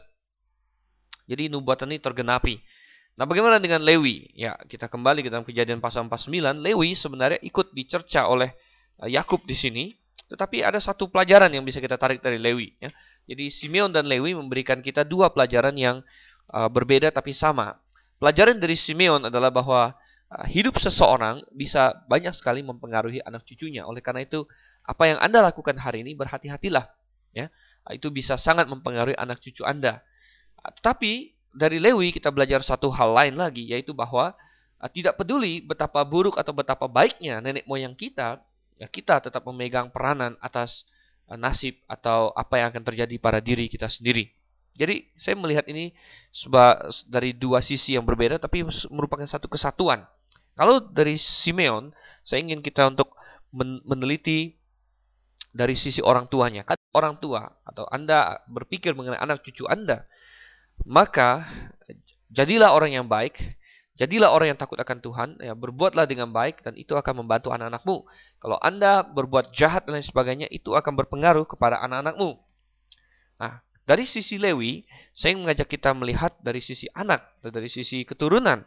Jadi 1.30 1.48
nubuatan 1.54 1.94
ini 1.94 2.02
tergenapi. 2.02 2.58
Nah, 3.19 3.28
bagaimana 3.28 3.60
dengan 3.60 3.84
Lewi? 3.84 4.32
Ya, 4.34 4.56
kita 4.56 4.88
kembali 4.88 5.26
ke 5.26 5.30
dalam 5.30 5.43
kejadian 5.43 5.84
pasal 5.84 6.08
49. 6.08 6.63
Lewi 6.63 6.95
sebenarnya 6.95 7.39
ikut 7.43 7.76
dicerca 7.76 8.32
oleh 8.32 8.56
eh, 9.04 9.10
Yakub 9.12 9.43
di 9.43 9.56
sini, 9.56 9.91
tetapi 10.32 10.63
ada 10.63 10.80
satu 10.80 11.12
pelajaran 11.12 11.52
yang 11.52 11.67
bisa 11.67 11.84
kita 11.84 12.00
tarik 12.00 12.24
dari 12.24 12.39
Lewi. 12.39 12.71
Ya. 12.80 12.95
Jadi 13.28 13.52
Simeon 13.52 13.91
dan 13.91 14.08
Lewi 14.08 14.32
memberikan 14.32 14.80
kita 14.80 15.04
dua 15.04 15.28
pelajaran 15.36 15.76
yang 15.76 16.00
uh, 16.56 16.71
berbeda 16.71 17.12
tapi 17.12 17.36
sama. 17.36 17.76
Pelajaran 18.15 18.56
dari 18.56 18.80
Simeon 18.80 19.28
adalah 19.28 19.52
bahwa 19.52 19.91
uh, 20.32 20.45
hidup 20.47 20.80
seseorang 20.80 21.43
bisa 21.52 22.00
banyak 22.08 22.32
sekali 22.32 22.63
mempengaruhi 22.63 23.19
anak 23.28 23.43
cucunya. 23.43 23.84
Oleh 23.84 24.00
karena 24.00 24.24
itu, 24.24 24.47
apa 24.88 25.04
yang 25.12 25.19
Anda 25.19 25.43
lakukan 25.43 25.76
hari 25.76 26.08
ini 26.08 26.15
berhati-hatilah. 26.15 26.88
Ya, 27.32 27.47
itu 27.91 28.08
bisa 28.12 28.36
sangat 28.36 28.71
mempengaruhi 28.71 29.15
anak 29.15 29.39
cucu 29.39 29.63
Anda. 29.63 30.04
Tapi 30.84 31.32
dari 31.52 31.78
Lewi 31.78 32.16
kita 32.16 32.32
belajar 32.32 32.64
satu 32.64 32.92
hal 32.92 33.12
lain 33.12 33.36
lagi, 33.36 33.68
yaitu 33.68 33.92
bahwa 33.92 34.32
uh, 34.80 34.90
tidak 34.92 35.20
peduli 35.20 35.60
betapa 35.64 36.04
buruk 36.08 36.40
atau 36.40 36.56
betapa 36.56 36.88
baiknya 36.88 37.44
nenek 37.44 37.68
moyang 37.68 37.96
kita, 37.96 38.40
ya 38.80 38.88
kita 38.88 39.20
tetap 39.20 39.44
memegang 39.48 39.92
peranan 39.92 40.40
atas 40.40 40.88
uh, 41.28 41.36
nasib 41.36 41.76
atau 41.86 42.32
apa 42.34 42.60
yang 42.60 42.68
akan 42.72 42.84
terjadi 42.88 43.16
pada 43.20 43.40
diri 43.44 43.68
kita 43.68 43.92
sendiri. 43.92 44.32
Jadi 44.72 45.04
saya 45.20 45.36
melihat 45.36 45.68
ini 45.68 45.92
dari 47.12 47.36
dua 47.36 47.60
sisi 47.60 48.00
yang 48.00 48.08
berbeda, 48.08 48.40
tapi 48.40 48.64
merupakan 48.88 49.28
satu 49.28 49.52
kesatuan. 49.52 50.08
Kalau 50.56 50.80
dari 50.80 51.20
Simeon, 51.20 51.92
saya 52.24 52.40
ingin 52.40 52.64
kita 52.64 52.88
untuk 52.88 53.12
meneliti 53.84 54.56
dari 55.52 55.76
sisi 55.76 56.00
orang 56.00 56.32
tuanya. 56.32 56.64
Kan 56.64 56.80
orang 56.96 57.20
tua 57.20 57.52
atau 57.68 57.84
Anda 57.92 58.40
berpikir 58.48 58.96
mengenai 58.96 59.20
anak 59.20 59.44
cucu 59.44 59.68
Anda, 59.68 60.08
maka 60.86 61.46
jadilah 62.32 62.72
orang 62.74 62.96
yang 62.96 63.08
baik, 63.08 63.38
jadilah 64.00 64.32
orang 64.32 64.56
yang 64.56 64.60
takut 64.60 64.80
akan 64.80 64.98
Tuhan, 65.04 65.30
ya 65.44 65.54
berbuatlah 65.54 66.08
dengan 66.08 66.32
baik 66.32 66.63
dan 66.65 66.74
itu 66.80 66.96
akan 66.98 67.26
membantu 67.26 67.54
anak-anakmu. 67.54 68.08
Kalau 68.39 68.58
Anda 68.58 69.06
berbuat 69.06 69.54
jahat 69.54 69.86
dan 69.86 70.00
lain 70.00 70.06
sebagainya, 70.08 70.48
itu 70.50 70.74
akan 70.74 70.94
berpengaruh 70.98 71.46
kepada 71.46 71.84
anak-anakmu. 71.86 72.39
Nah, 73.41 73.62
dari 73.86 74.06
sisi 74.06 74.38
Lewi, 74.39 74.86
saya 75.12 75.36
ingin 75.36 75.50
mengajak 75.50 75.67
kita 75.67 75.91
melihat 75.91 76.38
dari 76.39 76.63
sisi 76.63 76.88
anak, 76.94 77.26
dari 77.44 77.67
sisi 77.67 78.08
keturunan, 78.08 78.63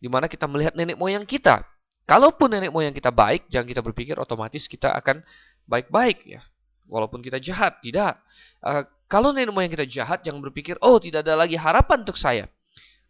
di 0.00 0.08
mana 0.08 0.26
kita 0.26 0.48
melihat 0.48 0.74
nenek 0.74 0.96
moyang 0.96 1.26
kita. 1.26 1.62
Kalaupun 2.02 2.50
nenek 2.50 2.74
moyang 2.74 2.94
kita 2.94 3.14
baik, 3.14 3.46
jangan 3.52 3.66
kita 3.68 3.82
berpikir 3.84 4.18
otomatis 4.18 4.66
kita 4.66 4.90
akan 4.90 5.22
baik-baik 5.70 6.26
ya. 6.26 6.42
Walaupun 6.90 7.22
kita 7.22 7.38
jahat, 7.38 7.78
tidak. 7.84 8.18
Kalau 9.12 9.28
nenek 9.36 9.52
moyang 9.52 9.68
kita 9.68 9.84
jahat, 9.84 10.24
jangan 10.24 10.40
berpikir, 10.40 10.80
oh 10.80 10.96
tidak 10.96 11.28
ada 11.28 11.36
lagi 11.36 11.60
harapan 11.60 12.00
untuk 12.00 12.16
saya. 12.16 12.48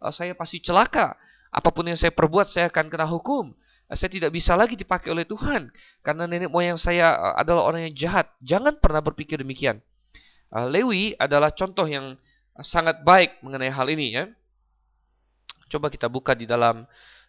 Uh, 0.02 0.10
saya 0.10 0.34
pasti 0.34 0.58
celaka. 0.58 1.14
Apa 1.54 1.70
pun 1.70 1.86
yang 1.86 1.94
saya 1.94 2.10
perbuat, 2.10 2.50
saya 2.50 2.66
akan 2.74 2.90
kena 2.90 3.06
hukum. 3.06 3.54
Saya 3.86 4.10
tidak 4.10 4.34
bisa 4.34 4.58
lagi 4.58 4.74
dipakai 4.74 5.14
oleh 5.14 5.22
Tuhan. 5.22 5.70
Karena 6.02 6.26
nenek 6.26 6.50
moyang 6.50 6.74
saya 6.74 7.14
uh, 7.14 7.38
adalah 7.38 7.70
orang 7.70 7.86
yang 7.86 7.94
jahat. 7.94 8.26
Jangan 8.42 8.82
pernah 8.82 8.98
berpikir 8.98 9.38
demikian. 9.38 9.78
Uh, 10.50 10.66
Lewi 10.66 11.14
adalah 11.22 11.54
contoh 11.54 11.86
yang 11.86 12.18
sangat 12.58 13.06
baik 13.06 13.38
mengenai 13.46 13.70
hal 13.70 13.86
ini. 13.86 14.18
ya. 14.18 14.26
Coba 15.70 15.86
kita 15.86 16.10
buka 16.10 16.34
di 16.34 16.50
dalam 16.50 16.82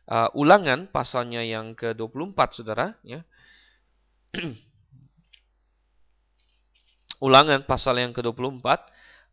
uh, 0.09 0.29
ulangan 0.33 0.89
pasalnya 0.89 1.45
yang 1.45 1.77
ke-24, 1.77 2.39
saudara. 2.57 2.97
Ya. 3.05 3.21
Ulangan 7.23 7.63
pasal 7.63 8.03
yang 8.03 8.11
ke-24 8.11 8.67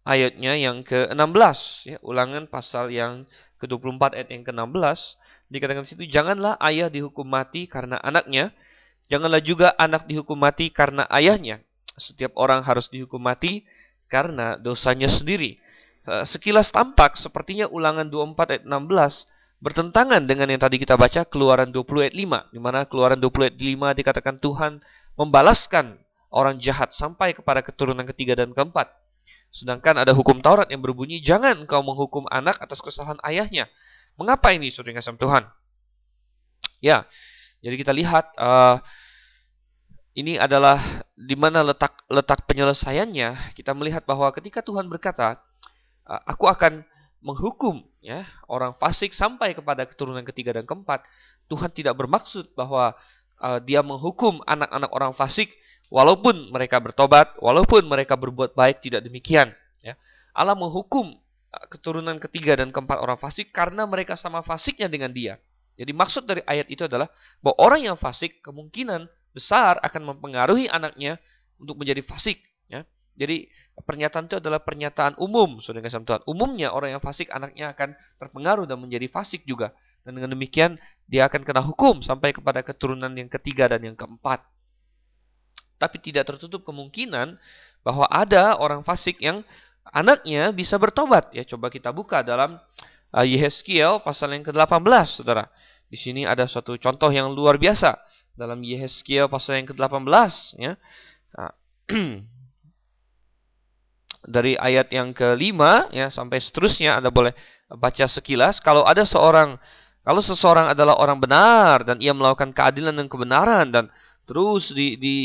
ayatnya 0.07 0.55
yang 0.55 0.87
ke-16 0.87 1.59
ya, 1.91 1.99
Ulangan 2.07 2.47
pasal 2.47 2.95
yang 2.95 3.27
ke-24 3.59 4.15
ayat 4.15 4.29
yang 4.31 4.47
ke-16 4.47 4.99
dikatakan 5.51 5.83
situ 5.83 6.07
janganlah 6.07 6.55
ayah 6.63 6.87
dihukum 6.87 7.27
mati 7.27 7.67
karena 7.67 7.99
anaknya, 7.99 8.55
janganlah 9.11 9.43
juga 9.43 9.75
anak 9.75 10.07
dihukum 10.07 10.39
mati 10.39 10.71
karena 10.71 11.03
ayahnya. 11.11 11.59
Setiap 11.99 12.31
orang 12.39 12.63
harus 12.63 12.87
dihukum 12.87 13.19
mati 13.19 13.67
karena 14.07 14.55
dosanya 14.55 15.11
sendiri. 15.11 15.59
Eh, 16.07 16.25
sekilas 16.25 16.71
tampak 16.71 17.19
sepertinya 17.19 17.67
Ulangan 17.69 18.07
24 18.09 18.55
ayat 18.57 18.65
16 18.65 19.29
bertentangan 19.61 20.25
dengan 20.25 20.49
yang 20.49 20.63
tadi 20.63 20.81
kita 20.81 20.97
baca 20.97 21.29
Keluaran 21.29 21.69
20 21.69 22.07
ayat 22.09 22.17
5 22.17 22.55
di 22.57 22.61
mana 22.63 22.89
Keluaran 22.89 23.21
20 23.21 23.51
ayat 23.51 23.57
5 23.61 23.99
dikatakan 24.01 24.37
Tuhan 24.41 24.73
membalaskan 25.21 26.01
orang 26.31 26.63
jahat 26.63 26.95
sampai 26.95 27.35
kepada 27.35 27.61
keturunan 27.61 28.07
ketiga 28.07 28.39
dan 28.39 28.55
keempat. 28.55 28.91
Sedangkan 29.51 29.99
ada 29.99 30.15
hukum 30.15 30.39
Taurat 30.39 30.71
yang 30.71 30.79
berbunyi, 30.79 31.19
jangan 31.19 31.67
engkau 31.67 31.83
menghukum 31.83 32.25
anak 32.31 32.63
atas 32.63 32.79
kesalahan 32.79 33.19
ayahnya. 33.27 33.67
Mengapa 34.15 34.55
ini, 34.55 34.71
saudara 34.71 35.03
kasih 35.03 35.19
Tuhan? 35.19 35.43
Ya, 36.81 37.05
jadi 37.61 37.75
kita 37.77 37.93
lihat 37.93 38.31
uh, 38.41 38.79
ini 40.17 40.39
adalah 40.39 41.05
di 41.13 41.35
mana 41.35 41.67
letak 41.67 42.07
letak 42.09 42.47
penyelesaiannya. 42.47 43.53
Kita 43.59 43.77
melihat 43.77 44.07
bahwa 44.07 44.31
ketika 44.33 44.63
Tuhan 44.63 44.87
berkata, 44.87 45.43
uh, 46.07 46.23
aku 46.25 46.47
akan 46.47 46.87
menghukum 47.21 47.85
ya 48.01 48.25
orang 48.49 48.73
fasik 48.81 49.13
sampai 49.13 49.53
kepada 49.53 49.85
keturunan 49.85 50.25
ketiga 50.25 50.57
dan 50.57 50.65
keempat, 50.65 51.05
Tuhan 51.53 51.69
tidak 51.75 51.99
bermaksud 52.01 52.55
bahwa 52.57 52.97
uh, 53.43 53.59
dia 53.61 53.85
menghukum 53.85 54.41
anak-anak 54.49 54.91
orang 54.95 55.13
fasik 55.13 55.53
Walaupun 55.91 56.55
mereka 56.55 56.79
bertobat, 56.79 57.35
walaupun 57.43 57.83
mereka 57.83 58.15
berbuat 58.15 58.55
baik, 58.55 58.79
tidak 58.79 59.03
demikian. 59.03 59.51
Ya. 59.83 59.99
Allah 60.31 60.55
menghukum 60.55 61.19
uh, 61.51 61.67
keturunan 61.67 62.15
ketiga 62.23 62.55
dan 62.55 62.71
keempat 62.71 63.03
orang 63.03 63.19
fasik 63.19 63.51
karena 63.51 63.83
mereka 63.91 64.15
sama 64.15 64.47
fasiknya 64.47 64.87
dengan 64.87 65.11
dia. 65.11 65.35
Jadi 65.75 65.91
maksud 65.91 66.31
dari 66.31 66.47
ayat 66.47 66.71
itu 66.71 66.87
adalah 66.87 67.11
bahwa 67.43 67.59
orang 67.59 67.81
yang 67.91 67.97
fasik 67.99 68.39
kemungkinan 68.39 69.11
besar 69.35 69.83
akan 69.83 70.15
mempengaruhi 70.15 70.71
anaknya 70.71 71.19
untuk 71.59 71.83
menjadi 71.83 72.07
fasik. 72.07 72.39
Ya. 72.71 72.87
Jadi 73.19 73.51
pernyataan 73.83 74.31
itu 74.31 74.39
adalah 74.39 74.63
pernyataan 74.63 75.19
umum, 75.19 75.59
saudara 75.59 75.83
kasih 75.83 76.07
Tuhan. 76.07 76.23
Umumnya 76.31 76.71
orang 76.71 76.95
yang 76.95 77.03
fasik 77.03 77.29
anaknya 77.35 77.75
akan 77.75 77.99
terpengaruh 78.17 78.65
dan 78.65 78.79
menjadi 78.79 79.11
fasik 79.11 79.43
juga. 79.43 79.75
Dan 80.07 80.17
dengan 80.17 80.39
demikian 80.39 80.79
dia 81.11 81.27
akan 81.27 81.43
kena 81.43 81.67
hukum 81.67 82.01
sampai 82.01 82.31
kepada 82.31 82.63
keturunan 82.63 83.11
yang 83.11 83.27
ketiga 83.27 83.67
dan 83.67 83.83
yang 83.83 83.99
keempat. 83.99 84.47
Tapi 85.81 85.97
tidak 85.97 86.29
tertutup 86.29 86.61
kemungkinan 86.69 87.41
bahwa 87.81 88.05
ada 88.13 88.61
orang 88.61 88.85
fasik 88.85 89.17
yang 89.25 89.41
anaknya 89.89 90.53
bisa 90.53 90.77
bertobat. 90.77 91.33
Ya, 91.33 91.43
coba 91.49 91.73
kita 91.73 91.89
buka 91.89 92.21
dalam 92.21 92.61
uh, 93.17 93.25
Yehezkiel 93.25 94.05
pasal 94.05 94.37
yang 94.37 94.45
ke-18, 94.45 94.85
Saudara. 95.09 95.49
Di 95.89 95.97
sini 95.97 96.29
ada 96.29 96.45
suatu 96.45 96.77
contoh 96.77 97.09
yang 97.11 97.33
luar 97.33 97.57
biasa 97.57 97.99
dalam 98.37 98.63
Yehezkiel 98.63 99.27
pasal 99.27 99.65
yang 99.65 99.69
ke-18 99.73 100.61
ya. 100.61 100.73
Nah, 101.35 101.53
dari 104.35 104.55
ayat 104.55 104.93
yang 104.93 105.17
kelima 105.17 105.89
ya 105.91 106.13
sampai 106.13 106.39
seterusnya 106.39 107.01
Anda 107.01 107.09
boleh 107.09 107.33
baca 107.73 108.05
sekilas 108.05 108.61
kalau 108.61 108.85
ada 108.85 109.03
seorang 109.09 109.57
kalau 110.05 110.21
seseorang 110.21 110.73
adalah 110.73 110.97
orang 111.01 111.19
benar 111.21 111.85
dan 111.89 111.97
ia 112.01 112.13
melakukan 112.13 112.53
keadilan 112.53 112.93
dan 112.97 113.09
kebenaran 113.09 113.67
dan 113.73 113.85
terus 114.29 114.73
di, 114.77 115.01
di 115.01 115.17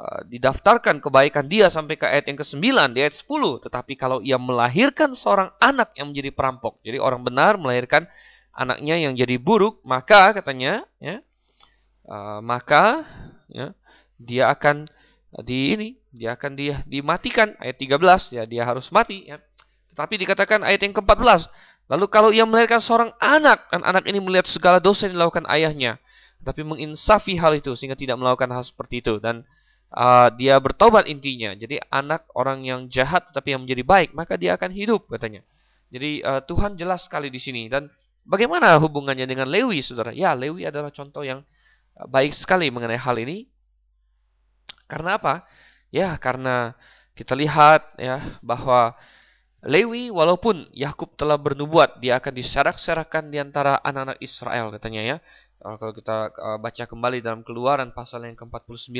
uh, 0.00 0.24
didaftarkan 0.24 1.04
kebaikan 1.04 1.44
dia 1.44 1.68
sampai 1.68 2.00
ke 2.00 2.08
ayat 2.08 2.32
yang 2.32 2.40
ke-9 2.40 2.64
di 2.96 2.98
ayat 3.04 3.14
10 3.20 3.68
tetapi 3.68 3.92
kalau 4.00 4.24
ia 4.24 4.40
melahirkan 4.40 5.12
seorang 5.12 5.52
anak 5.60 5.92
yang 6.00 6.08
menjadi 6.08 6.32
perampok 6.32 6.80
jadi 6.80 6.96
orang 6.96 7.20
benar 7.20 7.60
melahirkan 7.60 8.08
anaknya 8.54 9.00
yang 9.00 9.12
jadi 9.14 9.38
buruk, 9.38 9.80
maka 9.86 10.34
katanya, 10.34 10.84
ya, 10.98 11.22
uh, 12.06 12.42
maka 12.42 13.06
ya, 13.48 13.72
dia 14.20 14.50
akan 14.50 14.84
di 15.46 15.78
ini, 15.78 15.88
dia 16.10 16.34
akan 16.34 16.52
dia 16.58 16.82
dimatikan. 16.84 17.54
Ayat 17.56 17.78
13 17.78 18.36
ya 18.36 18.42
dia 18.44 18.62
harus 18.66 18.90
mati 18.90 19.30
ya. 19.30 19.38
Tetapi 19.94 20.20
dikatakan 20.22 20.62
ayat 20.62 20.86
yang 20.86 20.94
ke-14, 20.94 21.50
lalu 21.90 22.06
kalau 22.10 22.30
ia 22.30 22.46
melahirkan 22.46 22.78
seorang 22.82 23.10
anak 23.18 23.66
dan 23.70 23.82
anak 23.82 24.04
ini 24.06 24.18
melihat 24.22 24.46
segala 24.46 24.78
dosa 24.78 25.06
yang 25.08 25.18
dilakukan 25.18 25.46
ayahnya, 25.50 25.98
tapi 26.44 26.62
menginsafi 26.62 27.34
hal 27.38 27.58
itu 27.58 27.74
sehingga 27.74 27.98
tidak 27.98 28.18
melakukan 28.18 28.50
hal 28.54 28.62
seperti 28.62 29.02
itu. 29.02 29.18
Dan 29.18 29.42
uh, 29.94 30.28
dia 30.34 30.58
bertobat 30.58 31.06
intinya. 31.06 31.54
Jadi 31.54 31.78
anak 31.90 32.26
orang 32.34 32.66
yang 32.66 32.86
jahat 32.90 33.30
tetapi 33.30 33.54
yang 33.54 33.62
menjadi 33.66 33.82
baik, 33.86 34.10
maka 34.14 34.34
dia 34.38 34.54
akan 34.54 34.70
hidup 34.74 35.06
katanya. 35.10 35.42
Jadi 35.90 36.22
uh, 36.22 36.42
Tuhan 36.46 36.78
jelas 36.78 37.06
sekali 37.06 37.28
di 37.28 37.42
sini 37.42 37.66
dan 37.66 37.90
Bagaimana 38.30 38.76
hubungannya 38.76 39.24
dengan 39.24 39.48
Lewi, 39.48 39.80
saudara? 39.80 40.12
Ya, 40.12 40.36
Lewi 40.36 40.68
adalah 40.68 40.92
contoh 40.92 41.24
yang 41.24 41.40
uh, 41.96 42.06
baik 42.06 42.36
sekali 42.36 42.68
mengenai 42.68 43.00
hal 43.00 43.16
ini. 43.16 43.48
Karena 44.86 45.16
apa? 45.16 45.42
Ya, 45.90 46.14
karena 46.20 46.76
kita 47.16 47.34
lihat 47.34 47.96
ya 47.98 48.38
bahwa 48.38 48.94
Lewi 49.60 50.08
walaupun 50.08 50.72
Yakub 50.72 51.18
telah 51.20 51.36
bernubuat 51.36 52.00
dia 52.00 52.16
akan 52.16 52.32
diserak-serakan 52.32 53.28
di 53.28 53.36
antara 53.36 53.76
anak-anak 53.82 54.22
Israel 54.22 54.72
katanya 54.72 55.02
ya. 55.02 55.16
Kalau 55.60 55.92
kita 55.92 56.32
uh, 56.40 56.56
baca 56.56 56.84
kembali 56.88 57.20
dalam 57.20 57.44
Keluaran 57.44 57.92
pasal 57.92 58.24
yang 58.24 58.32
ke-49, 58.32 58.96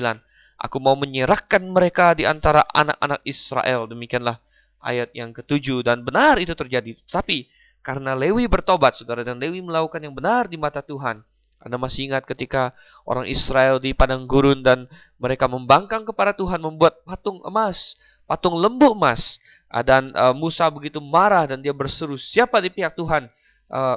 aku 0.61 0.77
mau 0.77 0.93
menyerahkan 0.93 1.65
mereka 1.65 2.13
di 2.13 2.29
antara 2.29 2.61
anak-anak 2.77 3.25
Israel. 3.25 3.89
Demikianlah 3.89 4.37
ayat 4.85 5.09
yang 5.17 5.33
ketujuh 5.33 5.81
dan 5.81 6.05
benar 6.05 6.37
itu 6.37 6.53
terjadi. 6.53 6.93
Tapi 7.09 7.49
karena 7.81 8.13
Lewi 8.13 8.45
bertobat, 8.45 8.93
saudara, 8.93 9.25
dan 9.25 9.41
Lewi 9.41 9.65
melakukan 9.65 10.05
yang 10.05 10.13
benar 10.13 10.53
di 10.53 10.61
mata 10.61 10.85
Tuhan. 10.85 11.25
Anda 11.65 11.81
masih 11.81 12.13
ingat 12.13 12.29
ketika 12.29 12.77
orang 13.09 13.25
Israel 13.25 13.81
di 13.81 13.97
padang 13.97 14.29
gurun 14.29 14.61
dan 14.61 14.85
mereka 15.17 15.49
membangkang 15.49 16.05
kepada 16.05 16.37
Tuhan 16.37 16.61
membuat 16.61 17.01
patung 17.09 17.41
emas, 17.41 17.97
patung 18.29 18.61
lembu 18.61 18.93
emas. 18.93 19.41
Dan 19.85 20.13
uh, 20.13 20.37
Musa 20.37 20.69
begitu 20.69 21.01
marah 21.01 21.49
dan 21.49 21.65
dia 21.65 21.73
berseru, 21.73 22.21
siapa 22.21 22.61
di 22.61 22.69
pihak 22.69 22.93
Tuhan? 23.01 23.33
Uh, 23.73 23.97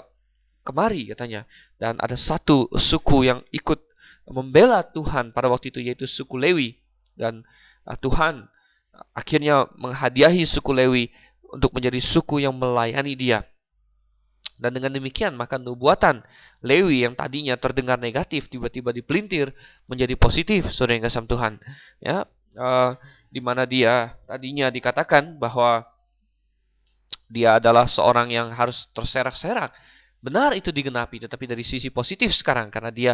kemari 0.63 1.11
katanya. 1.11 1.45
Dan 1.77 1.99
ada 1.99 2.15
satu 2.15 2.71
suku 2.73 3.27
yang 3.27 3.43
ikut 3.51 3.79
membela 4.31 4.81
Tuhan 4.81 5.35
pada 5.35 5.51
waktu 5.51 5.69
itu 5.69 5.79
yaitu 5.83 6.07
suku 6.07 6.39
Lewi. 6.39 6.79
Dan 7.13 7.43
uh, 7.85 7.97
Tuhan 7.99 8.47
akhirnya 9.13 9.67
menghadiahi 9.77 10.47
suku 10.47 10.71
Lewi 10.71 11.11
untuk 11.53 11.75
menjadi 11.75 11.99
suku 11.99 12.41
yang 12.41 12.55
melayani 12.55 13.13
dia. 13.13 13.45
Dan 14.57 14.79
dengan 14.79 14.95
demikian 14.95 15.35
maka 15.35 15.59
nubuatan 15.59 16.23
Lewi 16.63 17.03
yang 17.03 17.13
tadinya 17.13 17.59
terdengar 17.59 17.99
negatif 17.99 18.47
tiba-tiba 18.47 18.95
dipelintir 18.95 19.51
menjadi 19.91 20.15
positif, 20.15 20.71
saudara 20.71 20.97
yang 20.97 21.05
kasih 21.05 21.27
Tuhan. 21.27 21.53
Ya, 21.99 22.17
uh, 22.55 22.95
di 23.27 23.41
mana 23.43 23.67
dia 23.67 24.15
tadinya 24.29 24.71
dikatakan 24.71 25.35
bahwa 25.41 25.83
dia 27.33 27.57
adalah 27.57 27.89
seorang 27.89 28.29
yang 28.29 28.53
harus 28.53 28.85
terserak-serak. 28.93 29.73
Benar 30.23 30.55
itu 30.55 30.71
digenapi, 30.71 31.19
tetapi 31.19 31.51
dari 31.51 31.67
sisi 31.67 31.91
positif 31.91 32.31
sekarang 32.31 32.71
karena 32.71 32.95
dia 32.95 33.13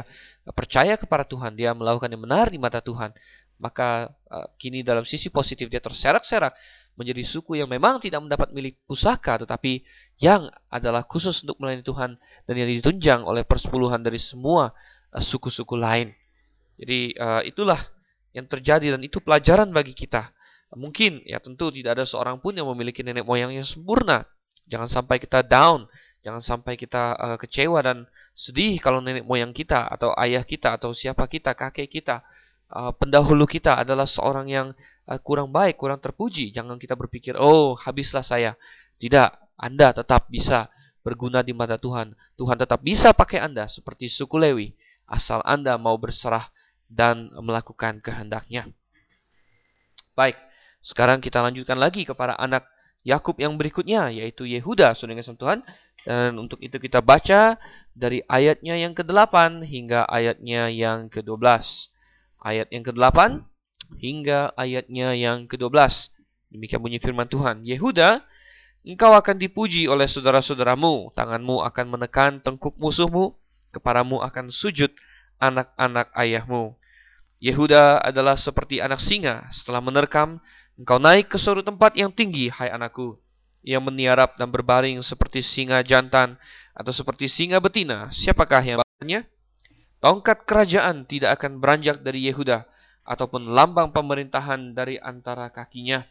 percaya 0.54 0.94
kepada 0.94 1.26
Tuhan, 1.26 1.58
dia 1.58 1.74
melakukan 1.74 2.06
yang 2.06 2.22
benar 2.22 2.54
di 2.54 2.62
mata 2.62 2.86
Tuhan, 2.86 3.10
maka 3.58 4.14
uh, 4.30 4.46
kini 4.62 4.86
dalam 4.86 5.02
sisi 5.02 5.34
positif 5.34 5.74
dia 5.74 5.82
terserak-serak 5.82 6.54
menjadi 6.94 7.26
suku 7.26 7.58
yang 7.58 7.66
memang 7.66 7.98
tidak 7.98 8.22
mendapat 8.22 8.52
milik 8.52 8.76
pusaka 8.84 9.40
tetapi 9.40 9.82
yang 10.20 10.52
adalah 10.68 11.08
khusus 11.08 11.42
untuk 11.48 11.58
melayani 11.64 11.82
Tuhan 11.82 12.20
dan 12.46 12.56
yang 12.60 12.68
ditunjang 12.68 13.24
oleh 13.24 13.42
persepuluhan 13.42 14.06
dari 14.06 14.22
semua 14.22 14.70
uh, 15.10 15.24
suku-suku 15.24 15.74
lain. 15.74 16.14
Jadi 16.78 17.18
uh, 17.18 17.42
itulah 17.42 17.80
yang 18.38 18.46
terjadi 18.46 18.96
dan 18.96 19.02
itu 19.02 19.18
pelajaran 19.18 19.74
bagi 19.74 19.98
kita. 19.98 20.30
Mungkin 20.78 21.26
ya 21.26 21.42
tentu 21.42 21.74
tidak 21.74 21.98
ada 21.98 22.06
seorang 22.06 22.38
pun 22.38 22.54
yang 22.54 22.70
memiliki 22.70 23.02
nenek 23.02 23.26
moyang 23.26 23.50
yang 23.50 23.66
sempurna. 23.66 24.30
Jangan 24.70 24.86
sampai 24.86 25.18
kita 25.18 25.42
down, 25.42 25.90
jangan 26.20 26.44
sampai 26.44 26.76
kita 26.76 27.16
uh, 27.16 27.38
kecewa 27.40 27.80
dan 27.80 27.98
sedih 28.36 28.80
kalau 28.84 29.00
nenek 29.00 29.24
moyang 29.24 29.56
kita 29.56 29.88
atau 29.88 30.12
ayah 30.20 30.44
kita 30.44 30.76
atau 30.76 30.92
siapa 30.92 31.26
kita, 31.32 31.56
kakek 31.56 31.88
kita 31.88 32.24
uh, 32.74 32.92
pendahulu 32.94 33.50
kita 33.50 33.82
adalah 33.82 34.06
seorang 34.06 34.48
yang 34.50 34.68
uh, 35.10 35.20
kurang 35.22 35.50
baik, 35.50 35.80
kurang 35.80 35.98
terpuji. 35.98 36.54
Jangan 36.54 36.78
kita 36.78 36.94
berpikir, 36.94 37.36
"Oh, 37.38 37.74
habislah 37.78 38.26
saya." 38.26 38.54
Tidak, 39.00 39.56
Anda 39.56 39.96
tetap 39.96 40.28
bisa 40.28 40.68
berguna 41.02 41.40
di 41.40 41.56
mata 41.56 41.80
Tuhan. 41.80 42.12
Tuhan 42.36 42.58
tetap 42.60 42.84
bisa 42.84 43.16
pakai 43.16 43.40
Anda 43.40 43.72
seperti 43.72 44.12
suku 44.12 44.36
Lewi, 44.36 44.76
asal 45.08 45.40
Anda 45.48 45.80
mau 45.80 45.96
berserah 45.96 46.52
dan 46.92 47.32
melakukan 47.40 48.04
kehendaknya. 48.04 48.68
Baik, 50.20 50.36
sekarang 50.84 51.24
kita 51.24 51.40
lanjutkan 51.40 51.80
lagi 51.80 52.04
kepada 52.04 52.36
anak 52.36 52.68
Yakub 53.08 53.40
yang 53.40 53.56
berikutnya, 53.56 54.12
yaitu 54.12 54.44
Yehuda, 54.44 54.92
saudara 54.92 55.24
Tuhan. 55.24 55.64
Dan 56.08 56.40
untuk 56.40 56.64
itu 56.64 56.80
kita 56.80 57.04
baca 57.04 57.60
dari 57.92 58.24
ayatnya 58.28 58.80
yang 58.80 58.96
ke-8 58.96 59.64
hingga 59.68 60.08
ayatnya 60.08 60.72
yang 60.72 61.12
ke-12 61.12 61.44
ayat 62.44 62.72
yang 62.72 62.84
ke-8 62.88 63.44
hingga 64.00 64.54
ayatnya 64.56 65.18
yang 65.18 65.50
ke-12. 65.50 65.76
Demikian 66.50 66.82
bunyi 66.82 66.98
firman 67.02 67.30
Tuhan. 67.30 67.66
Yehuda, 67.66 68.24
engkau 68.86 69.12
akan 69.14 69.38
dipuji 69.38 69.86
oleh 69.86 70.10
saudara-saudaramu, 70.10 71.14
tanganmu 71.14 71.62
akan 71.66 71.86
menekan 71.90 72.42
tengkuk 72.42 72.78
musuhmu, 72.78 73.38
kepadamu 73.74 74.22
akan 74.24 74.50
sujud 74.50 74.90
anak-anak 75.38 76.10
ayahmu. 76.16 76.74
Yehuda 77.40 78.04
adalah 78.04 78.36
seperti 78.36 78.84
anak 78.84 79.00
singa, 79.00 79.48
setelah 79.54 79.80
menerkam, 79.80 80.44
engkau 80.76 81.00
naik 81.00 81.32
ke 81.32 81.38
suatu 81.40 81.64
tempat 81.64 81.96
yang 81.96 82.12
tinggi, 82.12 82.52
hai 82.52 82.68
anakku. 82.68 83.16
Yang 83.60 83.84
meniarap 83.92 84.40
dan 84.40 84.50
berbaring 84.50 85.04
seperti 85.04 85.44
singa 85.44 85.84
jantan 85.84 86.40
atau 86.72 86.96
seperti 86.96 87.28
singa 87.28 87.60
betina. 87.60 88.08
Siapakah 88.10 88.64
yang 88.64 88.80
bahannya? 88.80 89.28
Tongkat 90.00 90.48
kerajaan 90.48 91.04
tidak 91.04 91.40
akan 91.40 91.60
beranjak 91.60 92.00
dari 92.00 92.32
Yehuda 92.32 92.64
ataupun 93.04 93.52
lambang 93.52 93.92
pemerintahan 93.92 94.72
dari 94.72 94.96
antara 94.96 95.52
kakinya. 95.52 96.08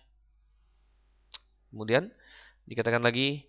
Kemudian 1.73 2.13
dikatakan 2.69 3.01
lagi 3.01 3.49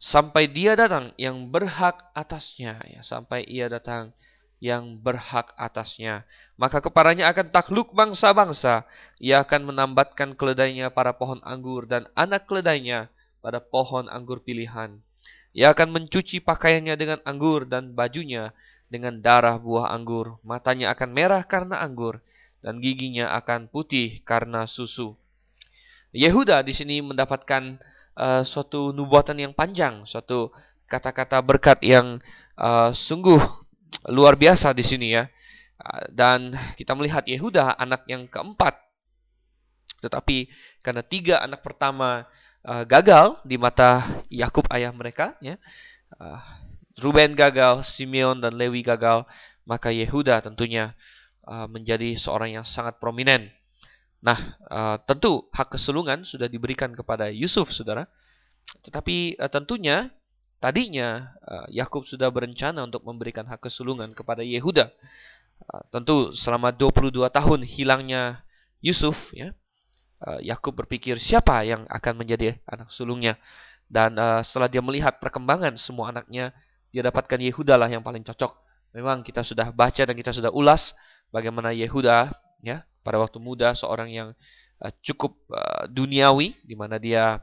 sampai 0.00 0.48
dia 0.48 0.76
datang 0.76 1.12
yang 1.16 1.48
berhak 1.48 2.12
atasnya 2.12 2.80
ya 2.88 3.00
sampai 3.00 3.44
ia 3.48 3.68
datang 3.68 4.12
yang 4.60 4.96
berhak 5.00 5.52
atasnya 5.56 6.24
maka 6.56 6.80
kepadanya 6.80 7.28
akan 7.32 7.52
takluk 7.52 7.92
bangsa-bangsa 7.92 8.84
ia 9.20 9.44
akan 9.44 9.72
menambatkan 9.72 10.36
keledainya 10.36 10.92
pada 10.92 11.16
pohon 11.16 11.40
anggur 11.44 11.88
dan 11.88 12.08
anak 12.12 12.44
keledainya 12.48 13.08
pada 13.46 13.62
pohon 13.62 14.10
anggur 14.10 14.42
pilihan 14.42 14.98
ia 15.56 15.72
akan 15.72 15.88
mencuci 15.88 16.44
pakaiannya 16.44 17.00
dengan 17.00 17.18
anggur 17.24 17.64
dan 17.64 17.96
bajunya 17.96 18.52
dengan 18.92 19.24
darah 19.24 19.56
buah 19.56 19.88
anggur. 19.88 20.36
Matanya 20.44 20.92
akan 20.92 21.08
merah 21.16 21.40
karena 21.48 21.80
anggur 21.80 22.20
dan 22.60 22.76
giginya 22.84 23.32
akan 23.40 23.72
putih 23.72 24.20
karena 24.20 24.68
susu. 24.68 25.16
Yehuda 26.12 26.60
di 26.60 26.76
sini 26.76 27.00
mendapatkan 27.00 27.80
uh, 28.20 28.44
suatu 28.44 28.92
nubuatan 28.92 29.40
yang 29.40 29.56
panjang, 29.56 30.04
suatu 30.04 30.52
kata-kata 30.92 31.40
berkat 31.40 31.80
yang 31.80 32.20
uh, 32.60 32.92
sungguh 32.92 33.40
luar 34.12 34.36
biasa 34.36 34.76
di 34.76 34.84
sini 34.84 35.16
ya. 35.16 35.24
Dan 36.12 36.52
kita 36.76 36.92
melihat 36.92 37.24
Yehuda 37.24 37.80
anak 37.80 38.04
yang 38.12 38.28
keempat. 38.28 38.76
Tetapi 40.04 40.52
karena 40.84 41.00
tiga 41.00 41.40
anak 41.40 41.64
pertama 41.64 42.28
uh, 42.66 42.84
gagal 42.84 43.38
di 43.46 43.56
mata 43.56 44.20
Yakub 44.26 44.66
ayah 44.74 44.90
mereka, 44.90 45.38
ya, 45.38 45.56
uh, 46.18 46.42
Ruben 46.98 47.38
gagal, 47.38 47.86
Simeon 47.86 48.42
dan 48.42 48.56
Lewi 48.56 48.82
gagal, 48.82 49.28
maka 49.68 49.92
Yehuda 49.92 50.40
tentunya 50.42 50.96
uh, 51.46 51.68
menjadi 51.70 52.16
seorang 52.18 52.58
yang 52.58 52.66
sangat 52.66 52.98
prominen. 52.98 53.52
Nah, 54.24 54.56
uh, 54.66 54.96
tentu 55.04 55.46
hak 55.52 55.76
kesulungan 55.76 56.24
sudah 56.24 56.48
diberikan 56.48 56.96
kepada 56.96 57.28
Yusuf, 57.28 57.70
saudara. 57.70 58.08
Tetapi 58.82 59.36
uh, 59.36 59.50
tentunya 59.52 60.08
tadinya 60.56 61.36
uh, 61.44 61.68
Yakub 61.68 62.08
sudah 62.08 62.32
berencana 62.32 62.82
untuk 62.82 63.04
memberikan 63.04 63.44
hak 63.44 63.68
kesulungan 63.68 64.16
kepada 64.16 64.40
Yehuda. 64.40 64.88
Uh, 65.68 65.82
tentu 65.92 66.32
selama 66.32 66.72
22 66.72 67.12
tahun 67.28 67.60
hilangnya 67.60 68.40
Yusuf, 68.80 69.36
ya, 69.36 69.52
Yakub 70.42 70.74
berpikir 70.74 71.22
siapa 71.22 71.62
yang 71.62 71.86
akan 71.86 72.14
menjadi 72.18 72.58
anak 72.66 72.90
sulungnya. 72.90 73.38
Dan 73.86 74.18
uh, 74.18 74.42
setelah 74.42 74.66
dia 74.66 74.82
melihat 74.82 75.22
perkembangan 75.22 75.78
semua 75.78 76.10
anaknya, 76.10 76.50
dia 76.90 77.06
dapatkan 77.06 77.38
Yehuda 77.38 77.78
lah 77.78 77.86
yang 77.86 78.02
paling 78.02 78.26
cocok. 78.26 78.58
Memang 78.96 79.22
kita 79.22 79.46
sudah 79.46 79.70
baca 79.70 80.02
dan 80.02 80.16
kita 80.16 80.34
sudah 80.34 80.50
ulas 80.50 80.96
bagaimana 81.30 81.70
Yehuda 81.70 82.32
ya 82.64 82.82
pada 83.06 83.22
waktu 83.22 83.38
muda 83.38 83.70
seorang 83.78 84.10
yang 84.10 84.28
uh, 84.82 84.92
cukup 85.04 85.38
uh, 85.54 85.86
duniawi 85.86 86.58
di 86.66 86.74
mana 86.74 86.98
dia 86.98 87.38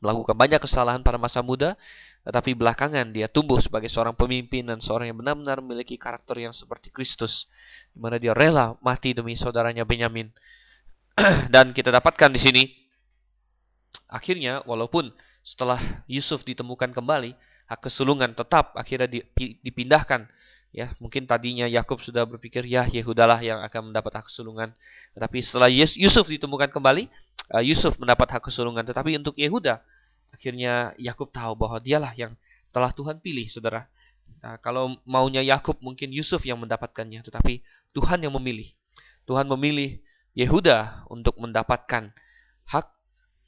melakukan 0.00 0.36
banyak 0.36 0.60
kesalahan 0.60 1.00
pada 1.04 1.16
masa 1.20 1.40
muda 1.40 1.76
tetapi 2.26 2.58
belakangan 2.58 3.14
dia 3.14 3.30
tumbuh 3.30 3.62
sebagai 3.62 3.86
seorang 3.86 4.12
pemimpin 4.12 4.66
dan 4.66 4.82
seorang 4.82 5.14
yang 5.14 5.18
benar-benar 5.22 5.62
memiliki 5.62 5.94
karakter 5.94 6.34
yang 6.42 6.50
seperti 6.50 6.90
Kristus 6.90 7.46
di 7.94 8.02
mana 8.02 8.18
dia 8.18 8.34
rela 8.34 8.74
mati 8.82 9.14
demi 9.14 9.38
saudaranya 9.38 9.86
Benyamin 9.86 10.26
dan 11.54 11.72
kita 11.72 11.88
dapatkan 11.88 12.30
di 12.32 12.40
sini 12.40 12.62
akhirnya 14.12 14.60
walaupun 14.68 15.10
setelah 15.40 15.80
Yusuf 16.06 16.44
ditemukan 16.44 16.92
kembali 16.92 17.32
hak 17.66 17.80
kesulungan 17.88 18.36
tetap 18.36 18.76
akhirnya 18.76 19.08
dipindahkan 19.36 20.28
Ya, 20.76 20.92
mungkin 21.00 21.24
tadinya 21.24 21.64
Yakub 21.64 22.04
sudah 22.04 22.28
berpikir 22.28 22.68
ya 22.68 22.84
Yehudalah 22.84 23.40
yang 23.40 23.64
akan 23.64 23.88
mendapat 23.88 24.20
hak 24.20 24.28
kesulungan. 24.28 24.76
Tetapi 25.16 25.38
setelah 25.40 25.72
Yusuf 25.72 26.28
ditemukan 26.28 26.68
kembali, 26.68 27.08
uh, 27.56 27.64
Yusuf 27.64 27.96
mendapat 27.96 28.36
hak 28.36 28.44
kesulungan. 28.44 28.84
Tetapi 28.84 29.16
untuk 29.16 29.40
Yehuda, 29.40 29.80
akhirnya 30.36 30.92
Yakub 31.00 31.32
tahu 31.32 31.56
bahwa 31.56 31.80
dialah 31.80 32.12
yang 32.12 32.36
telah 32.76 32.92
Tuhan 32.92 33.24
pilih, 33.24 33.48
saudara. 33.48 33.88
Nah, 34.44 34.60
kalau 34.60 35.00
maunya 35.08 35.40
Yakub 35.40 35.80
mungkin 35.80 36.12
Yusuf 36.12 36.44
yang 36.44 36.60
mendapatkannya, 36.60 37.24
tetapi 37.24 37.64
Tuhan 37.96 38.20
yang 38.28 38.36
memilih. 38.36 38.68
Tuhan 39.24 39.48
memilih 39.48 39.96
Yehuda 40.36 41.08
untuk 41.08 41.40
mendapatkan 41.40 42.12
hak 42.68 42.86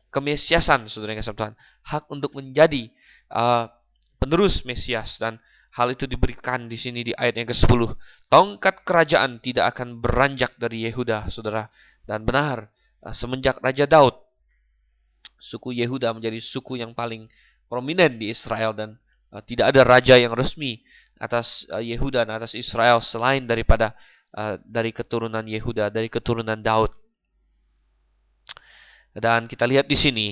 kemesiasan, 0.08 0.88
saudara 0.88 1.12
yang 1.14 1.22
Tuhan, 1.22 1.54
hak 1.84 2.08
untuk 2.08 2.32
menjadi 2.32 2.88
uh, 3.28 3.68
penerus 4.16 4.64
Mesias 4.64 5.20
dan 5.20 5.36
Hal 5.76 5.92
itu 5.92 6.08
diberikan 6.08 6.64
di 6.66 6.80
sini 6.80 7.04
di 7.04 7.12
ayat 7.12 7.44
yang 7.44 7.48
ke-10. 7.52 7.80
Tongkat 8.32 8.88
kerajaan 8.88 9.38
tidak 9.44 9.76
akan 9.76 10.00
beranjak 10.00 10.56
dari 10.56 10.88
Yehuda, 10.88 11.28
saudara. 11.28 11.68
Dan 12.08 12.24
benar, 12.24 12.72
eh, 13.04 13.14
semenjak 13.14 13.60
Raja 13.60 13.84
Daud, 13.84 14.16
suku 15.38 15.76
Yehuda 15.76 16.16
menjadi 16.16 16.40
suku 16.40 16.80
yang 16.80 16.96
paling 16.96 17.28
prominent 17.68 18.16
di 18.16 18.32
Israel 18.32 18.72
dan 18.72 18.96
uh, 19.30 19.44
tidak 19.44 19.70
ada 19.70 19.84
raja 19.86 20.16
yang 20.16 20.32
resmi 20.34 20.82
atas 21.20 21.68
uh, 21.70 21.78
Yehuda 21.78 22.24
dan 22.26 22.42
atas 22.42 22.56
Israel 22.58 22.98
selain 23.04 23.44
daripada 23.44 23.94
uh, 24.36 24.60
dari 24.64 24.90
keturunan 24.92 25.44
Yehuda, 25.44 25.88
dari 25.88 26.10
keturunan 26.12 26.58
Daud. 26.58 26.92
Dan 29.18 29.48
kita 29.48 29.64
lihat 29.64 29.88
di 29.88 29.96
sini 29.98 30.28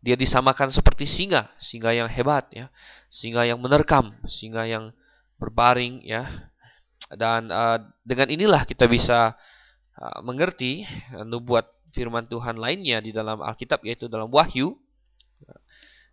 dia 0.00 0.16
disamakan 0.16 0.72
seperti 0.72 1.04
singa, 1.04 1.52
singa 1.60 1.92
yang 1.92 2.08
hebat 2.08 2.48
ya, 2.50 2.72
singa 3.12 3.44
yang 3.44 3.60
menerkam, 3.60 4.16
singa 4.24 4.64
yang 4.64 4.94
berbaring 5.36 6.00
ya. 6.06 6.48
Dan 7.10 7.50
uh, 7.50 7.80
dengan 8.06 8.30
inilah 8.32 8.64
kita 8.64 8.88
bisa 8.88 9.34
uh, 9.98 10.20
mengerti 10.24 10.86
nubuat 11.26 11.68
firman 11.90 12.26
Tuhan 12.26 12.56
lainnya 12.56 13.02
di 13.02 13.10
dalam 13.10 13.42
Alkitab 13.42 13.82
yaitu 13.82 14.06
dalam 14.06 14.30
Wahyu. 14.30 14.78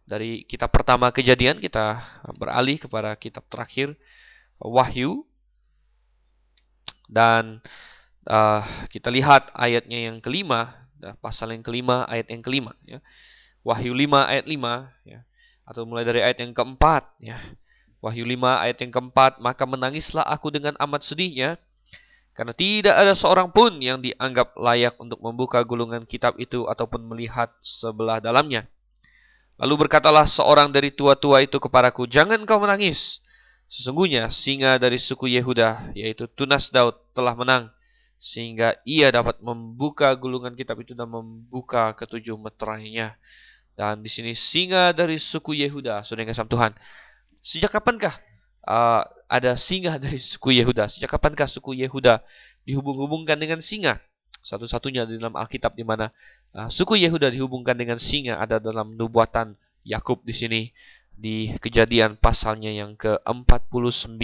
Dari 0.08 0.48
kitab 0.48 0.72
pertama 0.72 1.12
Kejadian 1.12 1.60
kita 1.60 2.00
beralih 2.40 2.80
kepada 2.80 3.14
kitab 3.20 3.44
terakhir 3.52 3.94
Wahyu. 4.58 5.28
Dan 7.08 7.64
uh, 8.28 8.64
kita 8.92 9.08
lihat 9.10 9.50
ayatnya 9.56 10.12
yang 10.12 10.20
kelima, 10.20 10.76
pasal 11.24 11.56
yang 11.56 11.64
kelima, 11.64 12.04
ayat 12.06 12.28
yang 12.30 12.44
kelima 12.44 12.76
ya. 12.84 13.00
Wahyu 13.64 13.92
5 13.92 14.32
ayat 14.32 14.46
5 14.48 14.56
ya 15.12 15.20
atau 15.68 15.84
mulai 15.84 16.08
dari 16.08 16.24
ayat 16.24 16.40
yang 16.40 16.56
keempat 16.56 17.04
ya. 17.20 17.36
Wahyu 18.00 18.24
5 18.24 18.64
ayat 18.64 18.78
yang 18.80 18.92
keempat, 18.94 19.44
maka 19.44 19.68
menangislah 19.68 20.24
aku 20.24 20.54
dengan 20.54 20.78
amat 20.80 21.04
sedihnya 21.04 21.60
karena 22.38 22.54
tidak 22.54 22.94
ada 22.94 23.18
seorang 23.18 23.50
pun 23.50 23.82
yang 23.82 23.98
dianggap 23.98 24.54
layak 24.56 24.94
untuk 25.02 25.18
membuka 25.26 25.58
gulungan 25.66 26.06
kitab 26.06 26.38
itu 26.38 26.70
ataupun 26.70 27.02
melihat 27.10 27.50
sebelah 27.66 28.22
dalamnya. 28.22 28.70
Lalu 29.58 29.90
berkatalah 29.90 30.30
seorang 30.30 30.70
dari 30.70 30.94
tua-tua 30.94 31.42
itu 31.42 31.58
kepadaku, 31.58 32.06
"Jangan 32.06 32.46
kau 32.46 32.62
menangis. 32.62 33.26
Sesungguhnya 33.68 34.32
singa 34.32 34.80
dari 34.80 34.96
suku 34.96 35.28
Yehuda, 35.28 35.92
yaitu 35.92 36.28
Tunas 36.32 36.72
Daud, 36.72 36.96
telah 37.12 37.36
menang, 37.36 37.68
sehingga 38.18 38.80
ia 38.88 39.12
dapat 39.12 39.44
membuka 39.44 40.16
gulungan 40.16 40.56
kitab 40.56 40.80
itu 40.80 40.96
dan 40.96 41.12
membuka 41.12 41.92
ketujuh 42.00 42.40
meterainya." 42.40 43.20
Dan 43.78 44.02
di 44.02 44.10
sini 44.10 44.34
singa 44.34 44.90
dari 44.90 45.22
suku 45.22 45.54
Yehuda, 45.54 46.02
yang 46.02 46.28
kasih 46.34 46.50
Tuhan. 46.50 46.74
Sejak 47.46 47.70
kapankah 47.78 48.18
uh, 48.66 49.06
ada 49.30 49.54
singa 49.54 49.96
dari 50.04 50.18
suku 50.18 50.58
Yehuda? 50.58 50.90
Sejak 50.90 51.14
kapankah 51.14 51.46
suku 51.46 51.78
Yehuda 51.78 52.26
dihubung-hubungkan 52.66 53.38
dengan 53.38 53.62
singa? 53.62 54.02
Satu-satunya 54.42 55.06
di 55.06 55.22
dalam 55.22 55.38
Alkitab 55.38 55.78
di 55.78 55.86
mana 55.86 56.10
uh, 56.58 56.74
suku 56.74 56.98
Yehuda 56.98 57.30
dihubungkan 57.30 57.78
dengan 57.78 58.02
singa 58.02 58.42
ada 58.42 58.58
dalam 58.58 58.98
nubuatan 58.98 59.54
Yakub 59.86 60.26
di 60.26 60.34
sini 60.34 60.62
di 61.18 61.58
kejadian 61.58 62.16
pasalnya 62.22 62.70
yang 62.70 62.94
ke-49. 62.94 64.22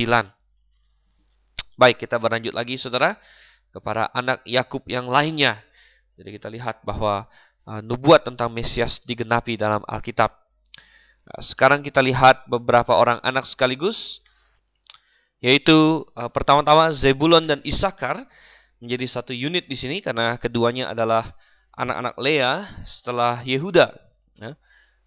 Baik, 1.74 1.98
kita 2.06 2.22
berlanjut 2.22 2.54
lagi 2.54 2.78
saudara 2.78 3.18
kepada 3.74 4.14
anak 4.14 4.46
Yakub 4.46 4.86
yang 4.86 5.10
lainnya. 5.10 5.58
Jadi 6.14 6.30
kita 6.38 6.54
lihat 6.54 6.86
bahwa 6.86 7.26
uh, 7.66 7.82
nubuat 7.82 8.30
tentang 8.30 8.54
Mesias 8.54 9.02
digenapi 9.02 9.58
dalam 9.58 9.82
Alkitab. 9.90 10.30
Nah, 11.26 11.42
sekarang 11.42 11.82
kita 11.82 11.98
lihat 12.06 12.46
beberapa 12.46 12.94
orang 12.94 13.18
anak 13.26 13.50
sekaligus, 13.50 14.22
yaitu 15.42 16.06
uh, 16.14 16.30
pertama-tama 16.30 16.94
Zebulon 16.94 17.50
dan 17.50 17.60
Isakar 17.66 18.30
menjadi 18.78 19.06
satu 19.10 19.34
unit 19.34 19.66
di 19.66 19.74
sini 19.74 19.98
karena 19.98 20.38
keduanya 20.38 20.94
adalah 20.94 21.34
anak-anak 21.74 22.16
Lea 22.22 22.54
setelah 22.86 23.42
Yehuda. 23.42 23.90
Ya. 24.38 24.54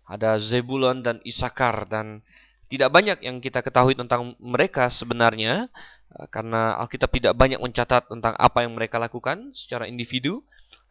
Ada 0.06 0.38
Zebulon 0.38 1.02
dan 1.02 1.18
Isakar 1.26 1.90
dan 1.90 2.22
tidak 2.66 2.90
banyak 2.90 3.22
yang 3.22 3.38
kita 3.38 3.62
ketahui 3.62 3.94
tentang 3.94 4.34
mereka 4.42 4.90
sebenarnya 4.90 5.66
uh, 6.14 6.26
karena 6.30 6.78
Alkitab 6.82 7.10
tidak 7.14 7.34
banyak 7.34 7.58
mencatat 7.58 8.10
tentang 8.10 8.34
apa 8.38 8.62
yang 8.62 8.74
mereka 8.74 8.98
lakukan 8.98 9.54
secara 9.54 9.86
individu. 9.86 10.42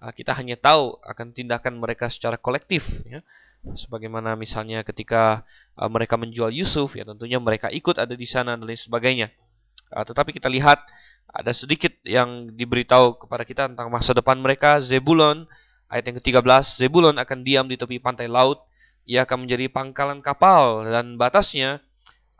Ah, 0.03 0.11
kita 0.11 0.35
hanya 0.35 0.59
tahu 0.59 0.99
akan 1.01 1.31
tindakan 1.31 1.79
mereka 1.79 2.11
secara 2.11 2.35
kolektif 2.35 2.83
ya 3.07 3.23
sebagaimana 3.73 4.37
misalnya 4.37 4.85
ketika 4.85 5.41
uh, 5.73 5.89
mereka 5.89 6.13
menjual 6.19 6.53
Yusuf 6.53 6.93
ya 6.93 7.07
tentunya 7.07 7.41
mereka 7.41 7.73
ikut 7.73 7.97
ada 7.97 8.13
di 8.13 8.27
sana 8.29 8.53
dan 8.53 8.67
lain 8.69 8.77
sebagainya 8.77 9.33
tetapi 9.89 10.35
kita 10.35 10.51
lihat 10.51 10.83
ada 11.31 11.51
sedikit 11.55 11.91
yang 12.05 12.53
diberitahu 12.53 13.25
kepada 13.25 13.43
kita 13.47 13.71
tentang 13.71 13.89
masa 13.89 14.13
depan 14.13 14.37
mereka 14.37 14.77
Zebulon 14.83 15.49
ayat 15.89 16.11
yang 16.11 16.17
ke-13 16.21 16.85
Zebulon 16.85 17.15
akan 17.17 17.37
diam 17.41 17.65
di 17.65 17.79
tepi 17.79 17.97
pantai 17.97 18.29
laut 18.29 18.61
ia 19.05 19.25
akan 19.25 19.45
menjadi 19.45 19.69
pangkalan 19.69 20.19
kapal 20.25 20.85
dan 20.85 21.17
batasnya 21.17 21.81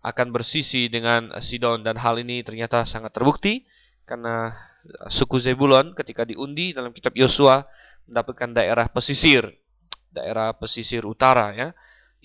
akan 0.06 0.34
bersisi 0.34 0.86
dengan 0.90 1.34
Sidon 1.42 1.82
dan 1.82 1.98
hal 1.98 2.22
ini 2.22 2.46
ternyata 2.46 2.86
sangat 2.86 3.14
terbukti 3.14 3.66
karena 4.06 4.54
suku 5.10 5.42
Zebulon 5.42 5.98
ketika 5.98 6.26
diundi 6.26 6.74
dalam 6.74 6.94
kitab 6.94 7.18
Yosua 7.18 7.66
mendapatkan 8.06 8.54
daerah 8.54 8.86
pesisir, 8.90 9.50
daerah 10.14 10.54
pesisir 10.54 11.02
utara 11.06 11.54
ya. 11.58 11.70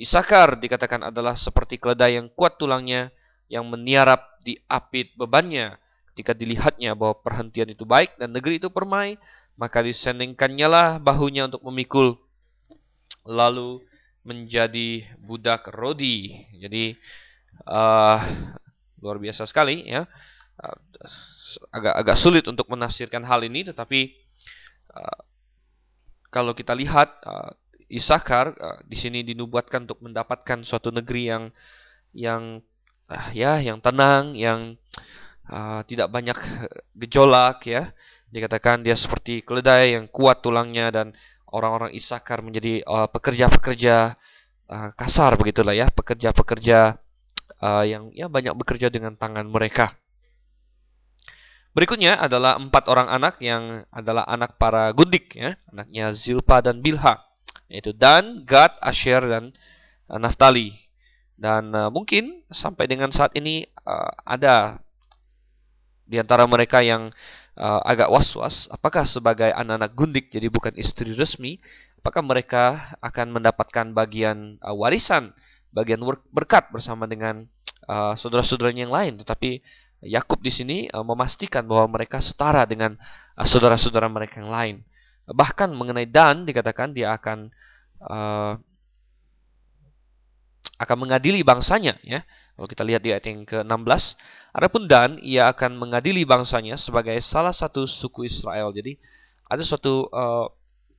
Isakar 0.01 0.57
dikatakan 0.57 1.13
adalah 1.13 1.37
seperti 1.37 1.77
keledai 1.77 2.17
yang 2.17 2.33
kuat 2.33 2.57
tulangnya 2.57 3.13
yang 3.53 3.69
meniarap 3.69 4.41
di 4.41 4.57
apit 4.69 5.13
bebannya. 5.17 5.77
Ketika 6.13 6.33
dilihatnya 6.37 6.97
bahwa 6.97 7.21
perhentian 7.21 7.69
itu 7.69 7.85
baik 7.85 8.17
dan 8.17 8.33
negeri 8.33 8.61
itu 8.61 8.69
permai, 8.73 9.17
maka 9.61 9.85
disendingkannya 9.85 10.69
lah 10.69 10.89
bahunya 11.01 11.53
untuk 11.53 11.65
memikul. 11.69 12.17
Lalu 13.29 13.85
menjadi 14.25 15.05
budak 15.21 15.73
Rodi. 15.73 16.37
Jadi 16.61 16.93
uh, 17.67 18.19
luar 19.01 19.17
biasa 19.17 19.49
sekali 19.49 19.89
ya. 19.89 20.05
Uh, 20.61 20.77
agak 21.75 21.95
agak 21.99 22.17
sulit 22.21 22.45
untuk 22.47 22.71
menafsirkan 22.71 23.27
hal 23.27 23.43
ini, 23.43 23.67
tetapi 23.67 24.13
uh, 24.95 25.21
kalau 26.31 26.55
kita 26.55 26.77
lihat 26.77 27.19
uh, 27.27 27.51
Isakar 27.91 28.55
uh, 28.55 28.79
di 28.87 28.95
sini 28.95 29.27
dinubuatkan 29.27 29.83
untuk 29.83 29.99
mendapatkan 29.99 30.63
suatu 30.63 30.95
negeri 30.95 31.27
yang 31.27 31.45
yang 32.15 32.43
uh, 33.11 33.29
ya 33.35 33.59
yang 33.59 33.83
tenang, 33.83 34.39
yang 34.39 34.79
uh, 35.51 35.83
tidak 35.91 36.07
banyak 36.07 36.39
gejolak 36.95 37.67
ya. 37.67 37.91
Dikatakan 38.31 38.87
dia 38.87 38.95
seperti 38.95 39.43
keledai 39.43 39.99
yang 39.99 40.07
kuat 40.07 40.39
tulangnya 40.39 40.95
dan 40.95 41.11
orang-orang 41.51 41.95
Isakar 41.95 42.41
menjadi 42.41 42.83
pekerja-pekerja 42.87 44.15
uh, 44.71 44.91
kasar 44.95 45.35
begitulah 45.35 45.75
ya, 45.75 45.91
pekerja-pekerja 45.91 46.97
uh, 47.59 47.85
yang 47.85 48.15
ya 48.15 48.31
banyak 48.31 48.55
bekerja 48.55 48.89
dengan 48.89 49.19
tangan 49.19 49.45
mereka. 49.51 49.99
Berikutnya 51.71 52.19
adalah 52.19 52.59
empat 52.59 52.91
orang 52.91 53.07
anak 53.07 53.39
yang 53.39 53.87
adalah 53.95 54.27
anak 54.27 54.59
para 54.59 54.91
gundik, 54.91 55.39
ya, 55.39 55.55
anaknya 55.71 56.11
Zilpa 56.11 56.59
dan 56.63 56.83
Bilha, 56.83 57.23
yaitu 57.71 57.95
Dan, 57.95 58.43
Gad, 58.43 58.75
Asher 58.83 59.23
dan 59.23 59.55
uh, 60.11 60.19
Naftali. 60.19 60.75
Dan 61.41 61.71
uh, 61.73 61.89
mungkin 61.89 62.43
sampai 62.51 62.91
dengan 62.91 63.15
saat 63.15 63.39
ini 63.39 63.65
uh, 63.87 64.13
ada 64.27 64.83
di 66.11 66.19
antara 66.19 66.43
mereka 66.51 66.83
yang 66.83 67.15
uh, 67.57 67.81
agak 67.83 68.13
was-was, 68.13 68.71
apakah 68.71 69.09
sebagai 69.09 69.51
anak-anak 69.51 69.93
gundik, 69.97 70.27
jadi 70.31 70.47
bukan 70.51 70.75
istri 70.79 71.15
resmi, 71.17 71.59
apakah 71.99 72.23
mereka 72.23 72.95
akan 73.03 73.35
mendapatkan 73.35 73.91
bagian 73.97 74.61
uh, 74.63 74.75
warisan, 74.77 75.35
bagian 75.71 76.03
berkat 76.31 76.71
bersama 76.71 77.07
dengan 77.07 77.47
uh, 77.87 78.15
saudara-saudaranya 78.15 78.87
yang 78.87 78.95
lain, 78.95 79.15
tetapi 79.19 79.63
Yakub 80.01 80.41
di 80.41 80.49
sini 80.49 80.77
uh, 80.89 81.05
memastikan 81.05 81.69
bahwa 81.69 82.01
mereka 82.01 82.25
setara 82.25 82.65
dengan 82.65 82.97
uh, 83.37 83.47
saudara-saudara 83.47 84.09
mereka 84.09 84.41
yang 84.41 84.53
lain. 84.53 84.77
Bahkan 85.31 85.71
mengenai 85.77 86.09
Dan 86.11 86.49
dikatakan 86.49 86.97
dia 86.97 87.15
akan 87.15 87.53
uh, 88.03 88.57
akan 90.81 90.97
mengadili 90.97 91.45
bangsanya 91.45 92.01
ya. 92.01 92.25
Kalau 92.61 92.69
kita 92.69 92.85
lihat 92.85 93.01
di 93.01 93.09
ayat 93.09 93.25
yang 93.25 93.49
ke-16, 93.49 94.21
adapun 94.53 94.85
Dan 94.85 95.17
ia 95.25 95.49
akan 95.49 95.81
mengadili 95.81 96.29
bangsanya 96.29 96.77
sebagai 96.77 97.17
salah 97.25 97.57
satu 97.57 97.89
suku 97.89 98.29
Israel. 98.29 98.69
Jadi 98.77 99.01
ada 99.49 99.65
suatu 99.65 100.13
uh, 100.13 100.45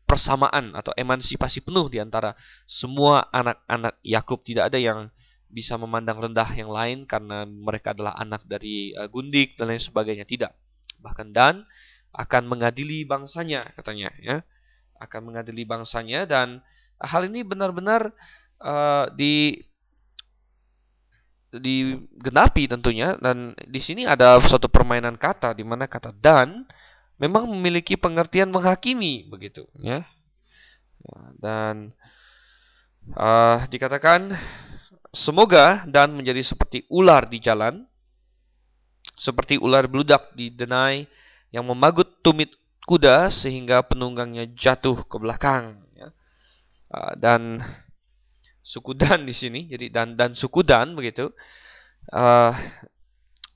persamaan 0.10 0.74
atau 0.74 0.90
emansipasi 0.98 1.62
penuh 1.62 1.86
di 1.86 2.02
antara 2.02 2.34
semua 2.66 3.30
anak-anak 3.30 3.94
Yakub. 4.02 4.42
Tidak 4.42 4.74
ada 4.74 4.82
yang 4.82 5.14
bisa 5.54 5.78
memandang 5.78 6.18
rendah 6.18 6.50
yang 6.58 6.74
lain 6.74 7.06
karena 7.06 7.46
mereka 7.46 7.94
adalah 7.94 8.18
anak 8.18 8.42
dari 8.50 8.98
uh, 8.98 9.06
gundik 9.06 9.54
dan 9.60 9.70
lain 9.70 9.84
sebagainya 9.84 10.26
tidak 10.26 10.56
bahkan 10.98 11.30
dan 11.36 11.68
akan 12.16 12.48
mengadili 12.48 13.04
bangsanya 13.04 13.68
katanya 13.76 14.10
ya 14.24 14.42
akan 15.04 15.28
mengadili 15.28 15.68
bangsanya 15.68 16.24
dan 16.24 16.64
hal 17.04 17.28
ini 17.28 17.44
benar-benar 17.44 18.16
uh, 18.64 19.12
di 19.12 19.60
digenapi 21.52 22.72
tentunya 22.72 23.20
dan 23.20 23.52
di 23.56 23.80
sini 23.84 24.08
ada 24.08 24.40
suatu 24.40 24.72
permainan 24.72 25.20
kata 25.20 25.52
di 25.52 25.68
mana 25.68 25.88
kata 25.88 26.16
dan 26.16 26.64
memang 27.20 27.48
memiliki 27.52 28.00
pengertian 28.00 28.52
menghakimi 28.52 29.28
begitu 29.28 29.68
ya 29.76 30.08
dan 31.44 31.92
uh, 33.20 33.68
dikatakan 33.68 34.32
Semoga 35.12 35.84
dan 35.92 36.16
menjadi 36.16 36.40
seperti 36.40 36.88
ular 36.88 37.28
di 37.28 37.44
jalan, 37.44 37.84
seperti 39.20 39.60
ular 39.60 39.92
beludak 39.92 40.32
di 40.40 40.48
denai 40.48 41.04
yang 41.52 41.68
memagut 41.68 42.24
tumit 42.24 42.56
kuda 42.88 43.28
sehingga 43.28 43.84
penunggangnya 43.84 44.48
jatuh 44.56 45.04
ke 45.04 45.20
belakang. 45.20 45.84
Ya. 46.00 46.16
Ah, 46.96 47.12
dan 47.20 47.60
suku 48.72 48.96
Dan 48.96 49.28
di 49.28 49.36
sini, 49.36 49.68
jadi 49.68 49.92
dan 49.92 50.16
dan 50.16 50.32
suku 50.32 50.64
Dan 50.64 50.96
begitu, 50.96 51.28
uh, 52.16 52.56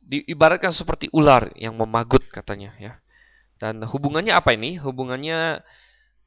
diibaratkan 0.03 0.75
seperti 0.75 1.07
ular 1.15 1.55
yang 1.55 1.79
memagut 1.79 2.27
katanya 2.27 2.75
ya. 2.75 2.99
Dan 3.55 3.87
hubungannya 3.87 4.35
apa 4.35 4.51
ini? 4.51 4.75
Hubungannya 4.75 5.63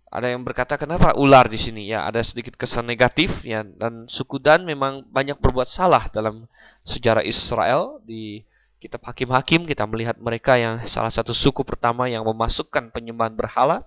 ada 0.08 0.26
yang 0.32 0.40
berkata 0.40 0.80
kenapa 0.80 1.12
ular 1.20 1.44
di 1.52 1.60
sini? 1.60 1.84
Ya 1.92 2.08
ada 2.08 2.24
sedikit 2.24 2.56
kesan 2.56 2.88
negatif 2.88 3.44
ya. 3.44 3.60
Dan 3.60 4.08
suku 4.08 4.40
Dan 4.40 4.64
memang 4.64 5.04
banyak 5.12 5.36
berbuat 5.36 5.68
salah 5.68 6.08
dalam 6.08 6.48
sejarah 6.88 7.20
Israel. 7.20 8.00
Di 8.08 8.40
kitab 8.80 9.04
Hakim-Hakim 9.04 9.68
kita 9.68 9.84
melihat 9.84 10.16
mereka 10.16 10.56
yang 10.56 10.80
salah 10.88 11.12
satu 11.12 11.36
suku 11.36 11.60
pertama 11.66 12.08
yang 12.08 12.24
memasukkan 12.24 12.94
penyembahan 12.94 13.34
berhala 13.34 13.84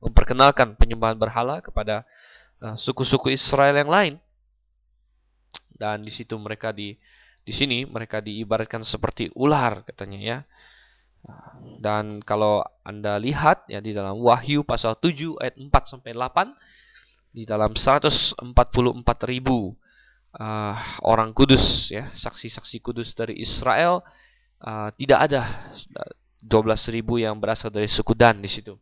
memperkenalkan 0.00 0.80
penyembahan 0.80 1.20
berhala 1.20 1.60
kepada 1.60 2.08
uh, 2.64 2.72
suku-suku 2.72 3.28
uh, 3.28 3.36
Israel 3.36 3.76
yang 3.76 3.92
lain 3.92 4.16
dan 5.80 6.04
di 6.04 6.12
situ 6.12 6.36
mereka 6.36 6.76
di 6.76 6.92
di 7.40 7.52
sini 7.56 7.88
mereka 7.88 8.20
diibaratkan 8.20 8.84
seperti 8.84 9.32
ular 9.32 9.80
katanya 9.88 10.20
ya 10.20 10.38
dan 11.80 12.20
kalau 12.24 12.60
Anda 12.84 13.16
lihat 13.16 13.68
ya 13.68 13.80
di 13.80 13.96
dalam 13.96 14.20
Wahyu 14.20 14.64
pasal 14.64 15.00
7 15.00 15.40
ayat 15.40 15.56
4 15.56 15.72
sampai 15.96 16.12
8 16.12 17.32
di 17.32 17.48
dalam 17.48 17.72
144 17.72 18.44
ribu 19.28 19.72
uh, 20.36 20.76
orang 21.04 21.32
kudus 21.32 21.88
ya 21.92 22.12
saksi-saksi 22.12 22.80
kudus 22.84 23.12
dari 23.16 23.40
Israel 23.40 24.04
uh, 24.64 24.88
tidak 24.96 25.18
ada 25.28 25.72
12 26.40 26.96
ribu 26.96 27.20
yang 27.20 27.36
berasal 27.36 27.68
dari 27.68 27.88
suku 27.88 28.16
Dan 28.16 28.40
di 28.40 28.48
situ. 28.48 28.72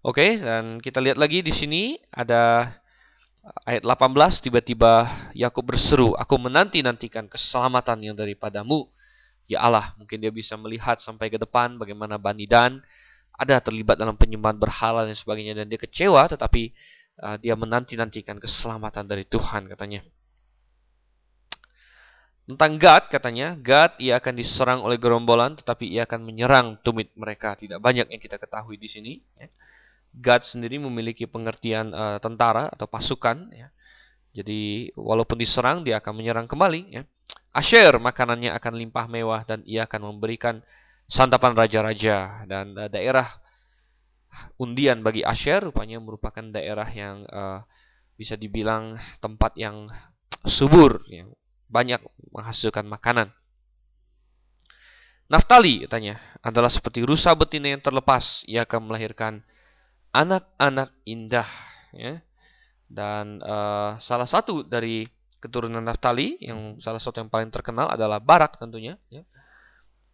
Oke, 0.00 0.16
okay, 0.16 0.30
dan 0.40 0.80
kita 0.80 0.96
lihat 0.96 1.20
lagi 1.20 1.44
di 1.44 1.52
sini 1.52 1.92
ada 2.08 2.72
ayat 3.64 3.82
18 3.84 4.44
tiba-tiba 4.44 5.08
Yakub 5.32 5.64
berseru, 5.64 6.12
"Aku 6.16 6.36
menanti-nantikan 6.36 7.26
keselamatan 7.26 8.00
yang 8.04 8.14
daripadamu." 8.16 8.88
ya 9.50 9.66
Allah. 9.66 9.90
Mungkin 9.98 10.22
dia 10.22 10.30
bisa 10.30 10.54
melihat 10.54 11.02
sampai 11.02 11.26
ke 11.26 11.34
depan 11.34 11.74
bagaimana 11.74 12.14
Bani 12.14 12.46
Dan 12.46 12.78
ada 13.34 13.58
terlibat 13.58 13.98
dalam 13.98 14.14
penyembahan 14.14 14.54
berhala 14.54 15.02
dan 15.02 15.18
sebagainya 15.18 15.58
dan 15.58 15.66
dia 15.66 15.80
kecewa 15.80 16.28
tetapi 16.30 16.70
uh, 17.24 17.36
dia 17.40 17.58
menanti-nantikan 17.58 18.38
keselamatan 18.38 19.10
dari 19.10 19.26
Tuhan 19.26 19.66
katanya. 19.66 20.06
Tentang 22.44 22.82
Gad 22.82 23.08
katanya, 23.08 23.54
Gad 23.58 23.98
ia 24.02 24.18
akan 24.18 24.34
diserang 24.38 24.80
oleh 24.84 25.00
gerombolan 25.00 25.58
tetapi 25.58 25.88
ia 25.88 26.06
akan 26.06 26.20
menyerang 26.22 26.78
tumit 26.84 27.10
mereka. 27.18 27.58
Tidak 27.58 27.80
banyak 27.82 28.12
yang 28.12 28.20
kita 28.22 28.38
ketahui 28.38 28.78
di 28.78 28.86
sini. 28.86 29.12
Ya. 29.34 29.48
Gad 30.10 30.42
sendiri 30.42 30.82
memiliki 30.82 31.30
pengertian 31.30 31.94
uh, 31.94 32.18
tentara 32.18 32.66
atau 32.70 32.90
pasukan. 32.90 33.50
Ya. 33.54 33.70
Jadi 34.34 34.90
walaupun 34.98 35.38
diserang 35.38 35.86
dia 35.86 36.02
akan 36.02 36.12
menyerang 36.18 36.46
kembali. 36.50 36.80
Ya. 36.90 37.02
Asher 37.50 37.98
makanannya 37.98 38.50
akan 38.54 38.72
limpah 38.78 39.06
mewah 39.10 39.42
dan 39.46 39.62
ia 39.66 39.86
akan 39.86 40.14
memberikan 40.14 40.62
santapan 41.10 41.54
raja-raja 41.58 42.46
dan 42.46 42.74
uh, 42.78 42.86
daerah 42.86 43.26
undian 44.62 45.02
bagi 45.02 45.26
Asher 45.26 45.58
rupanya 45.58 45.98
merupakan 45.98 46.42
daerah 46.42 46.86
yang 46.86 47.26
uh, 47.26 47.62
bisa 48.14 48.38
dibilang 48.38 48.94
tempat 49.18 49.58
yang 49.58 49.90
subur 50.46 51.02
yang 51.10 51.34
banyak 51.66 52.02
menghasilkan 52.30 52.86
makanan. 52.86 53.30
Naftali 55.30 55.86
katanya 55.86 56.18
adalah 56.42 56.66
seperti 56.66 57.06
rusa 57.06 57.30
betina 57.38 57.70
yang 57.70 57.78
terlepas 57.78 58.42
ia 58.50 58.66
akan 58.66 58.90
melahirkan 58.90 59.46
anak-anak 60.10 60.90
indah 61.06 61.48
ya. 61.94 62.22
Dan 62.90 63.38
uh, 63.46 64.02
salah 64.02 64.26
satu 64.26 64.66
dari 64.66 65.06
keturunan 65.38 65.80
Naftali 65.80 66.36
yang 66.42 66.82
salah 66.82 67.00
satu 67.00 67.22
yang 67.22 67.30
paling 67.32 67.48
terkenal 67.54 67.88
adalah 67.88 68.18
Barak 68.18 68.58
tentunya 68.58 68.98
ya. 69.08 69.22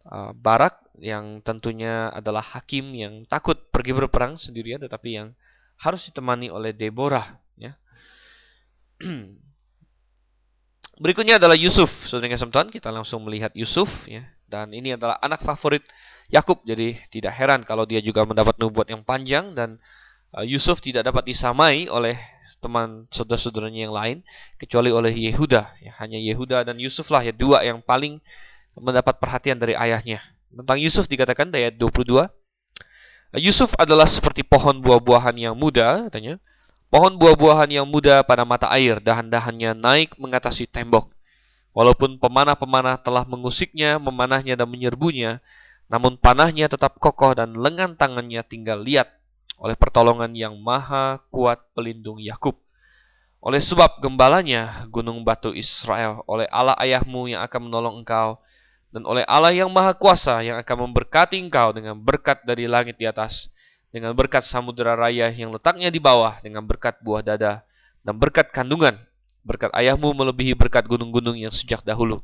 Uh, 0.07 0.31
Barak 0.31 0.87
yang 0.97 1.43
tentunya 1.43 2.07
adalah 2.13 2.41
hakim 2.41 2.95
yang 2.95 3.27
takut 3.27 3.59
pergi 3.73 3.91
berperang 3.91 4.39
sendirian 4.39 4.79
tetapi 4.79 5.09
yang 5.19 5.35
harus 5.77 6.07
ditemani 6.09 6.53
oleh 6.53 6.71
Deborah 6.71 7.37
ya. 7.57 7.75
Berikutnya 10.97 11.37
adalah 11.37 11.53
Yusuf. 11.53 11.89
Saudara 12.09 12.33
Tuhan, 12.33 12.73
kita 12.73 12.89
langsung 12.89 13.21
melihat 13.21 13.53
Yusuf 13.53 13.89
ya. 14.09 14.25
Dan 14.47 14.73
ini 14.73 14.97
adalah 14.97 15.21
anak 15.21 15.45
favorit 15.45 15.85
Yakub. 16.33 16.65
Jadi 16.65 16.97
tidak 17.13 17.37
heran 17.37 17.61
kalau 17.61 17.85
dia 17.85 18.01
juga 18.01 18.25
mendapat 18.25 18.57
nubuat 18.57 18.89
yang 18.89 19.05
panjang 19.05 19.53
dan 19.53 19.77
uh, 20.33 20.41
Yusuf 20.41 20.81
tidak 20.81 21.05
dapat 21.05 21.29
disamai 21.29 21.85
oleh 21.85 22.17
teman 22.57 23.05
saudara-saudaranya 23.13 23.85
yang 23.85 23.93
lain 23.93 24.17
kecuali 24.57 24.89
oleh 24.89 25.13
Yehuda. 25.13 25.77
Ya, 25.85 25.93
hanya 26.01 26.17
Yehuda 26.17 26.65
dan 26.65 26.81
Yusuf 26.81 27.13
lah 27.13 27.21
ya 27.21 27.35
dua 27.35 27.61
yang 27.61 27.85
paling 27.85 28.17
mendapat 28.73 29.21
perhatian 29.21 29.61
dari 29.61 29.77
ayahnya. 29.77 30.21
Tentang 30.49 30.81
Yusuf 30.81 31.05
dikatakan 31.05 31.53
ayat 31.53 31.75
22. 31.77 32.25
Yusuf 33.37 33.75
adalah 33.75 34.07
seperti 34.07 34.41
pohon 34.41 34.79
buah-buahan 34.79 35.35
yang 35.35 35.53
muda, 35.53 36.07
katanya, 36.07 36.39
Pohon 36.87 37.19
buah-buahan 37.19 37.67
yang 37.67 37.87
muda 37.87 38.23
pada 38.23 38.47
mata 38.47 38.71
air, 38.71 39.03
dahan-dahannya 39.03 39.75
naik 39.75 40.15
mengatasi 40.15 40.71
tembok. 40.71 41.11
Walaupun 41.75 42.15
pemanah-pemanah 42.17 43.03
telah 43.03 43.27
mengusiknya, 43.27 43.99
memanahnya 43.99 44.55
dan 44.55 44.71
menyerbunya, 44.71 45.43
namun 45.91 46.15
panahnya 46.15 46.71
tetap 46.71 46.95
kokoh 46.97 47.35
dan 47.35 47.53
lengan 47.55 47.99
tangannya 47.99 48.39
tinggal 48.43 48.81
liat 48.83 49.07
oleh 49.57 49.75
pertolongan 49.75 50.31
yang 50.37 50.55
maha 50.57 51.19
kuat 51.33 51.59
pelindung 51.73 52.21
Yakub. 52.23 52.55
Oleh 53.43 53.61
sebab 53.61 54.01
gembalanya 54.01 54.85
gunung 54.89 55.21
batu 55.21 55.53
Israel, 55.53 56.25
oleh 56.25 56.49
Allah 56.49 56.73
ayahmu 56.81 57.29
yang 57.29 57.41
akan 57.45 57.69
menolong 57.69 58.01
engkau, 58.01 58.41
dan 58.89 59.03
oleh 59.05 59.27
Allah 59.27 59.53
yang 59.53 59.69
maha 59.69 59.93
kuasa 59.93 60.41
yang 60.41 60.57
akan 60.57 60.89
memberkati 60.89 61.37
engkau 61.37 61.75
dengan 61.75 61.99
berkat 61.99 62.41
dari 62.47 62.65
langit 62.65 62.97
di 62.97 63.05
atas, 63.05 63.51
dengan 63.91 64.11
berkat 64.13 64.43
samudera 64.43 64.93
raya 64.93 65.31
yang 65.31 65.53
letaknya 65.55 65.87
di 65.87 65.99
bawah, 66.01 66.37
dengan 66.43 66.63
berkat 66.67 66.99
buah 66.99 67.23
dada, 67.23 67.63
dan 68.03 68.15
berkat 68.19 68.51
kandungan. 68.51 68.99
Berkat 69.47 69.71
ayahmu 69.71 70.11
melebihi 70.11 70.59
berkat 70.59 70.83
gunung-gunung 70.91 71.39
yang 71.39 71.55
sejak 71.55 71.79
dahulu, 71.87 72.19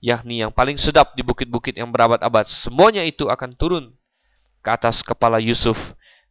yakni 0.00 0.40
yang 0.40 0.48
paling 0.48 0.80
sedap 0.80 1.12
di 1.12 1.20
bukit-bukit 1.20 1.76
yang 1.76 1.92
berabad-abad. 1.92 2.48
Semuanya 2.48 3.04
itu 3.04 3.28
akan 3.28 3.52
turun 3.52 3.92
ke 4.64 4.68
atas 4.72 5.04
kepala 5.04 5.36
Yusuf, 5.36 5.76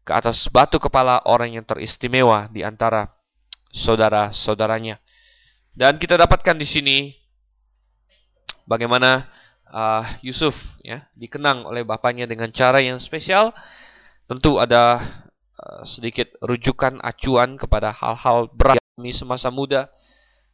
ke 0.02 0.12
atas 0.12 0.50
batu 0.50 0.82
kepala 0.82 1.22
orang 1.30 1.62
yang 1.62 1.66
teristimewa 1.66 2.50
di 2.50 2.66
antara 2.66 3.14
saudara-saudaranya. 3.70 4.98
Dan 5.78 6.02
kita 6.02 6.18
dapatkan 6.18 6.58
di 6.58 6.68
sini 6.68 6.98
bagaimana 8.66 9.30
uh, 9.72 10.04
Yusuf 10.20 10.58
ya 10.84 11.08
dikenang 11.16 11.64
oleh 11.64 11.88
bapaknya 11.88 12.28
dengan 12.28 12.52
cara 12.52 12.84
yang 12.84 13.00
spesial 13.00 13.56
Tentu 14.32 14.64
ada 14.64 15.04
uh, 15.60 15.84
sedikit 15.84 16.32
rujukan 16.40 17.04
acuan 17.04 17.60
kepada 17.60 17.92
hal-hal 17.92 18.48
berat 18.56 18.80
semasa 19.12 19.52
muda 19.52 19.92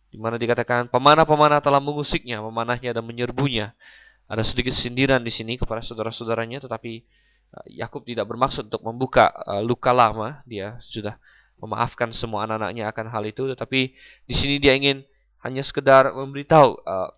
di 0.09 0.17
mana 0.17 0.41
dikatakan 0.41 0.89
pemanah-pemanah 0.89 1.61
telah 1.61 1.77
mengusiknya, 1.77 2.41
memanahnya 2.41 2.97
dan 2.97 3.05
menyerbunya. 3.05 3.77
Ada 4.25 4.41
sedikit 4.41 4.73
sindiran 4.73 5.21
di 5.21 5.29
sini 5.29 5.61
kepada 5.61 5.85
saudara-saudaranya 5.85 6.65
tetapi 6.65 7.05
uh, 7.53 7.65
Yakub 7.69 8.01
tidak 8.01 8.25
bermaksud 8.25 8.65
untuk 8.65 8.81
membuka 8.81 9.29
uh, 9.45 9.61
luka 9.61 9.93
lama, 9.93 10.41
dia 10.49 10.81
sudah 10.81 11.13
memaafkan 11.61 12.09
semua 12.09 12.49
anak-anaknya 12.49 12.89
akan 12.89 13.05
hal 13.13 13.29
itu 13.29 13.45
tetapi 13.45 13.93
di 14.25 14.33
sini 14.33 14.57
dia 14.57 14.73
ingin 14.73 15.05
hanya 15.45 15.61
sekedar 15.61 16.17
memberitahu 16.17 16.81
uh, 16.81 17.13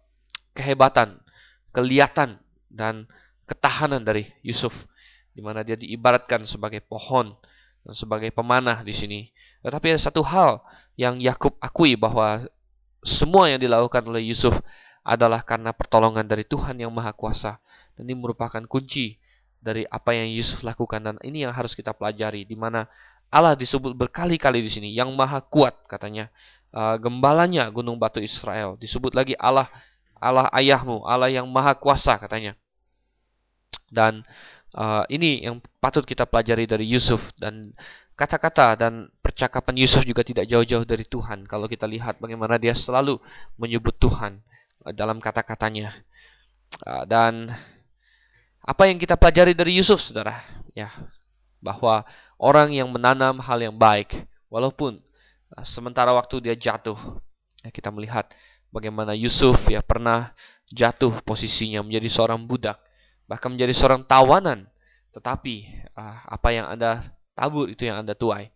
kehebatan, 0.52 1.24
kelihatan 1.72 2.36
dan 2.68 3.08
ketahanan 3.48 4.04
dari 4.04 4.28
Yusuf 4.44 4.76
di 5.40 5.42
mana 5.42 5.64
dia 5.64 5.80
diibaratkan 5.80 6.44
sebagai 6.44 6.84
pohon 6.84 7.32
dan 7.88 7.96
sebagai 7.96 8.28
pemanah 8.36 8.84
di 8.84 8.92
sini. 8.92 9.32
Tetapi 9.64 9.96
ada 9.96 10.02
satu 10.04 10.20
hal 10.28 10.60
yang 11.00 11.16
Yakub 11.24 11.56
akui 11.64 11.96
bahwa 11.96 12.44
semua 13.00 13.48
yang 13.48 13.64
dilakukan 13.64 14.04
oleh 14.04 14.28
Yusuf 14.28 14.52
adalah 15.08 15.48
karena 15.48 15.72
pertolongan 15.72 16.28
dari 16.28 16.44
Tuhan 16.44 16.76
yang 16.76 16.92
Maha 16.92 17.16
Kuasa. 17.16 17.64
Dan 17.96 18.12
ini 18.12 18.20
merupakan 18.20 18.60
kunci 18.68 19.16
dari 19.64 19.88
apa 19.88 20.12
yang 20.12 20.28
Yusuf 20.28 20.60
lakukan 20.68 21.00
dan 21.00 21.16
ini 21.24 21.48
yang 21.48 21.56
harus 21.56 21.72
kita 21.72 21.96
pelajari 21.96 22.44
di 22.44 22.60
mana 22.60 22.88
Allah 23.32 23.54
disebut 23.54 23.92
berkali-kali 23.94 24.64
di 24.64 24.72
sini 24.72 24.90
yang 24.96 25.12
maha 25.14 25.44
kuat 25.44 25.76
katanya 25.86 26.32
uh, 26.72 26.96
gembalanya 26.96 27.68
gunung 27.68 28.00
batu 28.00 28.24
Israel 28.24 28.80
disebut 28.80 29.12
lagi 29.12 29.36
Allah 29.36 29.68
Allah 30.16 30.48
ayahmu 30.56 31.04
Allah 31.04 31.28
yang 31.28 31.46
maha 31.52 31.76
kuasa 31.76 32.16
katanya 32.16 32.56
dan 33.92 34.24
Uh, 34.70 35.02
ini 35.10 35.42
yang 35.42 35.58
patut 35.82 36.06
kita 36.06 36.30
pelajari 36.30 36.70
dari 36.70 36.86
Yusuf 36.86 37.34
dan 37.42 37.74
kata-kata 38.14 38.78
dan 38.78 39.10
percakapan 39.18 39.82
Yusuf 39.82 40.06
juga 40.06 40.22
tidak 40.22 40.46
jauh-jauh 40.46 40.86
dari 40.86 41.02
Tuhan. 41.10 41.50
Kalau 41.50 41.66
kita 41.66 41.90
lihat 41.90 42.22
bagaimana 42.22 42.62
dia 42.62 42.78
selalu 42.78 43.18
menyebut 43.58 43.98
Tuhan 43.98 44.38
uh, 44.86 44.94
dalam 44.94 45.18
kata-katanya. 45.18 45.98
Uh, 46.86 47.02
dan 47.10 47.50
apa 48.62 48.86
yang 48.86 49.02
kita 49.02 49.18
pelajari 49.18 49.58
dari 49.58 49.74
Yusuf, 49.82 50.06
saudara? 50.06 50.46
Ya, 50.78 50.94
bahwa 51.58 52.06
orang 52.38 52.70
yang 52.70 52.94
menanam 52.94 53.42
hal 53.42 53.58
yang 53.58 53.74
baik, 53.74 54.22
walaupun 54.54 55.02
uh, 55.58 55.66
sementara 55.66 56.14
waktu 56.14 56.46
dia 56.46 56.54
jatuh, 56.54 56.98
ya, 57.66 57.74
kita 57.74 57.90
melihat 57.90 58.30
bagaimana 58.70 59.18
Yusuf 59.18 59.58
ya 59.66 59.82
pernah 59.82 60.30
jatuh 60.70 61.26
posisinya 61.26 61.82
menjadi 61.82 62.10
seorang 62.14 62.46
budak 62.46 62.78
bahkan 63.30 63.54
menjadi 63.54 63.78
seorang 63.78 64.02
tawanan. 64.10 64.66
Tetapi 65.14 65.86
uh, 65.94 66.18
apa 66.26 66.50
yang 66.50 66.66
Anda 66.66 67.06
tabur 67.38 67.70
itu 67.70 67.86
yang 67.86 68.02
Anda 68.02 68.18
tuai. 68.18 68.50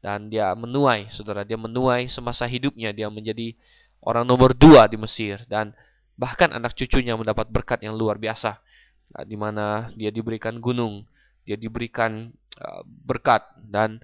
Dan 0.00 0.30
dia 0.32 0.54
menuai, 0.54 1.10
saudara, 1.10 1.42
dia 1.42 1.58
menuai 1.58 2.06
semasa 2.06 2.46
hidupnya. 2.46 2.94
Dia 2.94 3.10
menjadi 3.10 3.52
orang 4.00 4.24
nomor 4.24 4.54
dua 4.54 4.86
di 4.86 4.96
Mesir. 4.96 5.42
Dan 5.50 5.74
bahkan 6.14 6.54
anak 6.54 6.78
cucunya 6.78 7.18
mendapat 7.18 7.50
berkat 7.50 7.82
yang 7.82 7.98
luar 7.98 8.16
biasa. 8.16 8.62
Nah, 9.10 9.24
di 9.26 9.34
mana 9.34 9.90
dia 9.98 10.14
diberikan 10.14 10.62
gunung, 10.62 11.02
dia 11.42 11.58
diberikan 11.58 12.30
uh, 12.62 12.82
berkat. 12.86 13.42
Dan 13.60 13.98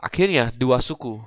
akhirnya 0.00 0.50
dua 0.56 0.80
suku 0.80 1.20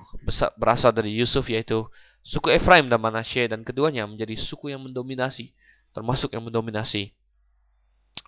berasal 0.57 0.91
dari 0.91 1.13
Yusuf 1.13 1.47
yaitu 1.47 1.85
suku 2.21 2.53
Efraim 2.53 2.85
dan 2.91 2.99
Manasye 3.01 3.49
dan 3.49 3.65
keduanya 3.65 4.05
menjadi 4.05 4.37
suku 4.37 4.69
yang 4.69 4.83
mendominasi 4.85 5.55
termasuk 5.89 6.29
yang 6.37 6.45
mendominasi 6.45 7.09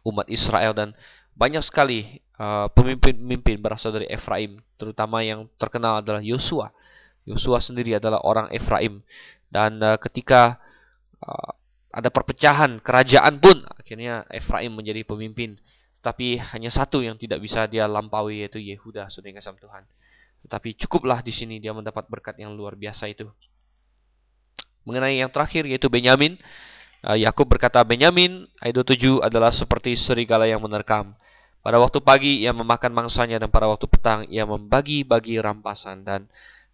umat 0.04 0.28
Israel 0.32 0.74
dan 0.74 0.98
banyak 1.32 1.64
sekali 1.64 2.20
uh, 2.38 2.68
pemimpin-pemimpin 2.76 3.58
uh, 3.60 3.62
berasal 3.64 3.96
dari 3.96 4.08
Efraim, 4.12 4.60
terutama 4.76 5.24
yang 5.24 5.48
terkenal 5.56 6.04
adalah 6.04 6.20
Yosua. 6.20 6.70
Yosua 7.24 7.62
sendiri 7.64 7.96
adalah 7.96 8.20
orang 8.26 8.52
Efraim 8.52 9.00
dan 9.48 9.80
uh, 9.80 9.98
ketika 10.02 10.60
uh, 11.24 11.52
ada 11.92 12.08
perpecahan 12.08 12.80
kerajaan 12.80 13.39
pun 13.39 13.64
akhirnya 13.68 14.24
Efraim 14.32 14.72
menjadi 14.76 15.04
pemimpin. 15.04 15.60
Tapi 16.02 16.42
hanya 16.42 16.74
satu 16.74 17.06
yang 17.06 17.14
tidak 17.14 17.46
bisa 17.46 17.70
dia 17.70 17.86
lampaui 17.86 18.42
yaitu 18.42 18.58
Yehuda, 18.58 19.06
saudara 19.14 19.38
kasih 19.38 19.54
Tuhan. 19.62 19.86
Tetapi 20.42 20.74
cukuplah 20.82 21.22
di 21.22 21.30
sini 21.30 21.62
dia 21.62 21.78
mendapat 21.78 22.10
berkat 22.10 22.42
yang 22.42 22.58
luar 22.58 22.74
biasa 22.74 23.06
itu. 23.06 23.30
Mengenai 24.82 25.22
yang 25.22 25.30
terakhir 25.30 25.70
yaitu 25.70 25.94
Benyamin, 25.94 26.42
Eh, 26.42 26.48
Yakub 27.02 27.49
berkata, 27.49 27.82
Benyamin, 27.82 28.45
ayat 28.62 28.78
27 28.78 29.26
adalah 29.26 29.49
seperti 29.49 29.97
serigala 29.97 30.45
yang 30.45 30.62
menerkam. 30.62 31.18
Pada 31.62 31.78
waktu 31.78 32.02
pagi 32.02 32.41
ia 32.41 32.54
memakan 32.54 32.89
mangsanya 32.89 33.38
dan 33.38 33.54
pada 33.54 33.70
waktu 33.70 33.86
petang 33.86 34.26
ia 34.34 34.49
membagi-bagi 34.49 35.38
rampasan 35.38 36.02
dan 36.02 36.26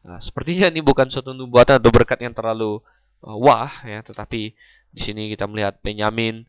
uh, 0.07 0.15
sepertinya 0.23 0.71
ini 0.71 0.79
bukan 0.79 1.11
suatu 1.11 1.35
nubuatan 1.35 1.83
atau 1.83 1.91
berkat 1.91 2.23
yang 2.23 2.31
terlalu 2.31 2.79
uh, 3.19 3.35
wah 3.35 3.83
ya, 3.83 3.99
tetapi 3.99 4.55
di 4.87 5.01
sini 5.03 5.27
kita 5.35 5.43
melihat 5.43 5.83
Benyamin 5.83 6.47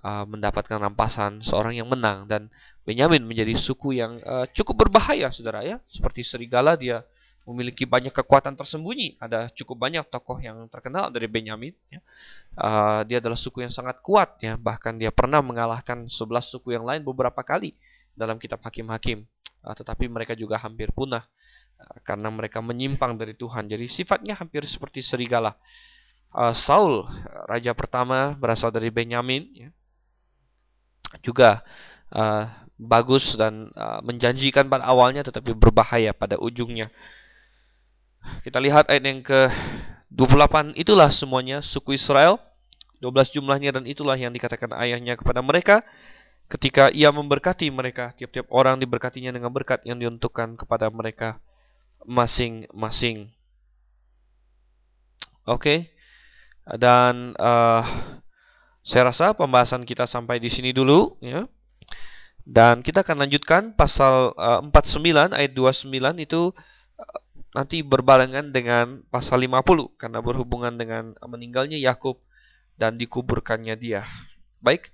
uh, 0.00 0.24
mendapatkan 0.24 0.80
rampasan 0.80 1.44
seorang 1.44 1.76
yang 1.76 1.84
menang 1.92 2.24
dan 2.24 2.48
Benyamin 2.88 3.20
menjadi 3.28 3.52
suku 3.52 4.00
yang 4.00 4.16
uh, 4.24 4.48
cukup 4.56 4.88
berbahaya 4.88 5.28
saudara 5.28 5.60
ya, 5.60 5.76
seperti 5.84 6.24
serigala 6.24 6.80
dia 6.80 7.04
memiliki 7.44 7.84
banyak 7.84 8.12
kekuatan 8.12 8.56
tersembunyi. 8.56 9.20
Ada 9.20 9.52
cukup 9.52 9.84
banyak 9.84 10.08
tokoh 10.08 10.40
yang 10.40 10.64
terkenal 10.72 11.12
dari 11.12 11.28
Benyamin. 11.28 11.76
Ya. 11.92 12.00
Uh, 12.56 13.00
dia 13.04 13.20
adalah 13.20 13.36
suku 13.36 13.60
yang 13.60 13.72
sangat 13.72 14.00
kuat, 14.00 14.40
ya. 14.40 14.56
Bahkan 14.56 14.96
dia 14.96 15.12
pernah 15.12 15.44
mengalahkan 15.44 16.08
sebelas 16.08 16.48
suku 16.48 16.72
yang 16.72 16.88
lain 16.88 17.04
beberapa 17.04 17.44
kali 17.44 17.76
dalam 18.16 18.40
kitab 18.40 18.64
Hakim-Hakim. 18.64 19.28
Uh, 19.64 19.74
tetapi 19.76 20.08
mereka 20.08 20.32
juga 20.32 20.56
hampir 20.56 20.88
punah 20.96 21.24
uh, 21.80 21.98
karena 22.00 22.32
mereka 22.32 22.64
menyimpang 22.64 23.20
dari 23.20 23.36
Tuhan. 23.36 23.68
Jadi 23.68 23.86
sifatnya 23.92 24.40
hampir 24.40 24.64
seperti 24.64 25.04
serigala. 25.04 25.52
Uh, 26.32 26.56
Saul, 26.56 27.04
raja 27.46 27.76
pertama 27.76 28.34
berasal 28.34 28.72
dari 28.74 28.88
Benyamin, 28.90 29.46
ya. 29.54 29.68
juga 31.22 31.62
uh, 32.10 32.50
bagus 32.74 33.38
dan 33.38 33.70
uh, 33.78 34.02
menjanjikan 34.02 34.66
pada 34.66 34.82
awalnya, 34.88 35.22
tetapi 35.22 35.54
berbahaya 35.54 36.10
pada 36.10 36.40
ujungnya. 36.40 36.90
Kita 38.44 38.60
lihat 38.60 38.88
ayat 38.88 39.04
yang 39.04 39.20
ke-28, 39.24 40.76
itulah 40.76 41.08
semuanya 41.12 41.60
suku 41.60 41.96
Israel, 41.96 42.40
12 43.04 43.36
jumlahnya 43.36 43.76
dan 43.76 43.84
itulah 43.84 44.16
yang 44.16 44.32
dikatakan 44.32 44.72
ayahnya 44.80 45.16
kepada 45.20 45.44
mereka 45.44 45.84
ketika 46.48 46.92
ia 46.92 47.08
memberkati 47.08 47.68
mereka, 47.72 48.12
tiap-tiap 48.16 48.48
orang 48.52 48.76
diberkatinya 48.80 49.32
dengan 49.32 49.48
berkat 49.52 49.80
yang 49.88 49.96
diuntukkan 49.96 50.60
kepada 50.60 50.92
mereka 50.92 51.40
masing-masing. 52.04 53.32
Oke. 55.44 55.60
Okay. 55.60 55.78
Dan 56.64 57.36
uh, 57.36 57.84
saya 58.80 59.12
rasa 59.12 59.36
pembahasan 59.36 59.84
kita 59.84 60.08
sampai 60.08 60.40
di 60.40 60.48
sini 60.48 60.72
dulu 60.72 61.20
ya. 61.20 61.44
Dan 62.44 62.84
kita 62.84 63.00
akan 63.00 63.24
lanjutkan 63.24 63.72
pasal 63.72 64.36
uh, 64.36 64.60
49 64.60 65.32
ayat 65.32 65.52
29 65.56 65.88
itu 66.20 66.52
nanti 67.54 67.86
berbarengan 67.86 68.50
dengan 68.50 69.06
pasal 69.08 69.46
50 69.46 69.94
karena 69.94 70.18
berhubungan 70.18 70.74
dengan 70.74 71.14
meninggalnya 71.22 71.78
Yakub 71.78 72.18
dan 72.74 72.98
dikuburkannya 72.98 73.78
dia. 73.78 74.02
Baik, 74.58 74.90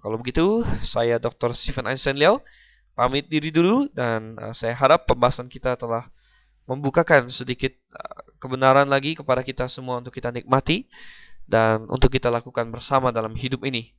kalau 0.00 0.16
begitu 0.16 0.64
saya 0.80 1.20
Dr. 1.20 1.52
Stephen 1.52 1.86
Einstein 1.86 2.16
Liao 2.16 2.40
pamit 2.96 3.28
diri 3.28 3.52
dulu 3.52 3.88
dan 3.92 4.40
uh, 4.40 4.56
saya 4.56 4.72
harap 4.72 5.04
pembahasan 5.04 5.52
kita 5.52 5.76
telah 5.76 6.08
membukakan 6.64 7.28
sedikit 7.28 7.72
uh, 7.92 8.24
kebenaran 8.40 8.88
lagi 8.88 9.12
kepada 9.12 9.44
kita 9.44 9.68
semua 9.68 10.00
untuk 10.00 10.16
kita 10.16 10.32
nikmati 10.32 10.88
dan 11.44 11.84
untuk 11.92 12.08
kita 12.08 12.32
lakukan 12.32 12.72
bersama 12.72 13.12
dalam 13.12 13.36
hidup 13.36 13.64
ini. 13.68 13.92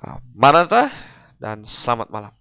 Uh, 0.00 0.16
Maranatha 0.32 0.88
dan 1.36 1.64
selamat 1.64 2.08
malam. 2.08 2.32